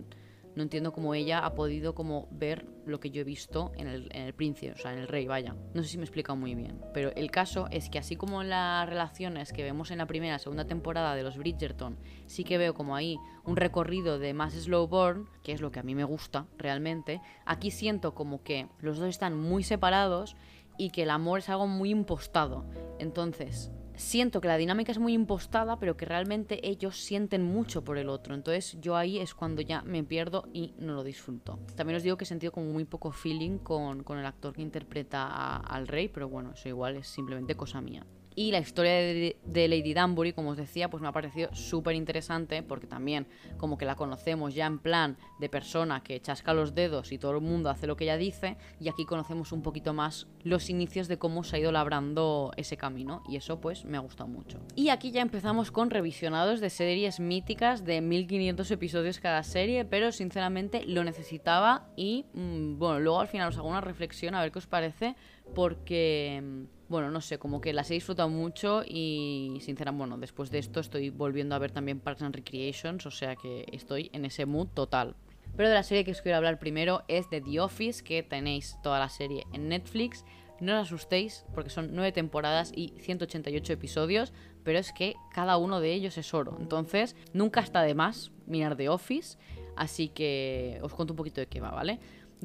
no 0.56 0.62
entiendo 0.62 0.92
cómo 0.92 1.14
ella 1.14 1.44
ha 1.44 1.54
podido 1.54 1.94
como 1.94 2.28
ver 2.30 2.66
lo 2.86 3.00
que 3.00 3.10
yo 3.10 3.22
he 3.22 3.24
visto 3.24 3.72
en 3.76 3.88
el, 3.88 4.08
en 4.12 4.22
el, 4.22 4.34
príncipe, 4.34 4.72
o 4.72 4.76
sea, 4.76 4.92
en 4.92 4.98
el 4.98 5.08
rey, 5.08 5.26
vaya. 5.26 5.56
No 5.72 5.82
sé 5.82 5.88
si 5.88 5.96
me 5.96 6.02
he 6.02 6.06
explicado 6.06 6.36
muy 6.36 6.54
bien, 6.54 6.80
pero 6.92 7.12
el 7.16 7.30
caso 7.30 7.66
es 7.70 7.88
que 7.88 7.98
así 7.98 8.16
como 8.16 8.42
en 8.42 8.50
las 8.50 8.88
relaciones 8.88 9.52
que 9.52 9.62
vemos 9.62 9.90
en 9.90 9.98
la 9.98 10.06
primera, 10.06 10.38
segunda 10.38 10.66
temporada 10.66 11.14
de 11.14 11.22
los 11.22 11.38
Bridgerton, 11.38 11.98
sí 12.26 12.44
que 12.44 12.58
veo 12.58 12.74
como 12.74 12.94
ahí 12.94 13.18
un 13.44 13.56
recorrido 13.56 14.18
de 14.18 14.34
más 14.34 14.54
slow 14.54 14.86
burn, 14.86 15.28
que 15.42 15.52
es 15.52 15.60
lo 15.60 15.70
que 15.70 15.80
a 15.80 15.82
mí 15.82 15.94
me 15.94 16.04
gusta 16.04 16.46
realmente, 16.58 17.20
aquí 17.46 17.70
siento 17.70 18.14
como 18.14 18.42
que 18.42 18.68
los 18.80 18.98
dos 18.98 19.08
están 19.08 19.38
muy 19.38 19.64
separados 19.64 20.36
y 20.76 20.90
que 20.90 21.02
el 21.02 21.10
amor 21.10 21.40
es 21.40 21.48
algo 21.48 21.66
muy 21.66 21.90
impostado. 21.90 22.64
Entonces, 22.98 23.70
siento 23.96 24.40
que 24.40 24.48
la 24.48 24.56
dinámica 24.56 24.92
es 24.92 24.98
muy 24.98 25.12
impostada, 25.12 25.78
pero 25.78 25.96
que 25.96 26.04
realmente 26.04 26.66
ellos 26.66 26.98
sienten 26.98 27.42
mucho 27.42 27.84
por 27.84 27.98
el 27.98 28.08
otro. 28.08 28.34
Entonces 28.34 28.78
yo 28.80 28.96
ahí 28.96 29.18
es 29.18 29.34
cuando 29.34 29.62
ya 29.62 29.82
me 29.82 30.04
pierdo 30.04 30.48
y 30.52 30.74
no 30.78 30.94
lo 30.94 31.04
disfruto. 31.04 31.58
También 31.76 31.96
os 31.96 32.02
digo 32.02 32.16
que 32.16 32.24
he 32.24 32.26
sentido 32.26 32.52
como 32.52 32.66
muy 32.66 32.84
poco 32.84 33.12
feeling 33.12 33.58
con, 33.58 34.02
con 34.02 34.18
el 34.18 34.26
actor 34.26 34.54
que 34.54 34.62
interpreta 34.62 35.56
al 35.56 35.88
rey, 35.88 36.08
pero 36.08 36.28
bueno, 36.28 36.52
eso 36.52 36.68
igual 36.68 36.96
es 36.96 37.06
simplemente 37.06 37.54
cosa 37.54 37.80
mía. 37.80 38.04
Y 38.36 38.50
la 38.50 38.58
historia 38.58 38.92
de, 38.92 39.68
Lady 39.68 39.94
Danbury, 39.94 40.32
como 40.32 40.50
os 40.50 40.56
decía, 40.56 40.90
pues 40.90 41.00
me 41.00 41.08
ha 41.08 41.12
parecido 41.12 41.54
súper 41.54 41.94
interesante 41.94 42.62
porque 42.62 42.86
también 42.86 43.26
como 43.58 43.78
que 43.78 43.84
la 43.84 43.94
conocemos 43.94 44.54
ya 44.54 44.66
en 44.66 44.78
plan 44.78 45.16
de 45.38 45.48
persona 45.48 46.02
que 46.02 46.20
chasca 46.20 46.52
los 46.52 46.74
dedos 46.74 47.12
y 47.12 47.18
todo 47.18 47.32
el 47.32 47.40
mundo 47.40 47.70
hace 47.70 47.86
lo 47.86 47.96
que 47.96 48.04
ella 48.04 48.16
dice 48.16 48.56
y 48.80 48.88
aquí 48.88 49.04
conocemos 49.04 49.52
un 49.52 49.62
poquito 49.62 49.94
más 49.94 50.26
los 50.42 50.68
inicios 50.68 51.06
de 51.06 51.18
cómo 51.18 51.44
se 51.44 51.56
ha 51.56 51.58
ido 51.60 51.70
labrando 51.72 52.50
ese 52.56 52.76
camino 52.76 53.22
y 53.28 53.36
eso 53.36 53.60
pues 53.60 53.84
me 53.84 53.96
ha 53.96 54.00
gustado 54.00 54.28
mucho. 54.28 54.58
Y 54.74 54.88
aquí 54.88 55.12
ya 55.12 55.22
empezamos 55.22 55.70
con 55.70 55.90
revisionados 55.90 56.60
de 56.60 56.70
series 56.70 57.20
míticas 57.20 57.84
de 57.84 58.00
1500 58.00 58.70
episodios 58.70 59.20
cada 59.20 59.42
serie, 59.44 59.84
pero 59.84 60.10
sinceramente 60.10 60.84
lo 60.86 61.04
necesitaba 61.04 61.88
y 61.96 62.26
mm, 62.34 62.78
bueno, 62.78 63.00
luego 63.00 63.20
al 63.20 63.28
final 63.28 63.48
os 63.48 63.58
hago 63.58 63.68
una 63.68 63.80
reflexión 63.80 64.34
a 64.34 64.42
ver 64.42 64.50
qué 64.50 64.58
os 64.58 64.66
parece 64.66 65.14
porque 65.54 66.42
mm, 66.42 66.73
bueno, 66.88 67.10
no 67.10 67.20
sé, 67.20 67.38
como 67.38 67.60
que 67.60 67.72
las 67.72 67.90
he 67.90 67.94
disfrutado 67.94 68.28
mucho 68.28 68.82
y 68.86 69.58
sinceramente, 69.60 69.98
bueno, 69.98 70.18
después 70.18 70.50
de 70.50 70.58
esto 70.58 70.80
estoy 70.80 71.10
volviendo 71.10 71.54
a 71.54 71.58
ver 71.58 71.70
también 71.70 72.00
Parks 72.00 72.22
and 72.22 72.34
Recreations, 72.34 73.06
o 73.06 73.10
sea 73.10 73.36
que 73.36 73.66
estoy 73.72 74.10
en 74.12 74.24
ese 74.24 74.46
mood 74.46 74.68
total. 74.68 75.16
Pero 75.56 75.68
de 75.68 75.74
la 75.74 75.82
serie 75.82 76.04
que 76.04 76.10
os 76.10 76.20
quiero 76.20 76.36
hablar 76.36 76.58
primero 76.58 77.02
es 77.08 77.30
de 77.30 77.40
The 77.40 77.60
Office, 77.60 78.02
que 78.02 78.22
tenéis 78.22 78.76
toda 78.82 78.98
la 78.98 79.08
serie 79.08 79.46
en 79.52 79.68
Netflix. 79.68 80.24
No 80.60 80.80
os 80.80 80.86
asustéis 80.88 81.44
porque 81.54 81.70
son 81.70 81.90
nueve 81.92 82.12
temporadas 82.12 82.72
y 82.74 82.94
188 82.98 83.72
episodios, 83.72 84.32
pero 84.64 84.78
es 84.78 84.92
que 84.92 85.14
cada 85.32 85.56
uno 85.56 85.80
de 85.80 85.92
ellos 85.92 86.18
es 86.18 86.34
oro. 86.34 86.56
Entonces, 86.58 87.16
nunca 87.32 87.60
está 87.60 87.82
de 87.82 87.94
más 87.94 88.32
mirar 88.46 88.76
The 88.76 88.88
Office, 88.88 89.38
así 89.76 90.08
que 90.08 90.78
os 90.82 90.92
cuento 90.92 91.12
un 91.12 91.16
poquito 91.16 91.40
de 91.40 91.46
qué 91.46 91.60
va, 91.60 91.70
¿vale? 91.70 92.00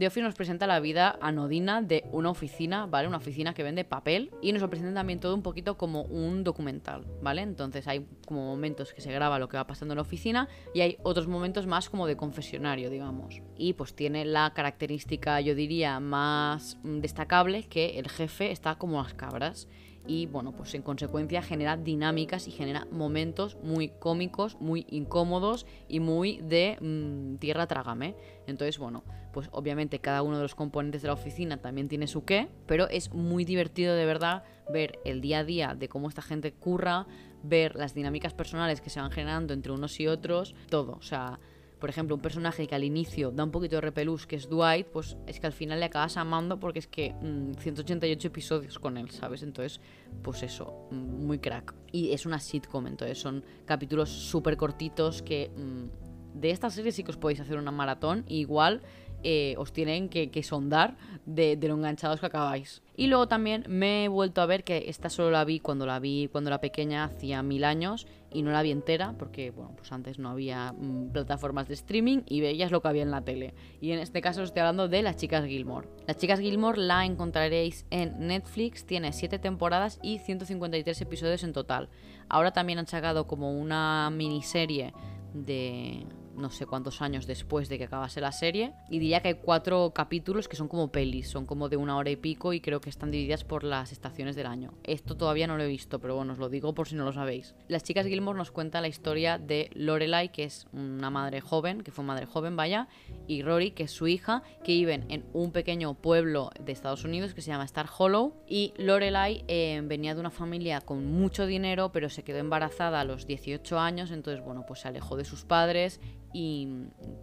Office 0.07 0.21
nos 0.21 0.35
presenta 0.35 0.67
la 0.67 0.79
vida 0.79 1.17
anodina 1.21 1.81
de 1.81 2.05
una 2.12 2.29
oficina, 2.29 2.85
¿vale? 2.85 3.07
Una 3.07 3.17
oficina 3.17 3.53
que 3.53 3.63
vende 3.63 3.83
papel 3.83 4.31
y 4.41 4.51
nos 4.51 4.62
lo 4.62 4.69
presenta 4.69 4.93
también 4.93 5.19
todo 5.19 5.35
un 5.35 5.41
poquito 5.41 5.77
como 5.77 6.03
un 6.03 6.43
documental, 6.43 7.05
¿vale? 7.21 7.41
Entonces 7.41 7.88
hay 7.88 8.05
como 8.25 8.45
momentos 8.45 8.93
que 8.93 9.01
se 9.01 9.12
graba 9.12 9.39
lo 9.39 9.49
que 9.49 9.57
va 9.57 9.67
pasando 9.67 9.93
en 9.93 9.97
la 9.97 10.03
oficina 10.03 10.47
y 10.73 10.81
hay 10.81 10.97
otros 11.03 11.27
momentos 11.27 11.67
más 11.67 11.89
como 11.89 12.07
de 12.07 12.17
confesionario, 12.17 12.89
digamos. 12.89 13.41
Y 13.57 13.73
pues 13.73 13.95
tiene 13.95 14.25
la 14.25 14.53
característica, 14.53 15.41
yo 15.41 15.55
diría, 15.55 15.99
más 15.99 16.77
destacable 16.83 17.63
que 17.63 17.99
el 17.99 18.09
jefe 18.09 18.51
está 18.51 18.75
como 18.75 19.01
las 19.01 19.13
cabras 19.13 19.67
y 20.10 20.26
bueno, 20.26 20.54
pues 20.54 20.74
en 20.74 20.82
consecuencia 20.82 21.43
genera 21.43 21.78
dinámicas 21.78 22.48
y 22.48 22.52
genera 22.52 22.88
momentos 22.89 23.58
muy 23.62 23.89
cómicos, 23.89 24.60
muy 24.60 24.88
incómodos 24.89 25.67
y 25.88 26.00
muy 26.00 26.41
de 26.41 26.80
mm, 26.82 27.36
tierra 27.36 27.67
trágame. 27.67 28.15
Entonces, 28.48 28.80
bueno, 28.80 29.04
pues 29.32 29.50
obviamente 29.52 30.00
cada 30.00 30.24
uno 30.24 30.38
de 30.38 30.41
los 30.41 30.56
componentes 30.56 31.04
de 31.04 31.10
la 31.10 31.13
oficina 31.13 31.58
también 31.58 31.88
tiene 31.89 32.08
su 32.08 32.26
qué, 32.26 32.48
pero 32.65 32.89
es 32.89 33.13
muy 33.13 33.45
divertido 33.45 33.93
de 33.93 34.08
verdad 34.08 34.43
ver 34.67 34.98
el 35.06 35.22
día 35.22 35.39
a 35.39 35.43
día 35.43 35.76
de 35.76 35.89
cómo 35.89 36.10
esta 36.10 36.24
gente 36.24 36.54
curra, 36.54 37.06
ver 37.43 37.76
las 37.76 37.93
dinámicas 37.93 38.34
personales 38.34 38.82
que 38.82 38.89
se 38.89 39.00
van 39.00 39.12
generando 39.12 39.54
entre 39.54 39.72
unos 39.72 40.00
y 40.00 40.08
otros, 40.08 40.56
todo, 40.69 40.93
o 40.93 41.04
sea, 41.04 41.39
por 41.79 41.89
ejemplo, 41.89 42.15
un 42.15 42.21
personaje 42.21 42.67
que 42.67 42.75
al 42.75 42.83
inicio 42.83 43.31
da 43.31 43.43
un 43.43 43.51
poquito 43.51 43.77
de 43.77 43.81
repelús, 43.81 44.27
que 44.27 44.35
es 44.35 44.49
Dwight, 44.49 44.87
pues 44.87 45.17
es 45.27 45.39
que 45.39 45.47
al 45.47 45.53
final 45.53 45.79
le 45.79 45.85
acabas 45.85 46.17
amando 46.17 46.59
porque 46.59 46.79
es 46.79 46.87
que 46.87 47.15
188 47.59 48.27
mm, 48.27 48.27
episodios 48.27 48.79
con 48.79 48.97
él, 48.97 49.09
¿sabes? 49.11 49.43
Entonces, 49.43 49.79
pues 50.21 50.43
eso, 50.43 50.87
mm, 50.91 51.25
muy 51.25 51.39
crack. 51.39 51.73
Y 51.91 52.11
es 52.11 52.25
una 52.25 52.39
sitcom, 52.39 52.87
entonces 52.87 53.17
son 53.17 53.43
capítulos 53.65 54.09
súper 54.09 54.57
cortitos 54.57 55.21
que... 55.21 55.51
Mm, 55.55 56.09
de 56.33 56.51
esta 56.51 56.69
serie 56.69 56.91
sí 56.91 57.03
que 57.03 57.09
os 57.09 57.17
podéis 57.17 57.39
hacer 57.39 57.57
una 57.57 57.71
maratón, 57.71 58.23
igual 58.27 58.83
eh, 59.23 59.55
os 59.57 59.73
tienen 59.73 60.07
que, 60.07 60.43
sondar 60.43 60.95
de, 61.25 61.57
lo 61.61 61.75
enganchados 61.75 62.19
que 62.19 62.25
acabáis. 62.25 62.81
Y 62.99 63.07
luego 63.07 63.29
también 63.29 63.63
me 63.69 64.03
he 64.03 64.07
vuelto 64.09 64.41
a 64.41 64.45
ver 64.45 64.65
que 64.65 64.89
esta 64.89 65.09
solo 65.09 65.31
la 65.31 65.45
vi 65.45 65.62
cuando 65.62 65.85
la 65.85 65.99
vi 65.99 66.27
cuando 66.29 66.49
era 66.49 66.59
pequeña, 66.59 67.05
hacía 67.05 67.41
mil 67.41 67.63
años, 67.63 68.07
y 68.29 68.41
no 68.41 68.51
la 68.51 68.62
vi 68.62 68.71
entera, 68.71 69.15
porque 69.17 69.51
bueno, 69.51 69.71
pues 69.77 69.89
antes 69.93 70.19
no 70.19 70.27
había 70.27 70.73
mm, 70.73 71.13
plataformas 71.13 71.69
de 71.69 71.75
streaming 71.75 72.23
y 72.25 72.41
veías 72.41 72.71
lo 72.71 72.81
que 72.81 72.89
había 72.89 73.03
en 73.03 73.12
la 73.12 73.21
tele. 73.21 73.53
Y 73.79 73.93
en 73.93 73.99
este 73.99 74.19
caso 74.19 74.43
estoy 74.43 74.59
hablando 74.59 74.89
de 74.89 75.01
Las 75.01 75.15
Chicas 75.15 75.45
Gilmore. 75.45 75.88
Las 76.07 76.17
Chicas 76.17 76.41
Gilmore 76.41 76.77
la 76.77 77.05
encontraréis 77.05 77.85
en 77.89 78.27
Netflix, 78.27 78.85
tiene 78.85 79.13
7 79.13 79.39
temporadas 79.39 79.97
y 80.03 80.19
153 80.19 80.99
episodios 80.99 81.45
en 81.45 81.53
total. 81.53 81.88
Ahora 82.27 82.51
también 82.51 82.79
han 82.79 82.88
sacado 82.88 83.27
como 83.27 83.53
una 83.53 84.09
miniserie 84.09 84.91
de 85.33 86.05
no 86.39 86.49
sé 86.49 86.65
cuántos 86.65 87.02
años 87.02 87.28
después 87.28 87.69
de 87.69 87.78
que 87.78 87.86
acabase 87.86 88.21
la 88.21 88.32
serie. 88.32 88.73
Y 88.89 88.99
diría 88.99 89.21
que 89.21 89.30
hay 89.30 89.34
cuatro 89.36 89.91
capítulos 89.93 90.47
que 90.47 90.56
son 90.56 90.67
como 90.67 90.91
pelis, 90.91 91.30
son 91.30 91.45
como 91.45 91.69
de 91.69 91.78
una 91.78 91.97
hora 91.97 92.10
y 92.10 92.15
pico 92.15 92.54
y 92.54 92.62
creo 92.62 92.82
que 92.82 92.89
están 92.89 93.12
divididas 93.12 93.43
por 93.43 93.63
las 93.63 93.91
estaciones 93.91 94.36
del 94.36 94.47
año. 94.47 94.73
Esto 94.84 95.15
todavía 95.15 95.47
no 95.47 95.58
lo 95.58 95.63
he 95.63 95.67
visto, 95.67 95.99
pero 95.99 96.15
bueno, 96.15 96.34
os 96.34 96.39
lo 96.39 96.49
digo 96.49 96.73
por 96.73 96.88
si 96.88 96.95
no 96.95 97.06
lo 97.06 97.13
sabéis. 97.13 97.56
Las 97.67 97.84
chicas 97.84 98.08
Gilmore 98.08 98.38
nos 98.38 98.52
cuenta 98.52 98.82
la 98.82 98.88
historia 98.88 99.38
de 99.38 99.69
Lorelai, 99.73 100.32
que 100.32 100.43
es 100.45 100.67
una 100.73 101.10
madre 101.10 101.41
joven, 101.41 101.82
que 101.82 101.91
fue 101.91 102.04
madre 102.04 102.25
joven, 102.25 102.56
vaya, 102.56 102.88
y 103.28 103.41
Rory, 103.43 103.71
que 103.71 103.84
es 103.84 103.91
su 103.91 104.08
hija, 104.08 104.43
que 104.63 104.73
viven 104.73 105.06
en 105.10 105.25
un 105.34 105.52
pequeño 105.52 105.93
pueblo 105.93 106.49
de 106.60 106.71
Estados 106.71 107.04
Unidos 107.04 107.34
que 107.34 107.41
se 107.41 107.52
llama 107.52 107.65
Star 107.65 107.89
Hollow. 107.95 108.34
Y 108.47 108.73
Lorelai 108.78 109.43
eh, 109.47 109.82
venía 109.84 110.13
de 110.13 110.19
una 110.19 110.32
familia 110.32 110.82
con 110.82 111.06
mucho 111.06 111.45
dinero, 111.45 111.91
pero 111.91 112.10
se 112.10 112.23
quedó 112.23 112.39
embarazada 112.39 113.02
a 113.02 113.04
los 113.04 113.28
18 113.28 113.80
años, 113.80 114.12
entonces 114.12 114.43
bueno, 114.43 114.65
pues 114.65 114.82
se 114.82 114.88
alejó 114.88 115.15
de 115.17 115.25
sus 115.25 115.43
padres 115.45 115.99
y 116.33 116.67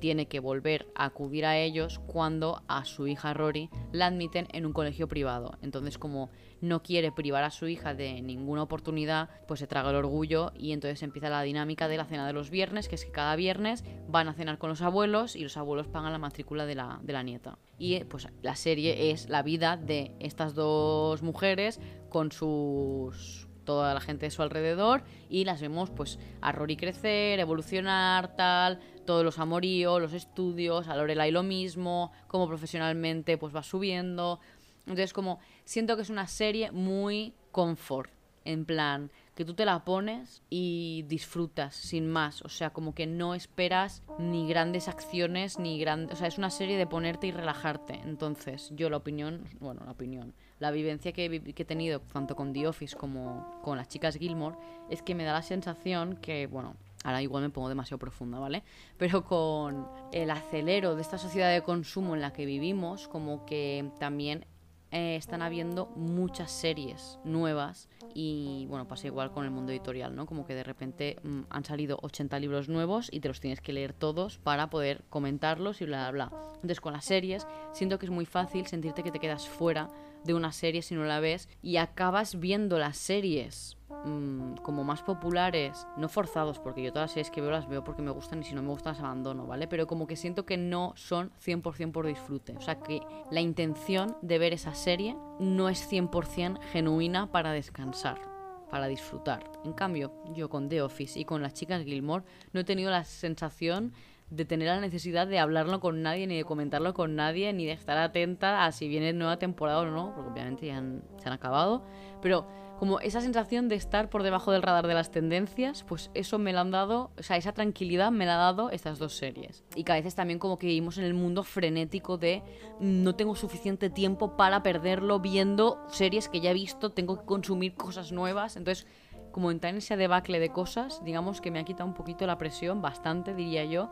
tiene 0.01 0.27
que 0.27 0.41
volver 0.41 0.87
a 0.95 1.07
acudir 1.07 1.47
a 1.47 1.59
ellos 1.59 2.01
cuando 2.07 2.63
a 2.69 2.85
su 2.85 3.07
hija 3.07 3.35
Rory 3.35 3.71
la 3.93 4.07
admiten 4.07 4.49
en 4.53 4.67
un 4.67 4.73
colegio 4.73 5.09
privado. 5.09 5.59
Entonces 5.63 5.99
como 5.99 6.31
no 6.61 6.83
quiere 6.83 7.13
privar 7.13 7.45
a 7.45 7.51
su 7.51 7.69
hija 7.69 7.95
de 7.95 8.23
ninguna 8.23 8.63
oportunidad, 8.63 9.29
pues 9.47 9.61
se 9.61 9.67
traga 9.67 9.91
el 9.91 9.97
orgullo 9.97 10.53
y 10.57 10.73
entonces 10.73 11.03
empieza 11.03 11.29
la 11.29 11.43
dinámica 11.43 11.89
de 11.89 11.97
la 11.97 12.07
cena 12.07 12.27
de 12.27 12.33
los 12.33 12.51
viernes, 12.51 12.89
que 12.89 12.95
es 12.95 13.05
que 13.05 13.13
cada 13.13 13.37
viernes 13.37 13.85
van 14.09 14.29
a 14.29 14.35
cenar 14.35 14.59
con 14.59 14.71
los 14.71 14.83
abuelos 14.83 15.37
y 15.37 15.43
los 15.43 15.57
abuelos 15.57 15.87
pagan 15.87 16.13
la 16.13 16.19
matrícula 16.19 16.67
de 16.67 16.75
la, 16.75 17.01
de 17.03 17.13
la 17.13 17.23
nieta. 17.23 17.59
Y 17.79 18.03
pues 18.05 18.29
la 18.43 18.57
serie 18.57 19.11
es 19.11 19.29
la 19.29 19.43
vida 19.43 19.77
de 19.77 20.13
estas 20.19 20.55
dos 20.55 21.23
mujeres 21.23 21.81
con 22.09 22.33
sus 22.33 23.47
toda 23.67 23.93
la 23.93 24.01
gente 24.01 24.25
de 24.25 24.31
su 24.31 24.41
alrededor 24.41 25.03
y 25.29 25.45
las 25.45 25.61
vemos 25.61 25.91
pues 25.91 26.19
a 26.41 26.53
Rory 26.53 26.77
crecer, 26.77 27.39
evolucionar, 27.39 28.35
tal, 28.37 28.81
todos 29.07 29.25
los 29.25 29.39
amoríos, 29.39 30.01
los 30.01 30.13
estudios, 30.13 30.89
a 30.89 30.97
Lorelai 30.97 31.31
lo 31.31 31.43
mismo, 31.43 32.13
como 32.29 32.47
profesionalmente 32.47 33.39
pues 33.39 33.55
va 33.55 33.63
subiendo. 33.63 34.41
Entonces 34.81 35.13
como 35.13 35.39
siento 35.65 35.97
que 35.97 36.03
es 36.03 36.11
una 36.11 36.27
serie 36.27 36.71
muy 36.73 37.33
confort, 37.53 38.11
en 38.45 38.65
plan 38.65 39.11
que 39.35 39.45
tú 39.45 39.53
te 39.53 39.67
la 39.67 39.85
pones 39.85 40.43
y 40.49 41.05
disfrutas 41.09 41.75
sin 41.75 42.11
más, 42.11 42.41
o 42.41 42.49
sea, 42.49 42.71
como 42.71 42.95
que 42.95 43.07
no 43.07 43.35
esperas 43.35 44.03
ni 44.19 44.49
grandes 44.49 44.89
acciones 44.89 45.59
ni 45.59 45.79
grandes, 45.79 46.15
o 46.15 46.17
sea, 46.17 46.27
es 46.27 46.39
una 46.39 46.49
serie 46.49 46.79
de 46.79 46.87
ponerte 46.87 47.27
y 47.27 47.33
relajarte. 47.33 48.01
Entonces, 48.05 48.71
yo 48.75 48.89
la 48.89 48.97
opinión, 48.97 49.45
bueno, 49.61 49.83
la 49.85 49.93
opinión, 49.93 50.33
la 50.59 50.71
vivencia 50.71 51.13
que 51.13 51.27
he, 51.27 51.53
que 51.53 51.63
he 51.63 51.67
tenido 51.67 52.01
tanto 52.01 52.35
con 52.35 52.55
The 52.55 52.67
Office 52.67 52.97
como 52.97 53.61
con 53.63 53.77
las 53.77 53.89
chicas 53.89 54.17
Gilmore 54.17 54.57
es 54.89 55.03
que 55.03 55.15
me 55.15 55.25
da 55.25 55.35
la 55.35 55.43
sensación 55.43 56.17
que, 56.17 56.47
bueno, 56.47 56.77
ahora 57.07 57.23
igual 57.23 57.45
me 57.45 57.51
pongo 57.51 57.69
demasiado 57.69 57.99
profunda, 57.99 58.41
¿vale? 58.41 58.65
Pero 58.99 59.25
con 59.25 59.87
el 60.13 60.29
acelero 60.31 60.97
de 60.97 61.03
esta 61.03 61.19
sociedad 61.19 61.53
de 61.53 61.63
consumo 61.63 62.17
en 62.17 62.21
la 62.21 62.33
que 62.33 62.45
vivimos, 62.45 63.07
como 63.07 63.47
que 63.47 63.89
también 64.01 64.45
eh, 64.91 65.15
están 65.15 65.41
habiendo 65.41 65.87
muchas 65.95 66.51
series 66.51 67.21
nuevas 67.23 67.89
y 68.13 68.67
bueno, 68.69 68.89
pasa 68.89 69.07
igual 69.07 69.31
con 69.31 69.45
el 69.45 69.53
mundo 69.53 69.71
editorial, 69.71 70.17
¿no? 70.17 70.27
Como 70.27 70.47
que 70.47 70.55
de 70.57 70.65
repente 70.65 71.17
mm, 71.23 71.43
han 71.49 71.65
salido 71.65 71.99
80 72.03 72.41
libros 72.41 72.69
nuevos 72.69 73.09
y 73.13 73.21
te 73.21 73.29
los 73.29 73.39
tienes 73.39 73.61
que 73.61 73.73
leer 73.73 73.93
todos 73.93 74.39
para 74.39 74.69
poder 74.69 75.05
comentarlos 75.09 75.81
y 75.83 75.85
bla, 75.85 76.11
bla, 76.11 76.27
bla. 76.29 76.39
Entonces 76.55 76.81
con 76.81 76.93
las 76.93 77.05
series 77.05 77.47
siento 77.73 78.01
que 78.01 78.07
es 78.07 78.13
muy 78.13 78.27
fácil 78.27 78.67
sentirte 78.67 79.05
que 79.05 79.13
te 79.13 79.21
quedas 79.21 79.49
fuera 79.49 79.89
de 80.25 80.35
una 80.35 80.53
serie 80.53 80.83
si 80.83 80.95
no 80.95 81.05
la 81.05 81.21
ves 81.21 81.49
y 81.63 81.77
acabas 81.77 82.39
viendo 82.41 82.79
las 82.79 82.97
series 82.97 83.77
mm, 84.05 84.55
como 84.57 84.85
más 84.85 85.03
populares, 85.03 85.87
no 85.97 86.09
forzados, 86.09 86.59
porque 86.59 86.83
yo 86.83 86.93
todas 86.93 87.11
las 87.11 87.13
series 87.13 87.31
que 87.31 87.41
veo 87.41 87.51
las 87.51 87.69
veo 87.69 87.85
porque 87.85 88.03
me 88.03 88.11
gustan 88.11 88.41
y 88.41 88.45
si 88.45 88.55
no 88.55 88.63
me 88.63 88.71
gustan 88.71 88.95
las 88.95 89.03
abandono, 89.03 89.47
¿vale? 89.47 89.69
Pero 89.69 89.87
como 89.87 90.07
que 90.07 90.17
siento 90.17 90.47
que 90.47 90.57
no 90.57 90.93
son 90.97 91.31
100% 91.45 91.93
por 91.93 92.07
disfrute. 92.07 92.57
O 92.57 92.61
sea 92.61 92.81
que 92.81 93.01
la 93.31 93.41
intención 93.41 94.17
de 94.23 94.39
ver 94.39 94.53
esa 94.53 94.75
serie 94.75 95.17
no 95.39 95.69
es 95.69 95.91
100% 95.91 96.61
genuina 96.73 97.31
para 97.31 97.53
descansar 97.53 98.37
para 98.71 98.89
disfrutar. 98.89 99.51
En 99.65 99.73
cambio, 99.73 100.13
yo 100.35 100.49
con 100.49 100.69
The 100.69 100.83
Office 100.83 101.19
y 101.19 101.25
con 101.25 101.43
las 101.43 101.55
chicas 101.55 101.85
Gilmore 101.85 102.25
no 102.53 102.61
he 102.61 102.65
tenido 102.65 102.91
la 102.91 103.05
sensación 103.05 103.93
de 104.31 104.45
tener 104.45 104.69
la 104.69 104.81
necesidad 104.81 105.27
de 105.27 105.39
hablarlo 105.39 105.81
con 105.81 106.03
nadie, 106.03 106.27
ni 106.27 106.37
de 106.37 106.45
comentarlo 106.45 106.95
con 106.95 107.15
nadie, 107.15 107.53
ni 107.53 107.65
de 107.67 107.73
estar 107.73 107.97
atenta 107.97 108.65
a 108.65 108.73
si 108.73 108.89
viene 108.89 109.13
nueva 109.13 109.39
temporada 109.39 109.81
o 109.81 109.87
no, 109.87 110.13
porque 110.15 110.31
obviamente 110.31 110.67
ya 110.67 110.83
se 111.19 111.29
han 111.29 111.33
acabado. 111.33 111.85
Pero 112.21 112.47
como 112.79 113.01
esa 113.01 113.21
sensación 113.21 113.69
de 113.69 113.77
estar 113.77 114.11
por 114.11 114.23
debajo 114.23 114.53
del 114.53 114.63
radar 114.63 114.87
de 114.87 114.95
las 114.95 115.11
tendencias, 115.11 115.83
pues 115.85 116.11
eso 116.13 116.39
me 116.39 116.53
la 116.53 116.61
han 116.61 116.71
dado, 116.71 117.11
o 117.19 117.23
sea, 117.23 117.37
esa 117.37 117.53
tranquilidad 117.53 118.11
me 118.11 118.27
la 118.27 118.35
ha 118.35 118.53
dado 118.53 118.71
estas 118.71 118.99
dos 118.99 119.17
series. 119.17 119.65
Y 119.75 119.85
que 119.85 119.93
a 119.93 119.95
veces 119.95 120.15
también 120.15 120.39
como 120.39 120.59
que 120.59 120.67
vivimos 120.67 120.99
en 120.99 121.05
el 121.05 121.15
mundo 121.15 121.43
frenético 121.43 122.19
de 122.19 122.43
mm, 122.81 123.03
no 123.03 123.15
tengo 123.15 123.35
suficiente 123.35 123.89
tiempo 123.89 124.37
para 124.37 124.63
perderlo 124.63 125.21
viendo 125.21 125.83
series 125.89 126.29
que 126.29 126.41
ya 126.41 126.51
he 126.51 126.55
visto, 126.55 126.91
tengo 126.91 127.19
que 127.19 127.25
consumir 127.25 127.75
cosas 127.75 128.13
nuevas, 128.13 128.57
entonces 128.57 128.87
como 129.33 129.51
entrar 129.51 129.73
en 129.73 129.79
ese 129.79 129.99
debacle 129.99 130.41
de 130.41 130.49
cosas, 130.49 131.05
digamos 131.05 131.43
que 131.43 131.51
me 131.51 131.59
ha 131.59 131.65
quitado 131.65 131.87
un 131.87 131.95
poquito 131.95 132.27
la 132.27 132.39
presión, 132.39 132.81
bastante 132.81 133.35
diría 133.35 133.65
yo, 133.67 133.91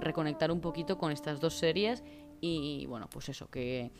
reconectar 0.00 0.50
un 0.50 0.60
poquito 0.60 0.98
con 0.98 1.12
estas 1.12 1.40
dos 1.40 1.54
series 1.54 2.02
y 2.40 2.86
bueno, 2.86 3.08
pues 3.10 3.28
eso, 3.28 3.48
que 3.48 3.92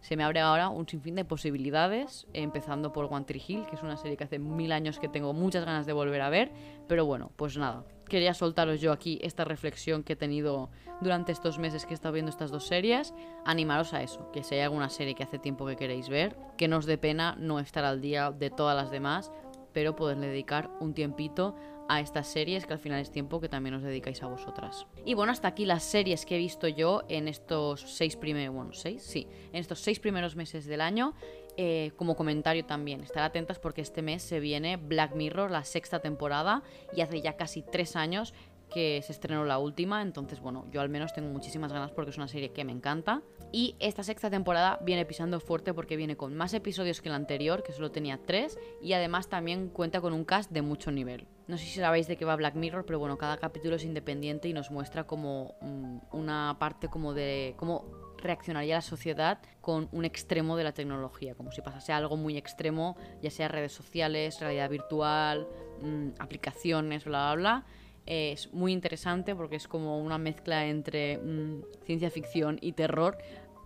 se 0.00 0.16
me 0.16 0.24
abre 0.24 0.40
ahora 0.40 0.68
un 0.68 0.86
sinfín 0.88 1.16
de 1.16 1.24
posibilidades, 1.24 2.26
empezando 2.32 2.92
por 2.92 3.12
One 3.12 3.24
Tree 3.24 3.42
Hill, 3.46 3.66
que 3.66 3.76
es 3.76 3.82
una 3.82 3.96
serie 3.96 4.16
que 4.16 4.24
hace 4.24 4.38
mil 4.38 4.70
años 4.72 4.98
que 4.98 5.08
tengo 5.08 5.32
muchas 5.32 5.64
ganas 5.64 5.86
de 5.86 5.92
volver 5.92 6.20
a 6.20 6.30
ver, 6.30 6.52
pero 6.86 7.04
bueno, 7.04 7.32
pues 7.36 7.56
nada, 7.56 7.84
quería 8.08 8.34
soltaros 8.34 8.80
yo 8.80 8.92
aquí 8.92 9.18
esta 9.22 9.44
reflexión 9.44 10.04
que 10.04 10.12
he 10.12 10.16
tenido 10.16 10.70
durante 11.00 11.32
estos 11.32 11.58
meses 11.58 11.84
que 11.84 11.92
he 11.92 11.94
estado 11.94 12.14
viendo 12.14 12.30
estas 12.30 12.50
dos 12.50 12.66
series, 12.66 13.12
animaros 13.44 13.92
a 13.92 14.02
eso, 14.02 14.30
que 14.30 14.44
si 14.44 14.54
hay 14.54 14.60
alguna 14.60 14.88
serie 14.88 15.14
que 15.14 15.24
hace 15.24 15.38
tiempo 15.38 15.66
que 15.66 15.76
queréis 15.76 16.08
ver, 16.08 16.36
que 16.56 16.68
no 16.68 16.78
os 16.78 16.86
dé 16.86 16.98
pena 16.98 17.36
no 17.38 17.58
estar 17.58 17.84
al 17.84 18.00
día 18.00 18.30
de 18.30 18.50
todas 18.50 18.76
las 18.76 18.90
demás, 18.90 19.32
pero 19.72 19.96
poderle 19.96 20.28
dedicar 20.28 20.70
un 20.80 20.94
tiempito 20.94 21.54
a 21.88 22.00
estas 22.00 22.26
series 22.26 22.66
que 22.66 22.74
al 22.74 22.78
final 22.78 23.00
es 23.00 23.10
tiempo 23.10 23.40
que 23.40 23.48
también 23.48 23.74
os 23.74 23.82
dedicáis 23.82 24.22
a 24.22 24.26
vosotras. 24.26 24.86
Y 25.04 25.14
bueno, 25.14 25.32
hasta 25.32 25.48
aquí 25.48 25.64
las 25.64 25.82
series 25.82 26.26
que 26.26 26.36
he 26.36 26.38
visto 26.38 26.68
yo 26.68 27.02
en 27.08 27.28
estos 27.28 27.80
seis 27.80 28.16
primeros, 28.16 28.54
bueno, 28.54 28.72
seis, 28.72 29.02
sí, 29.02 29.26
en 29.52 29.60
estos 29.60 29.80
seis 29.80 29.98
primeros 29.98 30.36
meses 30.36 30.66
del 30.66 30.80
año. 30.80 31.14
Eh, 31.60 31.90
como 31.96 32.14
comentario 32.14 32.64
también, 32.64 33.00
estar 33.00 33.24
atentas 33.24 33.58
porque 33.58 33.80
este 33.80 34.00
mes 34.00 34.22
se 34.22 34.38
viene 34.38 34.76
Black 34.76 35.16
Mirror, 35.16 35.50
la 35.50 35.64
sexta 35.64 35.98
temporada, 35.98 36.62
y 36.94 37.00
hace 37.00 37.20
ya 37.20 37.36
casi 37.36 37.62
tres 37.62 37.96
años 37.96 38.32
que 38.68 39.02
se 39.02 39.12
estrenó 39.12 39.44
la 39.44 39.58
última, 39.58 40.02
entonces 40.02 40.40
bueno, 40.40 40.66
yo 40.70 40.80
al 40.80 40.88
menos 40.88 41.12
tengo 41.14 41.28
muchísimas 41.30 41.72
ganas 41.72 41.90
porque 41.90 42.10
es 42.10 42.16
una 42.16 42.28
serie 42.28 42.52
que 42.52 42.64
me 42.64 42.70
encanta. 42.70 43.22
Y 43.50 43.74
esta 43.80 44.02
sexta 44.02 44.30
temporada 44.30 44.78
viene 44.82 45.04
pisando 45.04 45.40
fuerte 45.40 45.74
porque 45.74 45.96
viene 45.96 46.16
con 46.16 46.36
más 46.36 46.54
episodios 46.54 47.00
que 47.00 47.08
la 47.08 47.16
anterior, 47.16 47.62
que 47.62 47.72
solo 47.72 47.90
tenía 47.90 48.20
tres, 48.24 48.58
y 48.80 48.92
además 48.92 49.28
también 49.28 49.68
cuenta 49.68 50.00
con 50.00 50.12
un 50.12 50.24
cast 50.24 50.52
de 50.52 50.62
mucho 50.62 50.92
nivel. 50.92 51.26
No 51.48 51.56
sé 51.56 51.64
si 51.64 51.80
sabéis 51.80 52.06
de 52.06 52.18
qué 52.18 52.26
va 52.26 52.36
Black 52.36 52.56
Mirror, 52.56 52.84
pero 52.84 52.98
bueno, 52.98 53.16
cada 53.16 53.38
capítulo 53.38 53.76
es 53.76 53.84
independiente 53.84 54.48
y 54.48 54.52
nos 54.52 54.70
muestra 54.70 55.04
como 55.04 55.54
mm, 55.62 55.98
una 56.12 56.56
parte 56.60 56.88
como 56.88 57.14
de 57.14 57.54
cómo 57.56 57.86
reaccionaría 58.18 58.74
la 58.74 58.82
sociedad 58.82 59.38
con 59.62 59.88
un 59.92 60.04
extremo 60.04 60.58
de 60.58 60.64
la 60.64 60.72
tecnología, 60.72 61.34
como 61.34 61.50
si 61.50 61.62
pasase 61.62 61.94
algo 61.94 62.18
muy 62.18 62.36
extremo, 62.36 62.98
ya 63.22 63.30
sea 63.30 63.48
redes 63.48 63.72
sociales, 63.72 64.38
realidad 64.40 64.68
virtual, 64.68 65.48
mm, 65.80 66.08
aplicaciones, 66.18 67.06
bla, 67.06 67.32
bla, 67.32 67.36
bla. 67.36 67.66
Es 68.04 68.52
muy 68.52 68.72
interesante 68.72 69.34
porque 69.34 69.56
es 69.56 69.68
como 69.68 70.00
una 70.00 70.18
mezcla 70.18 70.66
entre 70.66 71.16
mm, 71.16 71.62
ciencia 71.86 72.10
ficción 72.10 72.58
y 72.60 72.72
terror 72.72 73.16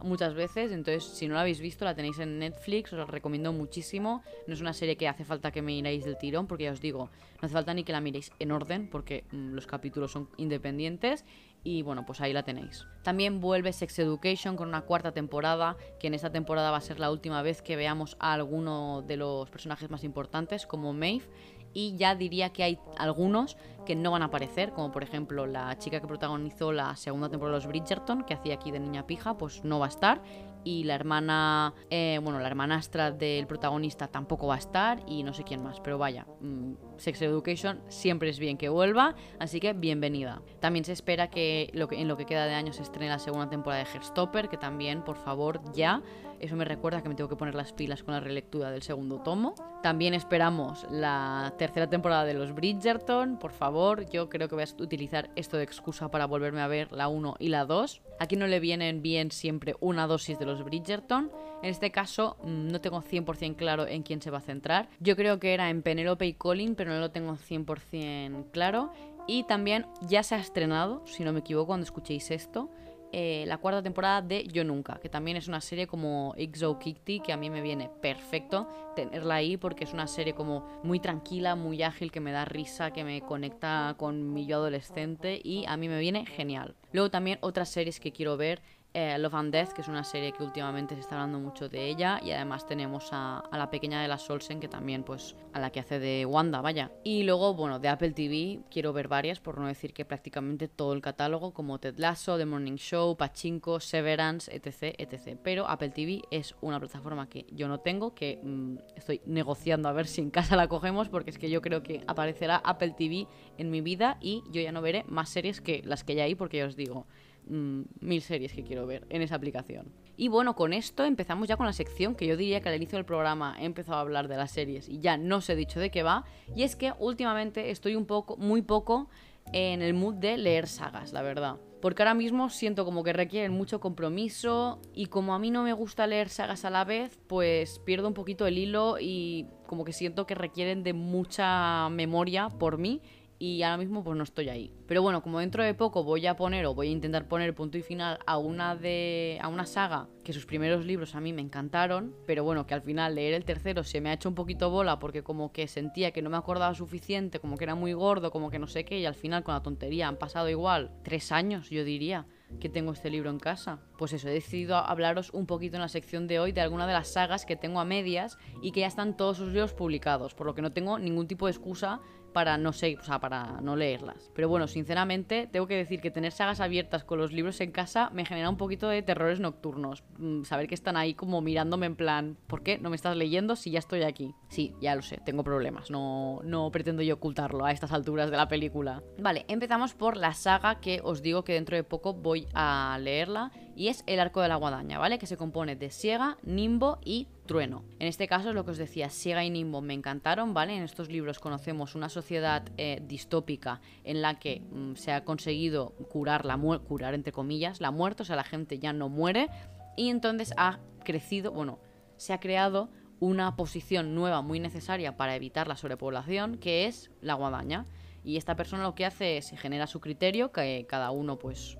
muchas 0.04 0.34
veces. 0.34 0.72
Entonces, 0.72 1.04
si 1.04 1.28
no 1.28 1.34
la 1.34 1.42
habéis 1.42 1.60
visto, 1.60 1.84
la 1.84 1.94
tenéis 1.94 2.18
en 2.18 2.38
Netflix, 2.38 2.92
os 2.92 2.98
la 2.98 3.06
recomiendo 3.06 3.52
muchísimo. 3.52 4.22
No 4.46 4.54
es 4.54 4.60
una 4.60 4.72
serie 4.72 4.96
que 4.96 5.08
hace 5.08 5.24
falta 5.24 5.50
que 5.50 5.62
miréis 5.62 6.04
del 6.04 6.18
tirón, 6.18 6.46
porque 6.46 6.64
ya 6.64 6.72
os 6.72 6.80
digo, 6.80 7.10
no 7.40 7.46
hace 7.46 7.54
falta 7.54 7.74
ni 7.74 7.84
que 7.84 7.92
la 7.92 8.00
miréis 8.00 8.32
en 8.38 8.52
orden, 8.52 8.88
porque 8.88 9.24
mm, 9.32 9.52
los 9.52 9.66
capítulos 9.66 10.12
son 10.12 10.28
independientes. 10.36 11.24
Y 11.64 11.82
bueno, 11.82 12.04
pues 12.04 12.20
ahí 12.20 12.32
la 12.32 12.42
tenéis. 12.42 12.86
También 13.02 13.40
vuelve 13.40 13.72
Sex 13.72 14.00
Education 14.00 14.56
con 14.56 14.68
una 14.68 14.82
cuarta 14.82 15.12
temporada, 15.12 15.76
que 16.00 16.08
en 16.08 16.14
esta 16.14 16.30
temporada 16.30 16.72
va 16.72 16.78
a 16.78 16.80
ser 16.80 16.98
la 16.98 17.10
última 17.10 17.40
vez 17.42 17.62
que 17.62 17.76
veamos 17.76 18.16
a 18.18 18.32
alguno 18.32 19.02
de 19.02 19.16
los 19.16 19.48
personajes 19.48 19.88
más 19.88 20.02
importantes, 20.02 20.66
como 20.66 20.92
Maeve 20.92 21.28
y 21.72 21.96
ya 21.96 22.14
diría 22.14 22.50
que 22.50 22.62
hay 22.62 22.78
algunos 22.96 23.56
que 23.85 23.96
no 23.96 24.12
van 24.12 24.22
a 24.22 24.26
aparecer, 24.26 24.72
como 24.72 24.92
por 24.92 25.02
ejemplo 25.02 25.46
la 25.46 25.76
chica 25.78 26.00
que 26.00 26.06
protagonizó 26.06 26.72
la 26.72 26.96
segunda 26.96 27.28
temporada 27.28 27.58
de 27.58 27.64
los 27.64 27.66
Bridgerton, 27.66 28.24
que 28.24 28.35
hacía 28.35 28.54
aquí 28.54 28.70
de 28.70 28.80
niña 28.80 29.06
pija, 29.06 29.37
pues 29.37 29.64
no 29.64 29.78
va 29.78 29.87
a 29.87 29.88
estar. 29.88 30.22
Y 30.64 30.85
la 30.85 30.94
hermana, 30.94 31.74
eh, 31.90 32.20
bueno, 32.22 32.38
la 32.38 32.46
hermanastra 32.46 33.11
del 33.11 33.48
protagonista 33.48 34.06
tampoco 34.06 34.46
va 34.46 34.54
a 34.54 34.58
estar 34.58 35.02
y 35.08 35.24
no 35.24 35.35
sé 35.35 35.42
quién 35.42 35.61
más, 35.61 35.80
pero 35.80 35.98
vaya, 35.98 36.24
mm, 36.40 36.74
Sex 36.98 37.20
Education 37.22 37.80
siempre 37.88 38.28
es 38.28 38.38
bien 38.38 38.56
que 38.56 38.68
vuelva, 38.68 39.16
así 39.40 39.58
que 39.58 39.72
bienvenida. 39.72 40.40
También 40.61 40.85
se 40.85 40.92
espera 40.92 41.30
que, 41.30 41.68
lo 41.74 41.88
que 41.88 42.00
en 42.00 42.06
lo 42.06 42.16
que 42.16 42.26
queda 42.26 42.46
de 42.46 42.54
año 42.54 42.72
se 42.72 42.82
estrene 42.82 43.08
la 43.08 43.18
segunda 43.18 43.50
temporada 43.50 43.82
de 43.82 43.90
Herstopper, 43.90 44.48
que 44.48 44.56
también, 44.56 45.02
por 45.02 45.16
favor, 45.16 45.61
ya 45.72 46.00
eso 46.42 46.57
me 46.57 46.64
recuerda 46.64 47.02
que 47.02 47.09
me 47.09 47.14
tengo 47.14 47.31
que 47.31 47.37
poner 47.37 47.55
las 47.55 47.72
pilas 47.72 48.02
con 48.02 48.14
la 48.14 48.20
relectura 48.20 48.70
del 48.70 48.83
segundo 48.83 49.20
tomo. 49.20 49.55
También 49.83 50.12
esperamos 50.12 50.85
la 50.90 51.55
tercera 51.57 51.88
temporada 51.88 52.24
de 52.24 52.35
los 52.35 52.52
Bridgerton. 52.52 53.38
Por 53.38 53.52
favor, 53.52 54.11
yo 54.11 54.28
creo 54.28 54.48
que 54.48 54.57
voy 54.57 54.64
a 54.64 54.83
utilizar 54.83 55.31
esto 55.37 55.57
de 55.57 55.62
excusa 55.62 56.11
para 56.11 56.26
volverme 56.26 56.61
a 56.61 56.66
ver 56.66 56.90
la 56.90 57.07
1 57.07 57.37
y 57.38 57.48
la 57.48 57.64
2. 57.64 58.02
Aquí 58.18 58.35
no 58.37 58.48
le 58.48 58.59
vienen 58.59 59.02
bien 59.02 59.31
siempre 59.31 59.76
una 59.81 60.09
dosis 60.09 60.38
de 60.38 60.46
los 60.46 60.64
Bridgerton. 60.64 61.31
En 61.62 61.70
este 61.70 61.92
caso 61.92 62.37
mm, 62.42 62.68
no 62.68 62.81
tengo 62.81 63.02
100% 63.02 63.55
claro 63.55 63.87
en 63.87 64.02
quién 64.02 64.20
se 64.20 64.33
va 64.33 64.38
a 64.38 64.42
centrar. 64.42 64.88
Yo 64.98 65.14
creo 65.14 65.38
que 65.38 65.55
era 65.55 65.70
en 65.70 65.83
Penelope 65.83 66.26
y 66.26 66.35
Colin, 66.35 66.74
pero 66.74 66.90
no 66.90 66.98
lo 66.98 67.12
tengo 67.12 67.37
100% 67.37 68.50
claro. 68.50 68.92
Y 69.28 69.44
también 69.44 69.87
ya 70.00 70.24
se 70.24 70.35
ha 70.35 70.38
estrenado, 70.38 71.02
si 71.07 71.22
no 71.22 71.33
me 71.33 71.40
equivoco, 71.40 71.68
cuando 71.68 71.85
escuchéis 71.85 72.33
esto, 72.33 72.70
eh, 73.12 73.44
la 73.46 73.59
cuarta 73.59 73.83
temporada 73.83 74.22
de 74.22 74.44
Yo 74.44 74.64
Nunca, 74.64 74.98
que 74.98 75.11
también 75.11 75.37
es 75.37 75.46
una 75.46 75.61
serie 75.61 75.87
como 75.87 76.35
XO 76.37 76.79
Kitty, 76.79 77.20
que 77.20 77.33
a 77.33 77.37
mí 77.37 77.51
me 77.51 77.61
viene 77.61 77.90
perfecto 78.01 78.68
tenerla 78.96 79.35
ahí 79.37 79.57
porque 79.59 79.85
es 79.85 79.92
una 79.92 80.07
serie 80.07 80.35
como 80.35 80.66
muy 80.83 80.98
tranquila, 80.98 81.55
muy 81.55 81.83
ágil, 81.83 82.11
que 82.11 82.20
me 82.20 82.33
da 82.33 82.44
risa, 82.44 82.92
que 82.92 83.05
me 83.05 83.20
conecta 83.20 83.94
con 83.98 84.33
mi 84.33 84.46
yo 84.46 84.57
adolescente 84.57 85.40
y 85.42 85.64
a 85.66 85.77
mí 85.77 85.88
me 85.88 86.01
viene 86.01 86.25
genial. 86.25 86.75
Luego 86.92 87.11
también 87.11 87.38
otras 87.42 87.68
series 87.68 88.01
que 88.01 88.12
quiero 88.12 88.37
ver 88.37 88.62
eh, 88.94 89.16
Love 89.18 89.35
and 89.35 89.52
Death, 89.52 89.72
que 89.72 89.81
es 89.81 89.88
una 89.88 90.05
serie 90.05 90.33
que 90.33 90.42
últimamente 90.42 90.94
se 90.94 91.00
está 91.00 91.16
hablando 91.16 91.38
mucho 91.38 91.68
de 91.68 91.88
ella, 91.88 92.20
y 92.22 92.31
además 92.31 92.66
tenemos 92.66 93.09
a, 93.12 93.42
la 93.52 93.70
pequeña 93.70 94.02
de 94.02 94.09
la 94.09 94.18
Solsen, 94.18 94.61
que 94.61 94.68
también, 94.68 95.02
pues, 95.02 95.35
a 95.52 95.61
la 95.61 95.70
que 95.70 95.81
hace 95.81 95.98
de 95.98 96.26
Wanda, 96.26 96.61
vaya. 96.61 96.92
Y 97.02 97.23
luego, 97.23 97.54
bueno, 97.54 97.79
de 97.79 97.88
Apple 97.88 98.12
TV 98.12 98.60
quiero 98.71 98.92
ver 98.92 99.08
varias, 99.08 99.40
por 99.40 99.58
no 99.58 99.66
decir 99.66 99.92
que 99.94 100.04
prácticamente 100.04 100.69
todo 100.69 100.92
el 100.92 101.00
catálogo, 101.00 101.52
como 101.52 101.79
Ted 101.79 101.94
Lasso, 101.98 102.37
The 102.37 102.44
Morning 102.44 102.77
Show, 102.77 103.16
Pachinko, 103.16 103.81
Severance, 103.81 104.54
etc, 104.54 104.94
etc. 104.98 105.38
Pero 105.42 105.69
Apple 105.69 105.90
TV 105.90 106.23
es 106.31 106.54
una 106.60 106.79
plataforma 106.79 107.29
que 107.29 107.46
yo 107.50 107.69
no 107.69 107.81
tengo, 107.81 108.14
que 108.14 108.40
mm, 108.42 108.77
estoy 108.96 109.21
negociando 109.27 109.88
a 109.88 109.92
ver 109.92 110.06
si 110.06 110.21
en 110.21 110.31
casa 110.31 110.56
la 110.56 110.69
cogemos, 110.69 111.08
porque 111.08 111.31
es 111.31 111.38
que 111.38 111.50
yo 111.50 111.62
creo 111.62 111.83
que 111.83 112.02
aparecerá 112.06 112.56
Apple 112.56 112.94
TV 112.96 113.27
en 113.58 113.71
mi 113.71 113.81
vida 113.81 114.19
y 114.21 114.42
yo 114.50 114.60
ya 114.60 114.73
no 114.73 114.83
veré 114.83 115.04
más 115.08 115.29
series 115.31 115.60
que 115.60 115.83
las 115.85 116.04
que 116.04 116.14
ya 116.14 116.25
hay, 116.25 116.35
porque 116.35 116.58
ya 116.58 116.66
os 116.66 116.77
digo, 116.77 117.06
Mm, 117.48 117.82
mil 118.00 118.22
series 118.22 118.52
que 118.52 118.62
quiero 118.62 118.86
ver 118.86 119.04
en 119.10 119.20
esa 119.20 119.34
aplicación. 119.34 119.92
Y 120.16 120.28
bueno, 120.28 120.54
con 120.54 120.72
esto 120.72 121.04
empezamos 121.04 121.48
ya 121.48 121.56
con 121.56 121.66
la 121.66 121.72
sección 121.72 122.14
que 122.14 122.26
yo 122.26 122.36
diría 122.36 122.60
que 122.60 122.68
al 122.68 122.76
inicio 122.76 122.96
del 122.96 123.04
programa 123.04 123.56
he 123.58 123.64
empezado 123.64 123.98
a 123.98 124.00
hablar 124.00 124.28
de 124.28 124.36
las 124.36 124.52
series 124.52 124.88
y 124.88 125.00
ya 125.00 125.16
no 125.16 125.38
os 125.38 125.50
he 125.50 125.56
dicho 125.56 125.80
de 125.80 125.90
qué 125.90 126.04
va. 126.04 126.24
Y 126.54 126.62
es 126.62 126.76
que 126.76 126.92
últimamente 127.00 127.70
estoy 127.70 127.96
un 127.96 128.06
poco, 128.06 128.36
muy 128.36 128.62
poco 128.62 129.08
en 129.52 129.82
el 129.82 129.92
mood 129.92 130.14
de 130.14 130.36
leer 130.36 130.68
sagas, 130.68 131.12
la 131.12 131.22
verdad. 131.22 131.56
Porque 131.80 132.02
ahora 132.02 132.14
mismo 132.14 132.48
siento 132.48 132.84
como 132.84 133.02
que 133.02 133.12
requieren 133.12 133.50
mucho 133.50 133.80
compromiso 133.80 134.80
y 134.94 135.06
como 135.06 135.34
a 135.34 135.40
mí 135.40 135.50
no 135.50 135.64
me 135.64 135.72
gusta 135.72 136.06
leer 136.06 136.28
sagas 136.28 136.64
a 136.64 136.70
la 136.70 136.84
vez, 136.84 137.18
pues 137.26 137.80
pierdo 137.80 138.06
un 138.06 138.14
poquito 138.14 138.46
el 138.46 138.56
hilo 138.56 138.98
y 139.00 139.48
como 139.66 139.84
que 139.84 139.92
siento 139.92 140.24
que 140.26 140.36
requieren 140.36 140.84
de 140.84 140.92
mucha 140.92 141.88
memoria 141.88 142.50
por 142.50 142.78
mí 142.78 143.00
y 143.42 143.64
ahora 143.64 143.78
mismo 143.78 144.04
pues 144.04 144.16
no 144.16 144.22
estoy 144.22 144.48
ahí. 144.50 144.72
Pero 144.86 145.02
bueno, 145.02 145.20
como 145.20 145.40
dentro 145.40 145.64
de 145.64 145.74
poco 145.74 146.04
voy 146.04 146.28
a 146.28 146.36
poner 146.36 146.64
o 146.64 146.76
voy 146.76 146.86
a 146.86 146.90
intentar 146.92 147.26
poner 147.26 147.56
punto 147.56 147.76
y 147.76 147.82
final 147.82 148.20
a 148.24 148.38
una 148.38 148.76
de 148.76 149.40
a 149.42 149.48
una 149.48 149.66
saga 149.66 150.06
que 150.22 150.32
sus 150.32 150.46
primeros 150.46 150.86
libros 150.86 151.16
a 151.16 151.20
mí 151.20 151.32
me 151.32 151.42
encantaron, 151.42 152.14
pero 152.24 152.44
bueno, 152.44 152.68
que 152.68 152.74
al 152.74 152.82
final 152.82 153.16
leer 153.16 153.34
el 153.34 153.44
tercero 153.44 153.82
se 153.82 154.00
me 154.00 154.10
ha 154.10 154.12
hecho 154.12 154.28
un 154.28 154.36
poquito 154.36 154.70
bola 154.70 155.00
porque 155.00 155.24
como 155.24 155.50
que 155.50 155.66
sentía 155.66 156.12
que 156.12 156.22
no 156.22 156.30
me 156.30 156.36
acordaba 156.36 156.72
suficiente, 156.76 157.40
como 157.40 157.56
que 157.56 157.64
era 157.64 157.74
muy 157.74 157.94
gordo, 157.94 158.30
como 158.30 158.48
que 158.48 158.60
no 158.60 158.68
sé 158.68 158.84
qué, 158.84 159.00
y 159.00 159.06
al 159.06 159.16
final 159.16 159.42
con 159.42 159.54
la 159.54 159.62
tontería 159.64 160.06
han 160.06 160.18
pasado 160.18 160.48
igual 160.48 160.92
tres 161.02 161.32
años, 161.32 161.68
yo 161.68 161.82
diría 161.82 162.26
que 162.60 162.68
tengo 162.68 162.92
este 162.92 163.10
libro 163.10 163.30
en 163.30 163.38
casa. 163.38 163.80
Pues 163.98 164.12
eso, 164.12 164.28
he 164.28 164.32
decidido 164.32 164.76
hablaros 164.76 165.30
un 165.32 165.46
poquito 165.46 165.76
en 165.76 165.82
la 165.82 165.88
sección 165.88 166.26
de 166.26 166.38
hoy 166.38 166.52
de 166.52 166.60
alguna 166.60 166.86
de 166.86 166.92
las 166.92 167.08
sagas 167.08 167.46
que 167.46 167.56
tengo 167.56 167.80
a 167.80 167.84
medias 167.84 168.38
y 168.60 168.72
que 168.72 168.80
ya 168.80 168.86
están 168.86 169.16
todos 169.16 169.38
sus 169.38 169.52
libros 169.52 169.72
publicados, 169.72 170.34
por 170.34 170.46
lo 170.46 170.54
que 170.54 170.62
no 170.62 170.72
tengo 170.72 170.98
ningún 170.98 171.26
tipo 171.26 171.46
de 171.46 171.52
excusa 171.52 172.00
para 172.33 172.58
no 172.58 172.72
sé, 172.72 172.96
o 173.00 173.04
sea, 173.04 173.20
para 173.20 173.60
no 173.60 173.76
leerlas. 173.76 174.30
Pero 174.35 174.48
bueno, 174.48 174.66
sinceramente, 174.66 175.48
tengo 175.50 175.66
que 175.66 175.76
decir 175.76 176.00
que 176.00 176.10
tener 176.10 176.33
sagas 176.33 176.60
abiertas 176.60 177.04
con 177.04 177.18
los 177.18 177.33
libros 177.33 177.60
en 177.60 177.72
casa 177.72 178.10
me 178.12 178.24
genera 178.24 178.48
un 178.48 178.56
poquito 178.56 178.88
de 178.88 179.02
terrores 179.02 179.40
nocturnos. 179.40 180.02
Mm, 180.18 180.44
saber 180.44 180.66
que 180.66 180.74
están 180.74 180.96
ahí 180.96 181.14
como 181.14 181.40
mirándome 181.40 181.87
en 181.87 181.96
plan, 181.96 182.37
¿por 182.46 182.62
qué 182.62 182.78
no 182.78 182.90
me 182.90 182.96
estás 182.96 183.16
leyendo 183.16 183.56
si 183.56 183.70
ya 183.70 183.78
estoy 183.78 184.02
aquí? 184.02 184.35
Sí, 184.48 184.74
ya 184.80 184.94
lo 184.94 185.02
sé, 185.02 185.18
tengo 185.24 185.44
problemas, 185.44 185.90
no, 185.90 186.40
no 186.44 186.70
pretendo 186.70 187.02
yo 187.02 187.14
ocultarlo 187.14 187.64
a 187.64 187.72
estas 187.72 187.92
alturas 187.92 188.30
de 188.30 188.37
la 188.37 188.48
película. 188.48 189.02
Vale, 189.18 189.44
empezamos 189.48 189.94
por 189.94 190.16
la 190.16 190.35
saga 190.35 190.80
que 190.80 191.00
os 191.02 191.22
digo 191.22 191.44
que 191.44 191.54
dentro 191.54 191.76
de 191.76 191.85
poco 191.85 192.14
voy 192.14 192.46
a 192.54 192.98
leerla 193.00 193.50
y 193.76 193.88
es 193.88 194.04
El 194.06 194.20
Arco 194.20 194.40
de 194.40 194.48
la 194.48 194.56
Guadaña, 194.56 194.98
¿vale? 194.98 195.18
Que 195.18 195.26
se 195.26 195.37
compone 195.37 195.76
de 195.76 195.90
Siega, 195.90 196.38
Nimbo 196.42 196.98
y 197.04 197.28
En 197.61 198.07
este 198.07 198.27
caso 198.27 198.48
es 198.50 198.55
lo 198.55 198.65
que 198.65 198.73
os 198.73 198.79
decía, 198.79 199.11
Siega 199.11 199.44
y 199.44 199.50
Nimbo 199.50 199.81
me 199.81 199.94
encantaron, 199.94 200.55
¿vale? 200.55 200.77
En 200.77 200.83
estos 200.83 201.09
libros 201.09 201.38
conocemos 201.38 201.94
una 201.94 202.09
sociedad 202.09 202.63
eh, 202.79 203.03
distópica 203.07 203.81
en 204.05 204.23
la 204.23 204.38
que 204.38 204.61
mm, 204.61 204.94
se 204.94 205.13
ha 205.13 205.25
conseguido 205.25 205.90
curar 206.11 206.44
la 206.44 206.57
curar 206.57 207.15
entre 207.15 207.33
comillas 207.33 207.81
la 207.81 207.90
muerte, 207.90 208.23
o 208.23 208.27
sea, 208.27 208.37
la 208.37 208.44
gente 208.44 208.79
ya 208.79 208.92
no 208.92 209.09
muere 209.09 209.48
y 209.96 210.09
entonces 210.09 210.55
ha 210.57 210.79
crecido, 211.05 211.53
bueno, 211.53 211.79
se 212.17 212.33
ha 212.33 212.40
creado 212.40 212.88
una 213.21 213.55
posición 213.57 214.15
nueva 214.15 214.42
muy 214.42 214.59
necesaria 214.59 215.17
para 215.17 215.37
evitar 215.37 215.69
la 215.69 215.77
sobrepoblación, 215.77 216.57
que 216.57 216.87
es 216.87 217.11
la 217.21 217.35
guadaña. 217.35 217.87
Y 218.25 218.37
esta 218.37 218.57
persona 218.57 218.83
lo 218.83 218.94
que 218.94 219.07
hace 219.07 219.37
es 219.37 219.50
genera 219.50 219.87
su 219.87 220.00
criterio, 220.00 220.53
que 220.53 220.87
cada 220.88 221.11
uno 221.11 221.38
pues 221.38 221.79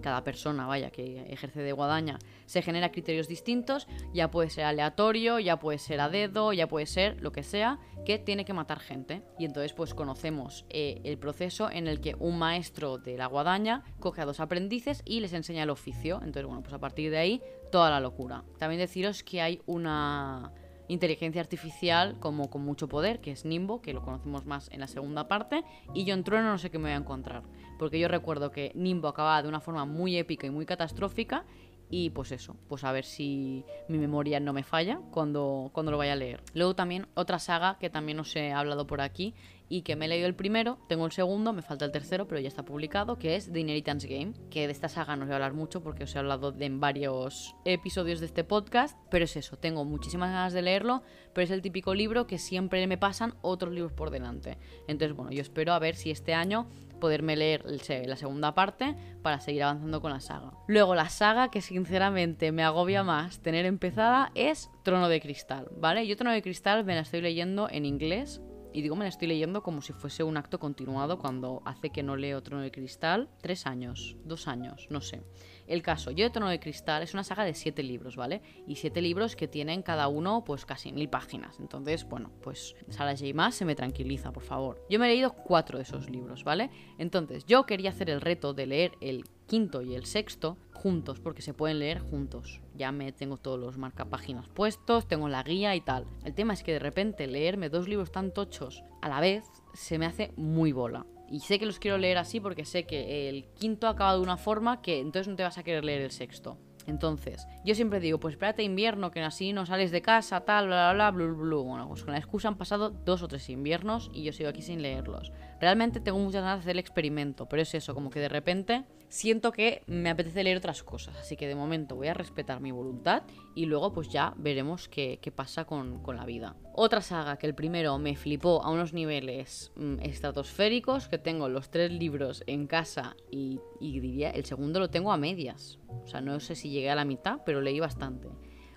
cada 0.00 0.24
persona, 0.24 0.66
vaya, 0.66 0.90
que 0.90 1.24
ejerce 1.32 1.62
de 1.62 1.72
guadaña, 1.72 2.18
se 2.46 2.62
genera 2.62 2.92
criterios 2.92 3.28
distintos, 3.28 3.86
ya 4.12 4.30
puede 4.30 4.50
ser 4.50 4.64
aleatorio, 4.64 5.38
ya 5.38 5.58
puede 5.58 5.78
ser 5.78 6.00
a 6.00 6.08
dedo, 6.08 6.52
ya 6.52 6.68
puede 6.68 6.86
ser 6.86 7.20
lo 7.20 7.32
que 7.32 7.42
sea, 7.42 7.78
que 8.04 8.18
tiene 8.18 8.44
que 8.44 8.52
matar 8.52 8.80
gente. 8.80 9.22
Y 9.38 9.44
entonces 9.44 9.72
pues 9.72 9.94
conocemos 9.94 10.64
eh, 10.70 11.00
el 11.04 11.18
proceso 11.18 11.70
en 11.70 11.86
el 11.86 12.00
que 12.00 12.14
un 12.18 12.38
maestro 12.38 12.98
de 12.98 13.16
la 13.16 13.26
guadaña 13.26 13.82
coge 14.00 14.22
a 14.22 14.26
dos 14.26 14.40
aprendices 14.40 15.02
y 15.04 15.20
les 15.20 15.32
enseña 15.32 15.62
el 15.62 15.70
oficio. 15.70 16.16
Entonces, 16.16 16.46
bueno, 16.46 16.62
pues 16.62 16.74
a 16.74 16.78
partir 16.78 17.10
de 17.10 17.18
ahí, 17.18 17.42
toda 17.70 17.90
la 17.90 18.00
locura. 18.00 18.44
También 18.58 18.80
deciros 18.80 19.22
que 19.22 19.40
hay 19.40 19.60
una 19.66 20.52
inteligencia 20.88 21.40
artificial 21.40 22.18
como 22.20 22.50
con 22.50 22.62
mucho 22.62 22.88
poder, 22.88 23.20
que 23.20 23.30
es 23.30 23.44
Nimbo, 23.44 23.80
que 23.80 23.92
lo 23.92 24.02
conocemos 24.02 24.44
más 24.46 24.70
en 24.70 24.80
la 24.80 24.86
segunda 24.86 25.28
parte, 25.28 25.64
y 25.94 26.04
yo 26.04 26.14
en 26.14 26.24
Trueno 26.24 26.50
no 26.50 26.58
sé 26.58 26.70
qué 26.70 26.78
me 26.78 26.84
voy 26.84 26.92
a 26.92 26.96
encontrar, 26.96 27.42
porque 27.84 27.98
yo 27.98 28.08
recuerdo 28.08 28.50
que 28.50 28.72
Nimbo 28.74 29.08
acababa 29.08 29.42
de 29.42 29.48
una 29.50 29.60
forma 29.60 29.84
muy 29.84 30.16
épica 30.16 30.46
y 30.46 30.50
muy 30.50 30.64
catastrófica, 30.64 31.44
y 31.90 32.08
pues 32.08 32.32
eso, 32.32 32.56
pues 32.66 32.82
a 32.82 32.92
ver 32.92 33.04
si 33.04 33.62
mi 33.88 33.98
memoria 33.98 34.40
no 34.40 34.54
me 34.54 34.62
falla 34.62 35.00
cuando, 35.10 35.68
cuando 35.74 35.92
lo 35.92 35.98
vaya 35.98 36.14
a 36.14 36.16
leer. 36.16 36.42
Luego 36.54 36.74
también 36.74 37.08
otra 37.12 37.38
saga 37.38 37.76
que 37.78 37.90
también 37.90 38.18
os 38.20 38.34
he 38.36 38.52
hablado 38.52 38.86
por 38.86 39.02
aquí 39.02 39.34
y 39.74 39.82
que 39.82 39.96
me 39.96 40.04
he 40.04 40.08
leído 40.08 40.28
el 40.28 40.36
primero, 40.36 40.78
tengo 40.86 41.04
el 41.04 41.10
segundo, 41.10 41.52
me 41.52 41.60
falta 41.60 41.84
el 41.84 41.90
tercero, 41.90 42.28
pero 42.28 42.40
ya 42.40 42.46
está 42.46 42.64
publicado, 42.64 43.18
que 43.18 43.34
es 43.34 43.50
The 43.50 43.58
Inheritance 43.58 44.06
Game, 44.06 44.34
que 44.48 44.68
de 44.68 44.72
esta 44.72 44.88
saga 44.88 45.16
no 45.16 45.22
os 45.22 45.26
voy 45.26 45.32
a 45.32 45.34
hablar 45.34 45.52
mucho 45.52 45.82
porque 45.82 46.04
os 46.04 46.14
he 46.14 46.18
hablado 46.20 46.52
de 46.52 46.66
en 46.66 46.78
varios 46.78 47.56
episodios 47.64 48.20
de 48.20 48.26
este 48.26 48.44
podcast, 48.44 48.96
pero 49.10 49.24
es 49.24 49.36
eso, 49.36 49.56
tengo 49.56 49.84
muchísimas 49.84 50.30
ganas 50.30 50.52
de 50.52 50.62
leerlo, 50.62 51.02
pero 51.32 51.44
es 51.44 51.50
el 51.50 51.60
típico 51.60 51.92
libro 51.92 52.28
que 52.28 52.38
siempre 52.38 52.86
me 52.86 52.98
pasan 52.98 53.34
otros 53.42 53.72
libros 53.72 53.92
por 53.92 54.10
delante. 54.10 54.58
Entonces, 54.86 55.16
bueno, 55.16 55.32
yo 55.32 55.42
espero 55.42 55.72
a 55.72 55.80
ver 55.80 55.96
si 55.96 56.12
este 56.12 56.34
año 56.34 56.68
poderme 57.00 57.34
leer 57.34 57.64
la 58.06 58.16
segunda 58.16 58.54
parte 58.54 58.94
para 59.22 59.40
seguir 59.40 59.64
avanzando 59.64 60.00
con 60.00 60.12
la 60.12 60.20
saga. 60.20 60.52
Luego 60.68 60.94
la 60.94 61.08
saga 61.08 61.50
que 61.50 61.60
sinceramente 61.60 62.52
me 62.52 62.62
agobia 62.62 63.02
más 63.02 63.40
tener 63.40 63.66
empezada 63.66 64.30
es 64.36 64.70
Trono 64.84 65.08
de 65.08 65.20
Cristal, 65.20 65.68
¿vale? 65.76 66.06
Yo 66.06 66.16
Trono 66.16 66.32
de 66.32 66.42
Cristal 66.42 66.84
me 66.84 66.94
la 66.94 67.00
estoy 67.00 67.22
leyendo 67.22 67.68
en 67.68 67.84
inglés 67.86 68.40
y 68.74 68.82
digo, 68.82 68.96
me 68.96 69.04
la 69.04 69.08
estoy 69.08 69.28
leyendo 69.28 69.62
como 69.62 69.82
si 69.82 69.92
fuese 69.92 70.24
un 70.24 70.36
acto 70.36 70.58
continuado 70.58 71.20
cuando 71.20 71.62
hace 71.64 71.90
que 71.90 72.02
no 72.02 72.16
leo 72.16 72.42
Trono 72.42 72.60
de 72.60 72.72
Cristal. 72.72 73.30
Tres 73.40 73.66
años, 73.66 74.16
dos 74.24 74.48
años, 74.48 74.88
no 74.90 75.00
sé. 75.00 75.22
El 75.66 75.82
caso, 75.82 76.10
Yo 76.10 76.24
de 76.24 76.30
Trono 76.30 76.48
de 76.48 76.60
Cristal 76.60 77.02
es 77.02 77.14
una 77.14 77.24
saga 77.24 77.44
de 77.44 77.54
siete 77.54 77.82
libros, 77.82 78.16
¿vale? 78.16 78.42
Y 78.66 78.76
siete 78.76 79.00
libros 79.00 79.36
que 79.36 79.48
tienen 79.48 79.82
cada 79.82 80.08
uno 80.08 80.44
pues 80.44 80.66
casi 80.66 80.92
mil 80.92 81.08
páginas. 81.08 81.58
Entonces, 81.60 82.04
bueno, 82.04 82.30
pues 82.42 82.76
Sara 82.90 83.16
J. 83.16 83.34
más 83.34 83.54
se 83.54 83.64
me 83.64 83.74
tranquiliza, 83.74 84.32
por 84.32 84.42
favor. 84.42 84.84
Yo 84.90 84.98
me 84.98 85.06
he 85.06 85.10
leído 85.10 85.32
cuatro 85.32 85.78
de 85.78 85.84
esos 85.84 86.10
libros, 86.10 86.44
¿vale? 86.44 86.70
Entonces, 86.98 87.44
yo 87.46 87.64
quería 87.64 87.90
hacer 87.90 88.10
el 88.10 88.20
reto 88.20 88.54
de 88.54 88.66
leer 88.66 88.92
el 89.00 89.24
quinto 89.46 89.82
y 89.82 89.94
el 89.94 90.06
sexto 90.06 90.56
juntos, 90.72 91.20
porque 91.20 91.42
se 91.42 91.54
pueden 91.54 91.78
leer 91.78 92.00
juntos. 92.00 92.60
Ya 92.74 92.92
me 92.92 93.12
tengo 93.12 93.36
todos 93.36 93.58
los 93.58 93.78
marcapáginas 93.78 94.48
puestos, 94.48 95.06
tengo 95.06 95.28
la 95.28 95.42
guía 95.42 95.74
y 95.74 95.80
tal. 95.80 96.06
El 96.24 96.34
tema 96.34 96.52
es 96.52 96.62
que 96.62 96.72
de 96.72 96.78
repente 96.78 97.26
leerme 97.26 97.70
dos 97.70 97.88
libros 97.88 98.12
tan 98.12 98.32
tochos 98.32 98.82
a 99.00 99.08
la 99.08 99.20
vez 99.20 99.44
se 99.72 99.98
me 99.98 100.06
hace 100.06 100.32
muy 100.36 100.72
bola. 100.72 101.06
Y 101.34 101.40
sé 101.40 101.58
que 101.58 101.66
los 101.66 101.80
quiero 101.80 101.98
leer 101.98 102.16
así 102.16 102.38
porque 102.38 102.64
sé 102.64 102.84
que 102.84 103.28
el 103.28 103.46
quinto 103.54 103.88
acaba 103.88 104.14
de 104.14 104.20
una 104.20 104.36
forma 104.36 104.80
que 104.80 105.00
entonces 105.00 105.26
no 105.26 105.34
te 105.34 105.42
vas 105.42 105.58
a 105.58 105.64
querer 105.64 105.84
leer 105.84 106.02
el 106.02 106.12
sexto. 106.12 106.58
Entonces, 106.86 107.48
yo 107.64 107.74
siempre 107.74 107.98
digo, 107.98 108.20
pues 108.20 108.34
espérate 108.34 108.62
invierno, 108.62 109.10
que 109.10 109.20
así 109.20 109.52
no 109.52 109.66
sales 109.66 109.90
de 109.90 110.00
casa, 110.00 110.44
tal, 110.44 110.68
bla, 110.68 110.92
bla, 110.92 111.10
bla, 111.10 111.26
bla, 111.26 111.34
bla. 111.34 111.56
Bueno, 111.56 111.88
pues 111.88 112.04
con 112.04 112.12
la 112.12 112.18
excusa 112.18 112.46
han 112.46 112.56
pasado 112.56 112.90
dos 112.90 113.24
o 113.24 113.26
tres 113.26 113.50
inviernos 113.50 114.12
y 114.14 114.22
yo 114.22 114.32
sigo 114.32 114.48
aquí 114.48 114.62
sin 114.62 114.80
leerlos. 114.80 115.32
Realmente 115.60 115.98
tengo 115.98 116.20
muchas 116.20 116.42
ganas 116.42 116.58
de 116.58 116.60
hacer 116.60 116.72
el 116.72 116.78
experimento, 116.78 117.48
pero 117.48 117.62
es 117.62 117.74
eso, 117.74 117.94
como 117.94 118.10
que 118.10 118.20
de 118.20 118.28
repente 118.28 118.84
siento 119.08 119.52
que 119.52 119.82
me 119.86 120.10
apetece 120.10 120.44
leer 120.44 120.58
otras 120.58 120.82
cosas. 120.82 121.16
Así 121.16 121.36
que 121.36 121.46
de 121.46 121.54
momento 121.54 121.96
voy 121.96 122.08
a 122.08 122.14
respetar 122.14 122.60
mi 122.60 122.72
voluntad 122.72 123.22
y 123.54 123.66
luego 123.66 123.92
pues 123.92 124.08
ya 124.08 124.34
veremos 124.36 124.88
qué, 124.88 125.18
pasa 125.34 125.64
con, 125.64 126.02
la 126.06 126.24
vida. 126.24 126.56
Otra 126.74 127.00
saga 127.00 127.36
que 127.36 127.46
el 127.46 127.54
primero 127.54 127.98
me 127.98 128.16
flipó 128.16 128.62
a 128.62 128.70
unos 128.70 128.92
niveles 128.92 129.72
mm, 129.76 130.00
estratosféricos, 130.00 131.08
que 131.08 131.18
tengo 131.18 131.48
los 131.48 131.70
tres 131.70 131.90
libros 131.90 132.42
en 132.46 132.66
casa 132.66 133.16
y, 133.30 133.60
diría, 133.80 134.30
el 134.30 134.44
segundo 134.44 134.80
lo 134.80 134.90
tengo 134.90 135.12
a 135.12 135.16
medias. 135.16 135.78
O 135.88 136.06
sea, 136.06 136.20
no 136.20 136.38
sé 136.40 136.54
si 136.54 136.70
llegué 136.70 136.90
a 136.90 136.94
la 136.94 137.04
mitad, 137.04 137.40
pero 137.44 137.60
leí 137.60 137.80
bastante. 137.80 138.28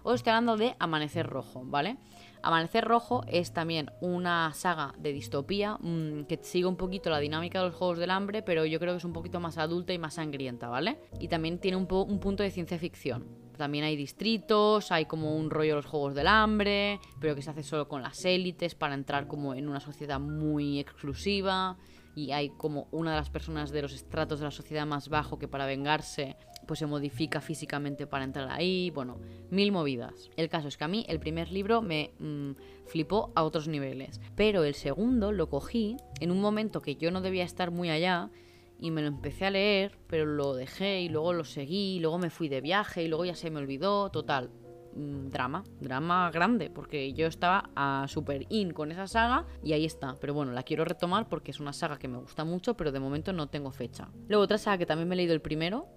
Os 0.04 0.16
estoy 0.16 0.32
hablando 0.32 0.56
de 0.56 0.76
Amanecer 0.80 1.28
Rojo, 1.28 1.64
¿vale? 1.66 1.98
Amanecer 2.48 2.86
Rojo 2.86 3.26
es 3.28 3.52
también 3.52 3.92
una 4.00 4.54
saga 4.54 4.94
de 4.98 5.12
distopía 5.12 5.78
mm, 5.82 6.24
que 6.30 6.40
sigue 6.42 6.66
un 6.66 6.78
poquito 6.78 7.10
la 7.10 7.20
dinámica 7.20 7.60
de 7.60 7.66
los 7.66 7.76
Juegos 7.76 7.98
del 7.98 8.10
Hambre, 8.10 8.42
pero 8.42 8.66
yo 8.66 8.80
creo 8.80 8.94
que 8.94 9.00
es 9.00 9.04
un 9.04 9.12
poquito 9.12 9.42
más 9.42 9.58
adulta 9.58 9.92
y 9.92 9.98
más 9.98 10.14
sangrienta, 10.14 10.70
¿vale? 10.70 10.98
Y 11.20 11.28
también 11.28 11.60
tiene 11.60 11.76
un, 11.76 11.88
un 11.92 12.20
punto 12.22 12.44
de 12.44 12.52
ciencia 12.52 12.80
ficción. 12.80 13.28
También 13.58 13.84
hay 13.84 13.98
distritos, 13.98 14.94
hay 14.94 15.08
como 15.08 15.36
un 15.36 15.50
rollo 15.50 15.72
de 15.72 15.76
los 15.76 15.88
Juegos 15.88 16.16
del 16.16 16.28
Hambre, 16.28 17.02
pero 17.20 17.36
que 17.36 17.42
se 17.42 17.50
hace 17.50 17.64
solo 17.64 17.90
con 17.90 18.02
las 18.02 18.24
élites 18.24 18.76
para 18.76 18.94
entrar 18.94 19.28
como 19.28 19.54
en 19.54 19.68
una 19.68 19.82
sociedad 19.82 20.22
muy 20.22 20.80
exclusiva 20.80 21.78
y 22.18 22.32
hay 22.32 22.50
como 22.50 22.88
una 22.90 23.12
de 23.12 23.18
las 23.18 23.30
personas 23.30 23.70
de 23.70 23.84
los 23.84 23.94
estratos 23.94 24.40
de 24.40 24.46
la 24.46 24.52
sociedad 24.52 24.88
más 24.88 25.08
bajo 25.08 25.38
que 25.38 25.48
para 25.48 25.68
vengarse 25.68 26.36
pues 26.66 26.80
se 26.80 26.88
modifica 26.88 27.42
físicamente 27.42 28.08
para 28.08 28.26
entrar 28.26 28.50
ahí, 28.50 28.90
bueno, 28.90 29.20
mil 29.52 29.72
movidas. 29.72 30.32
El 30.36 30.50
caso 30.50 30.68
es 30.68 30.78
que 30.78 30.84
a 30.84 30.88
mí 30.88 31.06
el 31.08 31.20
primer 31.20 31.52
libro 31.52 31.84
me 31.84 32.12
mm, 32.18 32.52
flipó 32.88 33.32
a 33.36 33.44
otros 33.44 33.68
niveles, 33.68 34.20
pero 34.36 34.64
el 34.64 34.74
segundo 34.74 35.32
lo 35.32 35.48
cogí 35.48 35.96
en 36.20 36.32
un 36.32 36.42
momento 36.42 36.82
que 36.82 36.96
yo 36.96 37.12
no 37.12 37.22
debía 37.22 37.44
estar 37.44 37.70
muy 37.70 37.92
allá 37.92 38.32
y 38.80 38.90
me 38.90 39.02
lo 39.02 39.08
empecé 39.08 39.46
a 39.46 39.52
leer, 39.52 39.98
pero 40.08 40.26
lo 40.26 40.56
dejé 40.56 41.02
y 41.02 41.10
luego 41.10 41.34
lo 41.34 41.46
seguí, 41.46 41.98
y 41.98 42.00
luego 42.00 42.18
me 42.18 42.32
fui 42.32 42.50
de 42.50 42.62
viaje 42.62 43.04
y 43.04 43.08
luego 43.08 43.26
ya 43.26 43.36
se 43.36 43.52
me 43.52 43.60
olvidó, 43.60 44.10
total, 44.10 44.50
drama, 44.98 45.64
drama 45.80 46.32
grande, 46.32 46.70
porque 46.70 47.14
yo 47.14 47.28
estaba 47.28 47.70
a 47.76 48.06
super 48.08 48.46
in 48.50 48.72
con 48.72 48.92
esa 48.92 49.08
saga 49.08 49.46
y 49.64 49.74
ahí 49.74 49.86
está. 49.86 50.16
Pero 50.20 50.34
bueno, 50.34 50.52
la 50.52 50.64
quiero 50.64 50.86
retomar 50.86 51.30
porque 51.30 51.52
es 51.52 51.60
una 51.60 51.74
saga 51.74 52.00
que 52.00 52.08
me 52.08 52.18
gusta 52.18 52.44
mucho, 52.44 52.76
pero 52.76 52.92
de 52.92 53.00
momento 53.00 53.34
no 53.34 53.48
tengo 53.48 53.72
fecha. 53.72 54.10
Luego 54.28 54.44
otra 54.44 54.58
saga 54.58 54.78
que 54.78 54.86
también 54.86 55.08
me 55.08 55.16
he 55.16 55.18
leído 55.18 55.34
el 55.34 55.42
primero, 55.42 55.88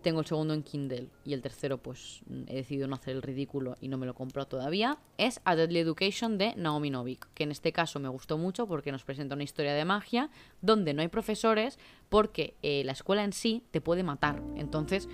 tengo 0.00 0.20
el 0.20 0.26
segundo 0.26 0.54
en 0.54 0.62
Kindle 0.62 1.10
y 1.24 1.34
el 1.34 1.42
tercero 1.42 1.78
pues 1.78 2.22
he 2.46 2.54
decidido 2.54 2.88
no 2.88 2.94
hacer 2.94 3.14
el 3.14 3.22
ridículo 3.22 3.76
y 3.80 3.88
no 3.88 3.98
me 3.98 4.06
lo 4.06 4.14
compro 4.14 4.46
todavía, 4.46 4.98
es 5.18 5.40
A 5.44 5.56
Deadly 5.56 5.80
Education 5.80 6.38
de 6.38 6.54
Naomi 6.56 6.90
Novik, 6.90 7.28
que 7.34 7.44
en 7.44 7.50
este 7.50 7.72
caso 7.72 8.00
me 8.00 8.08
gustó 8.08 8.38
mucho 8.38 8.66
porque 8.66 8.92
nos 8.92 9.04
presenta 9.04 9.34
una 9.34 9.44
historia 9.44 9.74
de 9.74 9.84
magia 9.84 10.30
donde 10.60 10.94
no 10.94 11.02
hay 11.02 11.08
profesores 11.08 11.78
porque 12.08 12.56
eh, 12.62 12.82
la 12.84 12.92
escuela 12.92 13.24
en 13.24 13.32
sí 13.32 13.62
te 13.70 13.80
puede 13.80 14.02
matar. 14.02 14.42
Entonces 14.56 15.08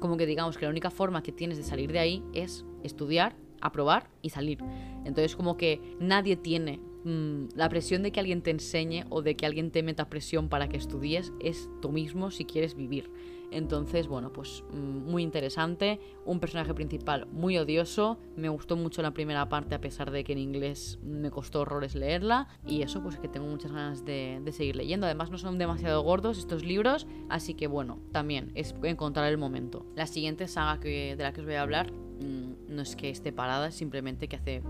como 0.00 0.16
que 0.16 0.26
digamos 0.26 0.58
que 0.58 0.64
la 0.64 0.70
única 0.70 0.90
forma 0.90 1.22
que 1.22 1.32
tienes 1.32 1.56
de 1.58 1.62
salir 1.62 1.92
de 1.92 1.98
ahí 1.98 2.24
es 2.32 2.64
estudiar, 2.82 3.36
aprobar 3.60 4.10
y 4.22 4.30
salir. 4.30 4.58
Entonces 5.04 5.36
como 5.36 5.56
que 5.56 5.80
nadie 6.00 6.36
tiene 6.36 6.80
mm, 7.04 7.50
la 7.54 7.68
presión 7.68 8.02
de 8.02 8.10
que 8.10 8.20
alguien 8.20 8.42
te 8.42 8.50
enseñe 8.50 9.04
o 9.10 9.22
de 9.22 9.36
que 9.36 9.46
alguien 9.46 9.70
te 9.70 9.82
meta 9.82 10.08
presión 10.08 10.48
para 10.48 10.68
que 10.68 10.76
estudies, 10.76 11.32
es 11.40 11.68
tú 11.80 11.92
mismo 11.92 12.30
si 12.30 12.44
quieres 12.44 12.74
vivir. 12.74 13.10
Entonces, 13.50 14.06
bueno, 14.06 14.32
pues 14.32 14.62
mm, 14.72 15.10
muy 15.10 15.22
interesante. 15.22 16.00
Un 16.24 16.40
personaje 16.40 16.72
principal 16.74 17.26
muy 17.26 17.58
odioso. 17.58 18.18
Me 18.36 18.48
gustó 18.48 18.76
mucho 18.76 19.02
la 19.02 19.12
primera 19.12 19.48
parte 19.48 19.74
a 19.74 19.80
pesar 19.80 20.10
de 20.10 20.24
que 20.24 20.32
en 20.32 20.38
inglés 20.38 20.98
me 21.02 21.30
costó 21.30 21.60
horrores 21.60 21.94
leerla. 21.94 22.48
Y 22.66 22.82
eso, 22.82 23.02
pues 23.02 23.18
que 23.18 23.28
tengo 23.28 23.46
muchas 23.46 23.72
ganas 23.72 24.04
de, 24.04 24.42
seguir 24.52 24.76
leyendo. 24.76 25.06
Además, 25.06 25.30
no 25.30 25.38
son 25.38 25.58
demasiado 25.58 26.02
gordos 26.02 26.38
estos 26.38 26.64
libros. 26.64 27.06
Así 27.28 27.54
que 27.54 27.66
bueno, 27.66 27.98
también 28.12 28.52
es 28.54 28.74
encontrar 28.82 29.30
el 29.30 29.38
momento. 29.38 29.84
La 29.96 30.06
siguiente 30.06 30.46
saga 30.46 30.80
que, 30.80 31.16
de 31.16 31.22
la 31.22 31.32
que 31.32 31.40
os 31.40 31.46
voy 31.46 31.56
a 31.56 31.62
hablar 31.62 31.92
mm, 31.92 32.74
no 32.74 32.82
es 32.82 32.94
que 32.94 33.10
esté 33.10 33.32
parada, 33.32 33.68
es 33.68 33.74
simplemente 33.74 34.28
que 34.28 34.36
hace, 34.36 34.62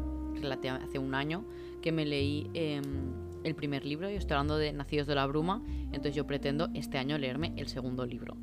hace 0.83 0.99
un 0.99 1.14
año 1.14 1.45
que 1.83 1.93
me 1.93 2.07
leí... 2.07 2.51
Em, 2.55 3.31
el 3.43 3.55
primer 3.55 3.87
libro, 3.87 4.11
y 4.11 4.16
estoy 4.16 4.35
hablando 4.35 4.59
de 4.59 4.70
Nacidos 4.74 5.07
de 5.07 5.14
la 5.14 5.26
Bruma, 5.26 5.62
entonces 5.87 6.14
yo 6.14 6.26
pretendo 6.26 6.68
este 6.74 6.99
año 6.99 7.16
leerme 7.16 7.55
el 7.57 7.68
segundo 7.68 8.05
libro 8.05 8.37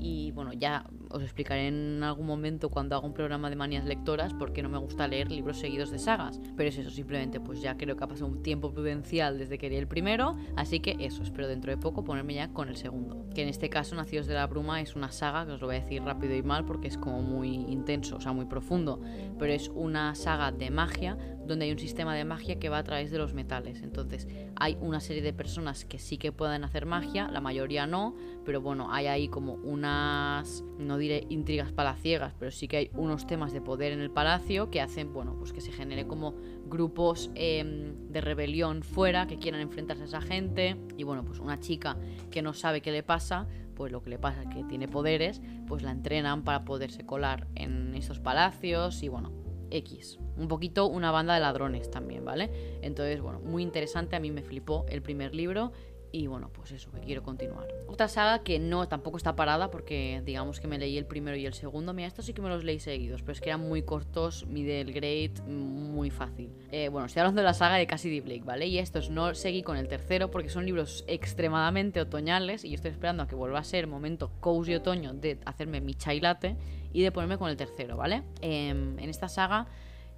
y 0.00 0.30
bueno, 0.32 0.52
ya 0.52 0.84
os 1.10 1.22
explicaré 1.22 1.68
en 1.68 2.02
algún 2.02 2.26
momento 2.26 2.70
cuando 2.70 2.96
haga 2.96 3.06
un 3.06 3.12
programa 3.12 3.50
de 3.50 3.56
manías 3.56 3.84
lectoras 3.84 4.32
porque 4.34 4.62
no 4.62 4.68
me 4.68 4.78
gusta 4.78 5.06
leer 5.06 5.30
libros 5.30 5.58
seguidos 5.58 5.90
de 5.90 5.98
sagas. 5.98 6.40
Pero 6.56 6.68
es 6.68 6.78
eso, 6.78 6.90
simplemente 6.90 7.40
pues 7.40 7.60
ya 7.60 7.76
creo 7.76 7.96
que 7.96 8.04
ha 8.04 8.08
pasado 8.08 8.30
un 8.30 8.42
tiempo 8.42 8.72
prudencial 8.72 9.38
desde 9.38 9.58
que 9.58 9.68
leí 9.68 9.78
el 9.78 9.88
primero, 9.88 10.36
así 10.56 10.80
que 10.80 10.96
eso, 11.00 11.22
espero 11.22 11.48
dentro 11.48 11.70
de 11.70 11.76
poco 11.76 12.04
ponerme 12.04 12.34
ya 12.34 12.52
con 12.52 12.68
el 12.68 12.76
segundo. 12.76 13.26
Que 13.34 13.42
en 13.42 13.48
este 13.48 13.68
caso 13.68 13.94
Nacidos 13.94 14.26
de 14.26 14.34
la 14.34 14.46
Bruma 14.46 14.80
es 14.80 14.96
una 14.96 15.10
saga, 15.10 15.46
que 15.46 15.52
os 15.52 15.60
lo 15.60 15.66
voy 15.66 15.76
a 15.76 15.80
decir 15.80 16.02
rápido 16.02 16.34
y 16.34 16.42
mal 16.42 16.64
porque 16.64 16.88
es 16.88 16.96
como 16.96 17.22
muy 17.22 17.48
intenso, 17.48 18.16
o 18.16 18.20
sea, 18.20 18.32
muy 18.32 18.46
profundo, 18.46 19.00
pero 19.38 19.52
es 19.52 19.68
una 19.68 20.14
saga 20.14 20.52
de 20.52 20.70
magia 20.70 21.18
donde 21.46 21.66
hay 21.66 21.72
un 21.72 21.78
sistema 21.78 22.14
de 22.14 22.24
magia 22.24 22.58
que 22.58 22.68
va 22.68 22.78
a 22.78 22.84
través 22.84 23.10
de 23.10 23.18
los 23.18 23.34
metales. 23.34 23.82
Entonces 23.82 24.28
hay 24.56 24.76
una 24.80 25.00
serie 25.00 25.22
de 25.22 25.32
personas 25.32 25.84
que 25.84 25.98
sí 25.98 26.18
que 26.18 26.32
pueden 26.32 26.64
hacer 26.64 26.86
magia, 26.86 27.28
la 27.28 27.40
mayoría 27.40 27.86
no, 27.86 28.14
pero 28.44 28.60
bueno, 28.60 28.92
hay 28.92 29.06
ahí 29.06 29.28
como 29.28 29.54
unas, 29.54 30.64
no 30.78 30.98
diré 30.98 31.26
intrigas 31.28 31.72
palaciegas, 31.72 32.34
pero 32.38 32.50
sí 32.50 32.68
que 32.68 32.76
hay 32.76 32.90
unos 32.94 33.26
temas 33.26 33.52
de 33.52 33.60
poder 33.60 33.92
en 33.92 34.00
el 34.00 34.10
palacio 34.10 34.70
que 34.70 34.80
hacen, 34.80 35.12
bueno, 35.12 35.36
pues 35.38 35.52
que 35.52 35.60
se 35.60 35.72
genere 35.72 36.06
como 36.06 36.34
grupos 36.66 37.30
em, 37.34 38.08
de 38.08 38.20
rebelión 38.20 38.82
fuera 38.82 39.26
que 39.26 39.38
quieran 39.38 39.60
enfrentarse 39.60 40.02
a 40.02 40.06
esa 40.06 40.20
gente 40.20 40.76
y 40.96 41.04
bueno, 41.04 41.24
pues 41.24 41.38
una 41.38 41.58
chica 41.60 41.96
que 42.30 42.42
no 42.42 42.54
sabe 42.54 42.80
qué 42.80 42.92
le 42.92 43.02
pasa, 43.02 43.46
pues 43.74 43.92
lo 43.92 44.02
que 44.02 44.10
le 44.10 44.18
pasa 44.18 44.42
es 44.42 44.48
que 44.54 44.62
tiene 44.64 44.88
poderes, 44.88 45.40
pues 45.66 45.82
la 45.82 45.90
entrenan 45.90 46.44
para 46.44 46.64
poderse 46.64 47.06
colar 47.06 47.48
en 47.54 47.94
esos 47.94 48.20
palacios 48.20 49.02
y 49.02 49.08
bueno, 49.08 49.32
X. 49.70 50.18
Un 50.36 50.48
poquito 50.48 50.86
una 50.86 51.10
banda 51.10 51.34
de 51.34 51.40
ladrones 51.40 51.90
también, 51.90 52.24
¿vale? 52.24 52.78
Entonces, 52.82 53.20
bueno, 53.20 53.40
muy 53.40 53.62
interesante, 53.62 54.16
a 54.16 54.20
mí 54.20 54.30
me 54.30 54.42
flipó 54.42 54.86
el 54.88 55.02
primer 55.02 55.34
libro 55.34 55.72
y 56.12 56.26
bueno, 56.26 56.50
pues 56.52 56.72
eso, 56.72 56.90
que 56.90 57.00
quiero 57.00 57.22
continuar. 57.22 57.66
Otra 57.86 58.08
saga 58.08 58.42
que 58.42 58.58
no, 58.58 58.88
tampoco 58.88 59.16
está 59.16 59.36
parada 59.36 59.70
porque 59.70 60.22
digamos 60.24 60.60
que 60.60 60.66
me 60.66 60.78
leí 60.78 60.98
el 60.98 61.06
primero 61.06 61.36
y 61.36 61.46
el 61.46 61.54
segundo. 61.54 61.92
Mira, 61.92 62.08
estos 62.08 62.26
sí 62.26 62.32
que 62.32 62.42
me 62.42 62.48
los 62.48 62.64
leí 62.64 62.80
seguidos, 62.80 63.22
pero 63.22 63.32
es 63.32 63.40
que 63.40 63.50
eran 63.50 63.60
muy 63.60 63.82
cortos, 63.82 64.46
middle 64.46 64.92
grade, 64.92 65.32
muy 65.48 66.10
fácil. 66.10 66.50
Eh, 66.72 66.88
bueno, 66.88 67.06
estoy 67.06 67.20
hablando 67.20 67.40
de 67.40 67.46
la 67.46 67.54
saga 67.54 67.76
de 67.76 67.86
Cassidy 67.86 68.20
Blake, 68.20 68.42
¿vale? 68.44 68.66
Y 68.66 68.78
estos 68.78 69.10
no 69.10 69.34
seguí 69.34 69.62
con 69.62 69.76
el 69.76 69.88
tercero 69.88 70.30
porque 70.30 70.48
son 70.48 70.66
libros 70.66 71.04
extremadamente 71.06 72.00
otoñales 72.00 72.64
y 72.64 72.70
yo 72.70 72.74
estoy 72.74 72.90
esperando 72.90 73.22
a 73.22 73.28
que 73.28 73.34
vuelva 73.34 73.60
a 73.60 73.64
ser 73.64 73.86
momento 73.86 74.30
cozy 74.40 74.74
otoño 74.74 75.12
de 75.14 75.38
hacerme 75.44 75.80
mi 75.80 75.94
chai 75.94 76.20
latte 76.20 76.56
y 76.92 77.02
de 77.02 77.12
ponerme 77.12 77.38
con 77.38 77.50
el 77.50 77.56
tercero, 77.56 77.96
¿vale? 77.96 78.22
Em, 78.40 78.98
en 78.98 79.10
esta 79.10 79.28
saga 79.28 79.68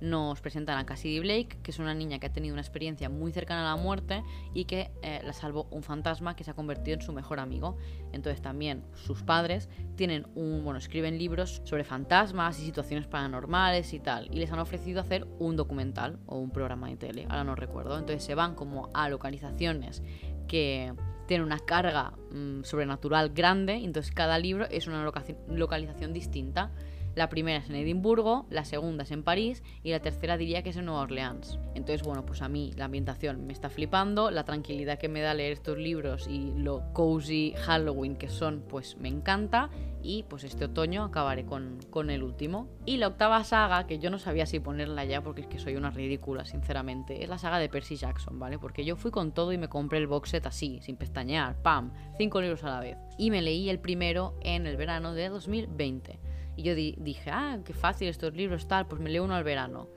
nos 0.02 0.40
presentan 0.40 0.78
a 0.78 0.84
Cassidy 0.84 1.20
Blake, 1.20 1.58
que 1.62 1.70
es 1.70 1.78
una 1.78 1.94
niña 1.94 2.18
que 2.18 2.26
ha 2.26 2.32
tenido 2.32 2.52
una 2.52 2.60
experiencia 2.60 3.08
muy 3.08 3.32
cercana 3.32 3.60
a 3.60 3.76
la 3.76 3.82
muerte 3.82 4.24
y 4.52 4.64
que 4.64 4.90
eh, 5.02 5.20
la 5.24 5.32
salvó 5.32 5.68
un 5.70 5.84
fantasma 5.84 6.34
que 6.34 6.42
se 6.42 6.50
ha 6.50 6.54
convertido 6.54 6.96
en 6.96 7.02
su 7.02 7.12
mejor 7.12 7.38
amigo. 7.38 7.78
Entonces 8.12 8.42
también 8.42 8.84
sus 8.94 9.22
padres 9.22 9.68
tienen 9.94 10.26
un, 10.34 10.64
bueno, 10.64 10.78
escriben 10.78 11.18
libros 11.18 11.62
sobre 11.64 11.84
fantasmas 11.84 12.58
y 12.58 12.64
situaciones 12.64 13.06
paranormales 13.06 13.94
y 13.94 14.00
tal, 14.00 14.28
y 14.34 14.40
les 14.40 14.50
han 14.50 14.58
ofrecido 14.58 15.00
hacer 15.00 15.26
un 15.38 15.54
documental 15.54 16.18
o 16.26 16.36
un 16.36 16.50
programa 16.50 16.88
de 16.88 16.96
tele, 16.96 17.26
ahora 17.28 17.44
no 17.44 17.54
recuerdo. 17.54 17.96
Entonces 17.96 18.24
se 18.24 18.34
van 18.34 18.56
como 18.56 18.90
a 18.94 19.08
localizaciones 19.08 20.02
que 20.48 20.92
tienen 21.28 21.46
una 21.46 21.60
carga 21.60 22.12
mm, 22.32 22.64
sobrenatural 22.64 23.30
grande, 23.30 23.74
entonces 23.74 24.12
cada 24.12 24.36
libro 24.38 24.66
es 24.68 24.88
una 24.88 25.08
localización 25.48 26.12
distinta. 26.12 26.72
La 27.14 27.28
primera 27.28 27.58
es 27.58 27.68
en 27.68 27.76
Edimburgo, 27.76 28.46
la 28.48 28.64
segunda 28.64 29.04
es 29.04 29.10
en 29.10 29.22
París 29.22 29.62
y 29.82 29.90
la 29.90 30.00
tercera 30.00 30.38
diría 30.38 30.62
que 30.62 30.70
es 30.70 30.76
en 30.76 30.86
Nueva 30.86 31.02
Orleans. 31.02 31.58
Entonces, 31.74 32.02
bueno, 32.02 32.24
pues 32.24 32.40
a 32.40 32.48
mí 32.48 32.72
la 32.76 32.86
ambientación 32.86 33.46
me 33.46 33.52
está 33.52 33.68
flipando, 33.68 34.30
la 34.30 34.44
tranquilidad 34.44 34.98
que 34.98 35.08
me 35.08 35.20
da 35.20 35.34
leer 35.34 35.52
estos 35.52 35.76
libros 35.76 36.26
y 36.26 36.52
lo 36.56 36.82
cozy 36.94 37.54
Halloween 37.64 38.16
que 38.16 38.28
son, 38.28 38.64
pues 38.66 38.96
me 38.96 39.08
encanta. 39.08 39.68
Y 40.04 40.24
pues 40.24 40.42
este 40.42 40.64
otoño 40.64 41.04
acabaré 41.04 41.44
con, 41.44 41.78
con 41.90 42.10
el 42.10 42.24
último. 42.24 42.66
Y 42.86 42.96
la 42.96 43.06
octava 43.06 43.44
saga, 43.44 43.86
que 43.86 44.00
yo 44.00 44.10
no 44.10 44.18
sabía 44.18 44.46
si 44.46 44.58
ponerla 44.58 45.04
ya 45.04 45.22
porque 45.22 45.42
es 45.42 45.46
que 45.46 45.60
soy 45.60 45.76
una 45.76 45.90
ridícula, 45.90 46.44
sinceramente, 46.44 47.22
es 47.22 47.28
la 47.28 47.38
saga 47.38 47.58
de 47.58 47.68
Percy 47.68 47.96
Jackson, 47.96 48.38
¿vale? 48.38 48.58
Porque 48.58 48.84
yo 48.84 48.96
fui 48.96 49.12
con 49.12 49.32
todo 49.32 49.52
y 49.52 49.58
me 49.58 49.68
compré 49.68 49.98
el 49.98 50.08
box 50.08 50.30
set 50.30 50.46
así, 50.46 50.80
sin 50.82 50.96
pestañear, 50.96 51.62
pam, 51.62 51.92
cinco 52.18 52.40
libros 52.40 52.64
a 52.64 52.70
la 52.70 52.80
vez. 52.80 52.96
Y 53.16 53.30
me 53.30 53.42
leí 53.42 53.68
el 53.68 53.78
primero 53.78 54.34
en 54.40 54.66
el 54.66 54.76
verano 54.76 55.14
de 55.14 55.28
2020. 55.28 56.31
Y 56.56 56.62
yo 56.62 56.74
dije, 56.74 57.30
ah, 57.30 57.58
qué 57.64 57.72
fácil 57.72 58.08
estos 58.08 58.34
libros, 58.34 58.68
tal, 58.68 58.86
pues 58.86 59.00
me 59.00 59.10
leo 59.10 59.24
uno 59.24 59.34
al 59.34 59.44
verano. 59.44 59.88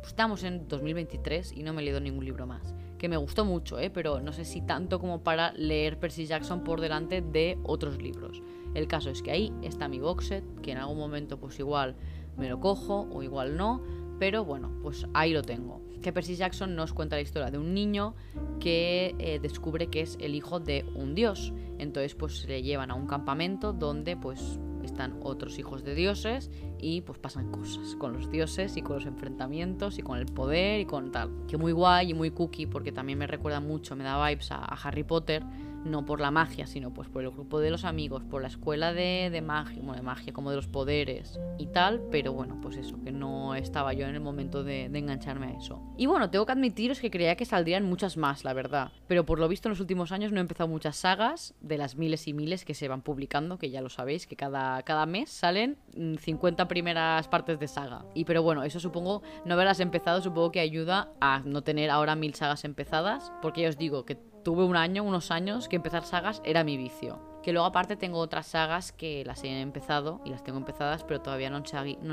Pues 0.00 0.08
estamos 0.08 0.44
en 0.44 0.68
2023 0.68 1.52
y 1.52 1.62
no 1.62 1.72
me 1.72 1.82
he 1.82 1.84
leído 1.86 2.00
ningún 2.00 2.24
libro 2.24 2.46
más. 2.46 2.74
Que 2.98 3.08
me 3.08 3.16
gustó 3.16 3.44
mucho, 3.44 3.78
¿eh? 3.78 3.90
pero 3.90 4.20
no 4.20 4.32
sé 4.32 4.44
si 4.44 4.60
tanto 4.60 5.00
como 5.00 5.22
para 5.22 5.52
leer 5.52 5.98
Percy 5.98 6.26
Jackson 6.26 6.62
por 6.62 6.80
delante 6.80 7.20
de 7.20 7.58
otros 7.64 8.00
libros. 8.00 8.42
El 8.74 8.86
caso 8.86 9.10
es 9.10 9.22
que 9.22 9.30
ahí 9.30 9.52
está 9.62 9.88
mi 9.88 9.98
box 9.98 10.26
set, 10.26 10.60
que 10.60 10.72
en 10.72 10.78
algún 10.78 10.98
momento 10.98 11.38
pues 11.38 11.58
igual 11.58 11.96
me 12.36 12.48
lo 12.48 12.60
cojo 12.60 13.08
o 13.12 13.22
igual 13.22 13.56
no, 13.56 13.82
pero 14.18 14.44
bueno, 14.44 14.70
pues 14.82 15.06
ahí 15.14 15.32
lo 15.32 15.42
tengo. 15.42 15.80
Que 16.02 16.12
Percy 16.12 16.36
Jackson 16.36 16.76
nos 16.76 16.92
cuenta 16.92 17.16
la 17.16 17.22
historia 17.22 17.50
de 17.50 17.58
un 17.58 17.72
niño 17.72 18.14
que 18.60 19.14
eh, 19.18 19.38
descubre 19.40 19.88
que 19.88 20.02
es 20.02 20.18
el 20.20 20.34
hijo 20.34 20.60
de 20.60 20.84
un 20.94 21.14
dios. 21.14 21.52
Entonces 21.78 22.14
pues 22.14 22.46
le 22.46 22.62
llevan 22.62 22.90
a 22.90 22.94
un 22.94 23.06
campamento 23.06 23.72
donde 23.72 24.16
pues 24.16 24.58
están 24.94 25.18
otros 25.22 25.58
hijos 25.58 25.82
de 25.84 25.94
dioses 25.94 26.50
y 26.78 27.00
pues 27.00 27.18
pasan 27.18 27.50
cosas 27.50 27.96
con 27.96 28.12
los 28.12 28.30
dioses 28.30 28.76
y 28.76 28.82
con 28.82 28.96
los 28.96 29.06
enfrentamientos 29.06 29.98
y 29.98 30.02
con 30.02 30.18
el 30.18 30.26
poder 30.26 30.80
y 30.80 30.86
con 30.86 31.10
tal. 31.10 31.30
Que 31.48 31.56
muy 31.56 31.72
guay 31.72 32.10
y 32.10 32.14
muy 32.14 32.30
cookie 32.30 32.66
porque 32.66 32.92
también 32.92 33.18
me 33.18 33.26
recuerda 33.26 33.58
mucho, 33.58 33.96
me 33.96 34.04
da 34.04 34.24
vibes 34.28 34.52
a, 34.52 34.64
Harry 34.64 35.02
Potter, 35.02 35.42
no 35.84 36.04
por 36.04 36.20
la 36.20 36.30
magia, 36.30 36.66
sino 36.66 36.92
pues 36.92 37.08
por 37.08 37.22
el 37.22 37.30
grupo 37.30 37.60
de 37.60 37.70
los 37.70 37.84
amigos, 37.84 38.24
por 38.24 38.42
la 38.42 38.48
escuela 38.48 38.92
de, 38.92 39.30
de 39.30 39.40
magia, 39.42 39.80
bueno, 39.82 39.94
de 39.94 40.02
magia, 40.02 40.32
como 40.32 40.50
de 40.50 40.56
los 40.56 40.66
poderes 40.66 41.38
y 41.58 41.66
tal, 41.66 42.02
pero 42.10 42.32
bueno, 42.32 42.58
pues 42.60 42.76
eso, 42.76 43.00
que 43.02 43.12
no 43.12 43.54
estaba 43.54 43.92
yo 43.92 44.06
en 44.06 44.14
el 44.14 44.20
momento 44.20 44.64
de, 44.64 44.88
de 44.88 44.98
engancharme 44.98 45.46
a 45.46 45.50
eso. 45.52 45.80
Y 45.96 46.06
bueno, 46.06 46.30
tengo 46.30 46.46
que 46.46 46.52
admitiros 46.52 47.00
que 47.00 47.10
creía 47.10 47.36
que 47.36 47.44
saldrían 47.44 47.84
muchas 47.84 48.16
más, 48.16 48.44
la 48.44 48.52
verdad, 48.52 48.90
pero 49.06 49.24
por 49.24 49.38
lo 49.38 49.48
visto 49.48 49.68
en 49.68 49.70
los 49.70 49.80
últimos 49.80 50.12
años 50.12 50.32
no 50.32 50.38
he 50.38 50.40
empezado 50.40 50.68
muchas 50.68 50.96
sagas 50.96 51.54
de 51.60 51.78
las 51.78 51.96
miles 51.96 52.26
y 52.28 52.32
miles 52.32 52.64
que 52.64 52.74
se 52.74 52.88
van 52.88 53.02
publicando, 53.02 53.58
que 53.58 53.70
ya 53.70 53.80
lo 53.80 53.88
sabéis, 53.88 54.26
que 54.26 54.36
cada, 54.36 54.82
cada 54.82 55.06
mes 55.06 55.30
salen 55.30 55.76
50 55.94 56.64
mm, 56.64 56.68
primeras 56.68 57.28
partes 57.28 57.58
de 57.58 57.68
saga. 57.68 58.04
Y 58.14 58.24
pero 58.24 58.42
bueno, 58.42 58.64
eso 58.64 58.80
supongo, 58.80 59.22
no 59.44 59.54
haberlas 59.54 59.80
empezado, 59.80 60.20
supongo 60.20 60.52
que 60.52 60.60
ayuda 60.60 61.12
a 61.20 61.40
no 61.44 61.62
tener 61.62 61.90
ahora 61.90 62.16
mil 62.16 62.34
sagas 62.34 62.64
empezadas, 62.64 63.32
porque 63.42 63.62
ya 63.62 63.68
os 63.68 63.78
digo 63.78 64.04
que 64.04 64.18
tuve 64.44 64.62
un 64.62 64.76
año, 64.76 65.02
unos 65.02 65.32
años, 65.32 65.68
que 65.68 65.76
empezar 65.76 66.04
sagas 66.04 66.40
era 66.44 66.62
mi 66.62 66.76
vicio. 66.76 67.18
Que 67.42 67.52
luego 67.52 67.66
aparte 67.66 67.96
tengo 67.96 68.18
otras 68.18 68.46
sagas 68.46 68.92
que 68.92 69.24
las 69.24 69.42
he 69.42 69.60
empezado 69.60 70.20
y 70.24 70.30
las 70.30 70.44
tengo 70.44 70.58
empezadas, 70.58 71.02
pero 71.02 71.20
todavía 71.20 71.50
no 71.50 71.56
han, 71.56 71.66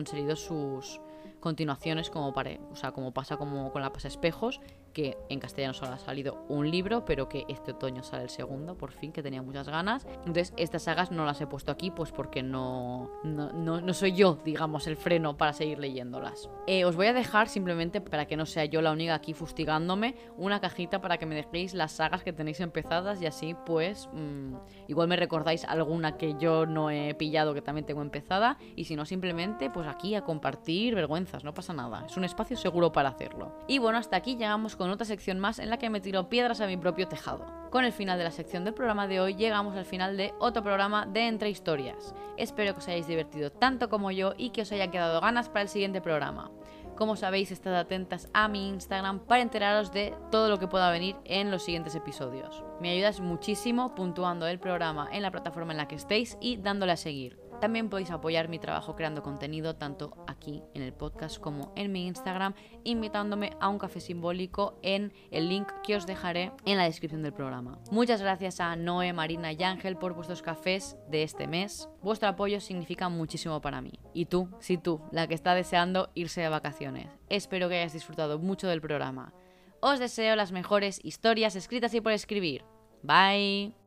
salido 0.08 0.36
sus 0.36 1.00
continuaciones 1.40 2.10
como, 2.10 2.34
para, 2.34 2.52
o 2.72 2.76
sea, 2.76 2.92
como 2.92 3.14
pasa 3.14 3.38
como 3.38 3.72
con 3.72 3.82
la 3.82 3.94
pasa 3.94 4.08
espejos, 4.08 4.60
que 4.94 5.18
en 5.30 5.39
castellano 5.39 5.74
solo 5.74 5.94
ha 5.94 5.98
salido 5.98 6.46
un 6.50 6.70
libro, 6.70 7.06
pero 7.06 7.30
que 7.30 7.46
este 7.48 7.72
otoño 7.72 8.04
sale 8.04 8.24
el 8.24 8.30
segundo, 8.30 8.78
por 8.78 8.92
fin, 8.92 9.12
que 9.12 9.24
tenía 9.24 9.42
muchas 9.42 9.68
ganas. 9.68 10.06
Entonces, 10.20 10.54
estas 10.58 10.84
sagas 10.84 11.12
no 11.12 11.26
las 11.26 11.39
he 11.42 11.48
puesto 11.48 11.72
aquí, 11.72 11.92
pues 11.92 12.12
porque 12.12 12.44
no, 12.44 13.10
no, 13.24 13.52
no, 13.52 13.94
soy 13.94 14.14
yo, 14.14 14.38
digamos, 14.44 14.88
el 14.88 14.98
freno 14.98 15.38
para 15.38 15.54
seguir 15.54 15.80
leyéndolas. 15.80 16.50
Eh, 16.68 16.86
os 16.86 16.96
voy 16.96 17.08
a 17.08 17.14
dejar 17.14 17.48
simplemente, 17.48 18.02
para 18.02 18.26
que 18.26 18.38
no 18.38 18.46
sea 18.46 18.66
yo 18.66 18.82
la 18.82 18.92
única 18.92 19.16
aquí 19.16 19.34
fustigándome, 19.34 20.16
una 20.38 20.60
cajita 20.60 21.02
para 21.02 21.18
que 21.18 21.26
me 21.26 21.36
dejéis 21.36 21.74
las 21.74 21.94
sagas 21.94 22.24
que 22.24 22.34
tenéis 22.34 22.60
empezadas 22.60 23.22
y 23.22 23.26
así, 23.26 23.56
pues, 23.66 24.10
mmm, 24.14 24.56
igual 24.88 25.08
me 25.08 25.16
recordáis 25.16 25.66
alguna 25.66 26.18
que 26.18 26.36
yo 26.39 26.66
no 26.66 26.89
he 26.89 27.14
pillado 27.16 27.54
que 27.54 27.62
también 27.62 27.86
tengo 27.86 28.02
empezada, 28.02 28.58
y 28.76 28.86
si 28.86 28.96
no, 28.96 29.06
simplemente, 29.06 29.70
pues 29.70 29.88
aquí 29.88 30.16
a 30.16 30.22
compartir 30.24 30.96
vergüenzas, 30.96 31.44
no 31.44 31.54
pasa 31.54 31.74
nada. 31.74 32.06
Es 32.06 32.18
un 32.18 32.24
espacio 32.24 32.58
seguro 32.58 32.92
para 32.92 33.10
hacerlo. 33.10 33.54
Y 33.68 33.80
bueno, 33.80 33.98
hasta 33.98 34.18
aquí 34.18 34.36
llegamos 34.36 34.76
con 34.76 34.81
otra 34.90 35.06
sección 35.06 35.40
más 35.40 35.60
en 35.60 35.70
la 35.70 35.78
que 35.78 35.90
me 35.90 36.02
tiro 36.02 36.30
piedras 36.30 36.62
a 36.62 36.68
mi 36.68 36.78
propio 36.78 37.08
tejado. 37.08 37.46
Con 37.70 37.86
el 37.86 37.94
final 37.94 38.18
de 38.18 38.24
la 38.24 38.32
sección 38.32 38.66
del 38.66 38.74
programa 38.74 39.08
de 39.08 39.20
hoy 39.20 39.36
llegamos 39.36 39.76
al 39.76 39.86
final 39.86 40.18
de 40.18 40.34
otro 40.40 40.64
programa 40.64 41.06
de 41.06 41.28
Entre 41.28 41.50
Historias. 41.50 42.14
Espero 42.38 42.74
que 42.74 42.80
os 42.80 42.88
hayáis 42.88 43.08
divertido 43.08 43.52
tanto 43.52 43.90
como 43.90 44.12
yo 44.12 44.34
y 44.38 44.50
que 44.50 44.64
os 44.64 44.72
haya 44.72 44.92
quedado 44.92 45.22
ganas 45.22 45.50
para 45.50 45.62
el 45.64 45.70
siguiente 45.70 46.02
programa. 46.02 46.52
Como 46.96 47.16
sabéis, 47.16 47.52
estad 47.52 47.76
atentas 47.76 48.30
a 48.34 48.48
mi 48.48 48.70
Instagram 48.70 49.20
para 49.20 49.42
enteraros 49.42 49.92
de 49.92 50.14
todo 50.30 50.50
lo 50.50 50.60
que 50.60 50.68
pueda 50.68 50.92
venir 50.92 51.16
en 51.26 51.50
los 51.50 51.64
siguientes 51.64 51.96
episodios. 51.96 52.64
Me 52.80 52.92
ayudas 52.92 53.20
muchísimo 53.20 53.96
puntuando 53.96 54.46
el 54.48 54.60
programa 54.60 55.10
en 55.12 55.24
la 55.24 55.32
plataforma 55.32 55.72
en 55.72 55.78
la 55.78 55.88
que 55.88 55.96
estéis 55.96 56.38
y 56.40 56.58
dándole 56.58 56.92
a 56.92 56.98
seguir. 56.98 57.41
También 57.62 57.89
podéis 57.89 58.09
apoyar 58.09 58.49
mi 58.49 58.57
trabajo 58.57 58.95
creando 58.95 59.22
contenido 59.22 59.76
tanto 59.76 60.26
aquí 60.26 60.64
en 60.74 60.82
el 60.82 60.93
podcast 60.93 61.39
como 61.39 61.72
en 61.76 61.91
mi 61.91 62.07
Instagram, 62.07 62.55
invitándome 62.84 63.51
a 63.59 63.70
un 63.70 63.78
café 63.78 63.99
simbólico 63.99 64.80
en 64.82 65.14
el 65.30 65.47
link 65.47 65.68
que 65.84 65.95
os 65.95 66.07
dejaré 66.07 66.51
en 66.66 66.78
la 66.78 66.86
descripción 66.86 67.22
del 67.22 67.34
programa. 67.34 67.78
Muchas 67.91 68.20
gracias 68.20 68.59
a 68.59 68.76
Noé, 68.76 69.14
Marina 69.14 69.51
y 69.51 69.62
Ángel 69.62 69.95
por 69.95 70.16
vuestros 70.16 70.41
cafés 70.41 70.97
de 71.07 71.22
este 71.22 71.45
mes. 71.45 71.88
Vuestro 72.01 72.30
apoyo 72.30 72.59
significa 72.59 73.09
muchísimo 73.09 73.62
para 73.62 73.80
mí. 73.80 73.93
Y 74.12 74.26
tú, 74.26 74.49
sí 74.59 74.80
tú, 74.80 74.99
la 75.12 75.28
que 75.28 75.36
está 75.36 75.53
deseando 75.53 76.09
irse 76.16 76.41
de 76.41 76.49
vacaciones. 76.49 77.09
Espero 77.30 77.70
que 77.70 77.78
hayas 77.78 77.93
disfrutado 77.93 78.39
mucho 78.39 78.68
del 78.70 78.82
programa. 78.82 79.36
Os 79.82 79.99
deseo 79.99 80.36
las 80.36 80.51
mejores 80.51 80.99
historias 81.03 81.55
escritas 81.55 81.93
y 81.93 82.01
por 82.01 82.12
escribir. 82.12 82.66
Bye. 83.03 83.81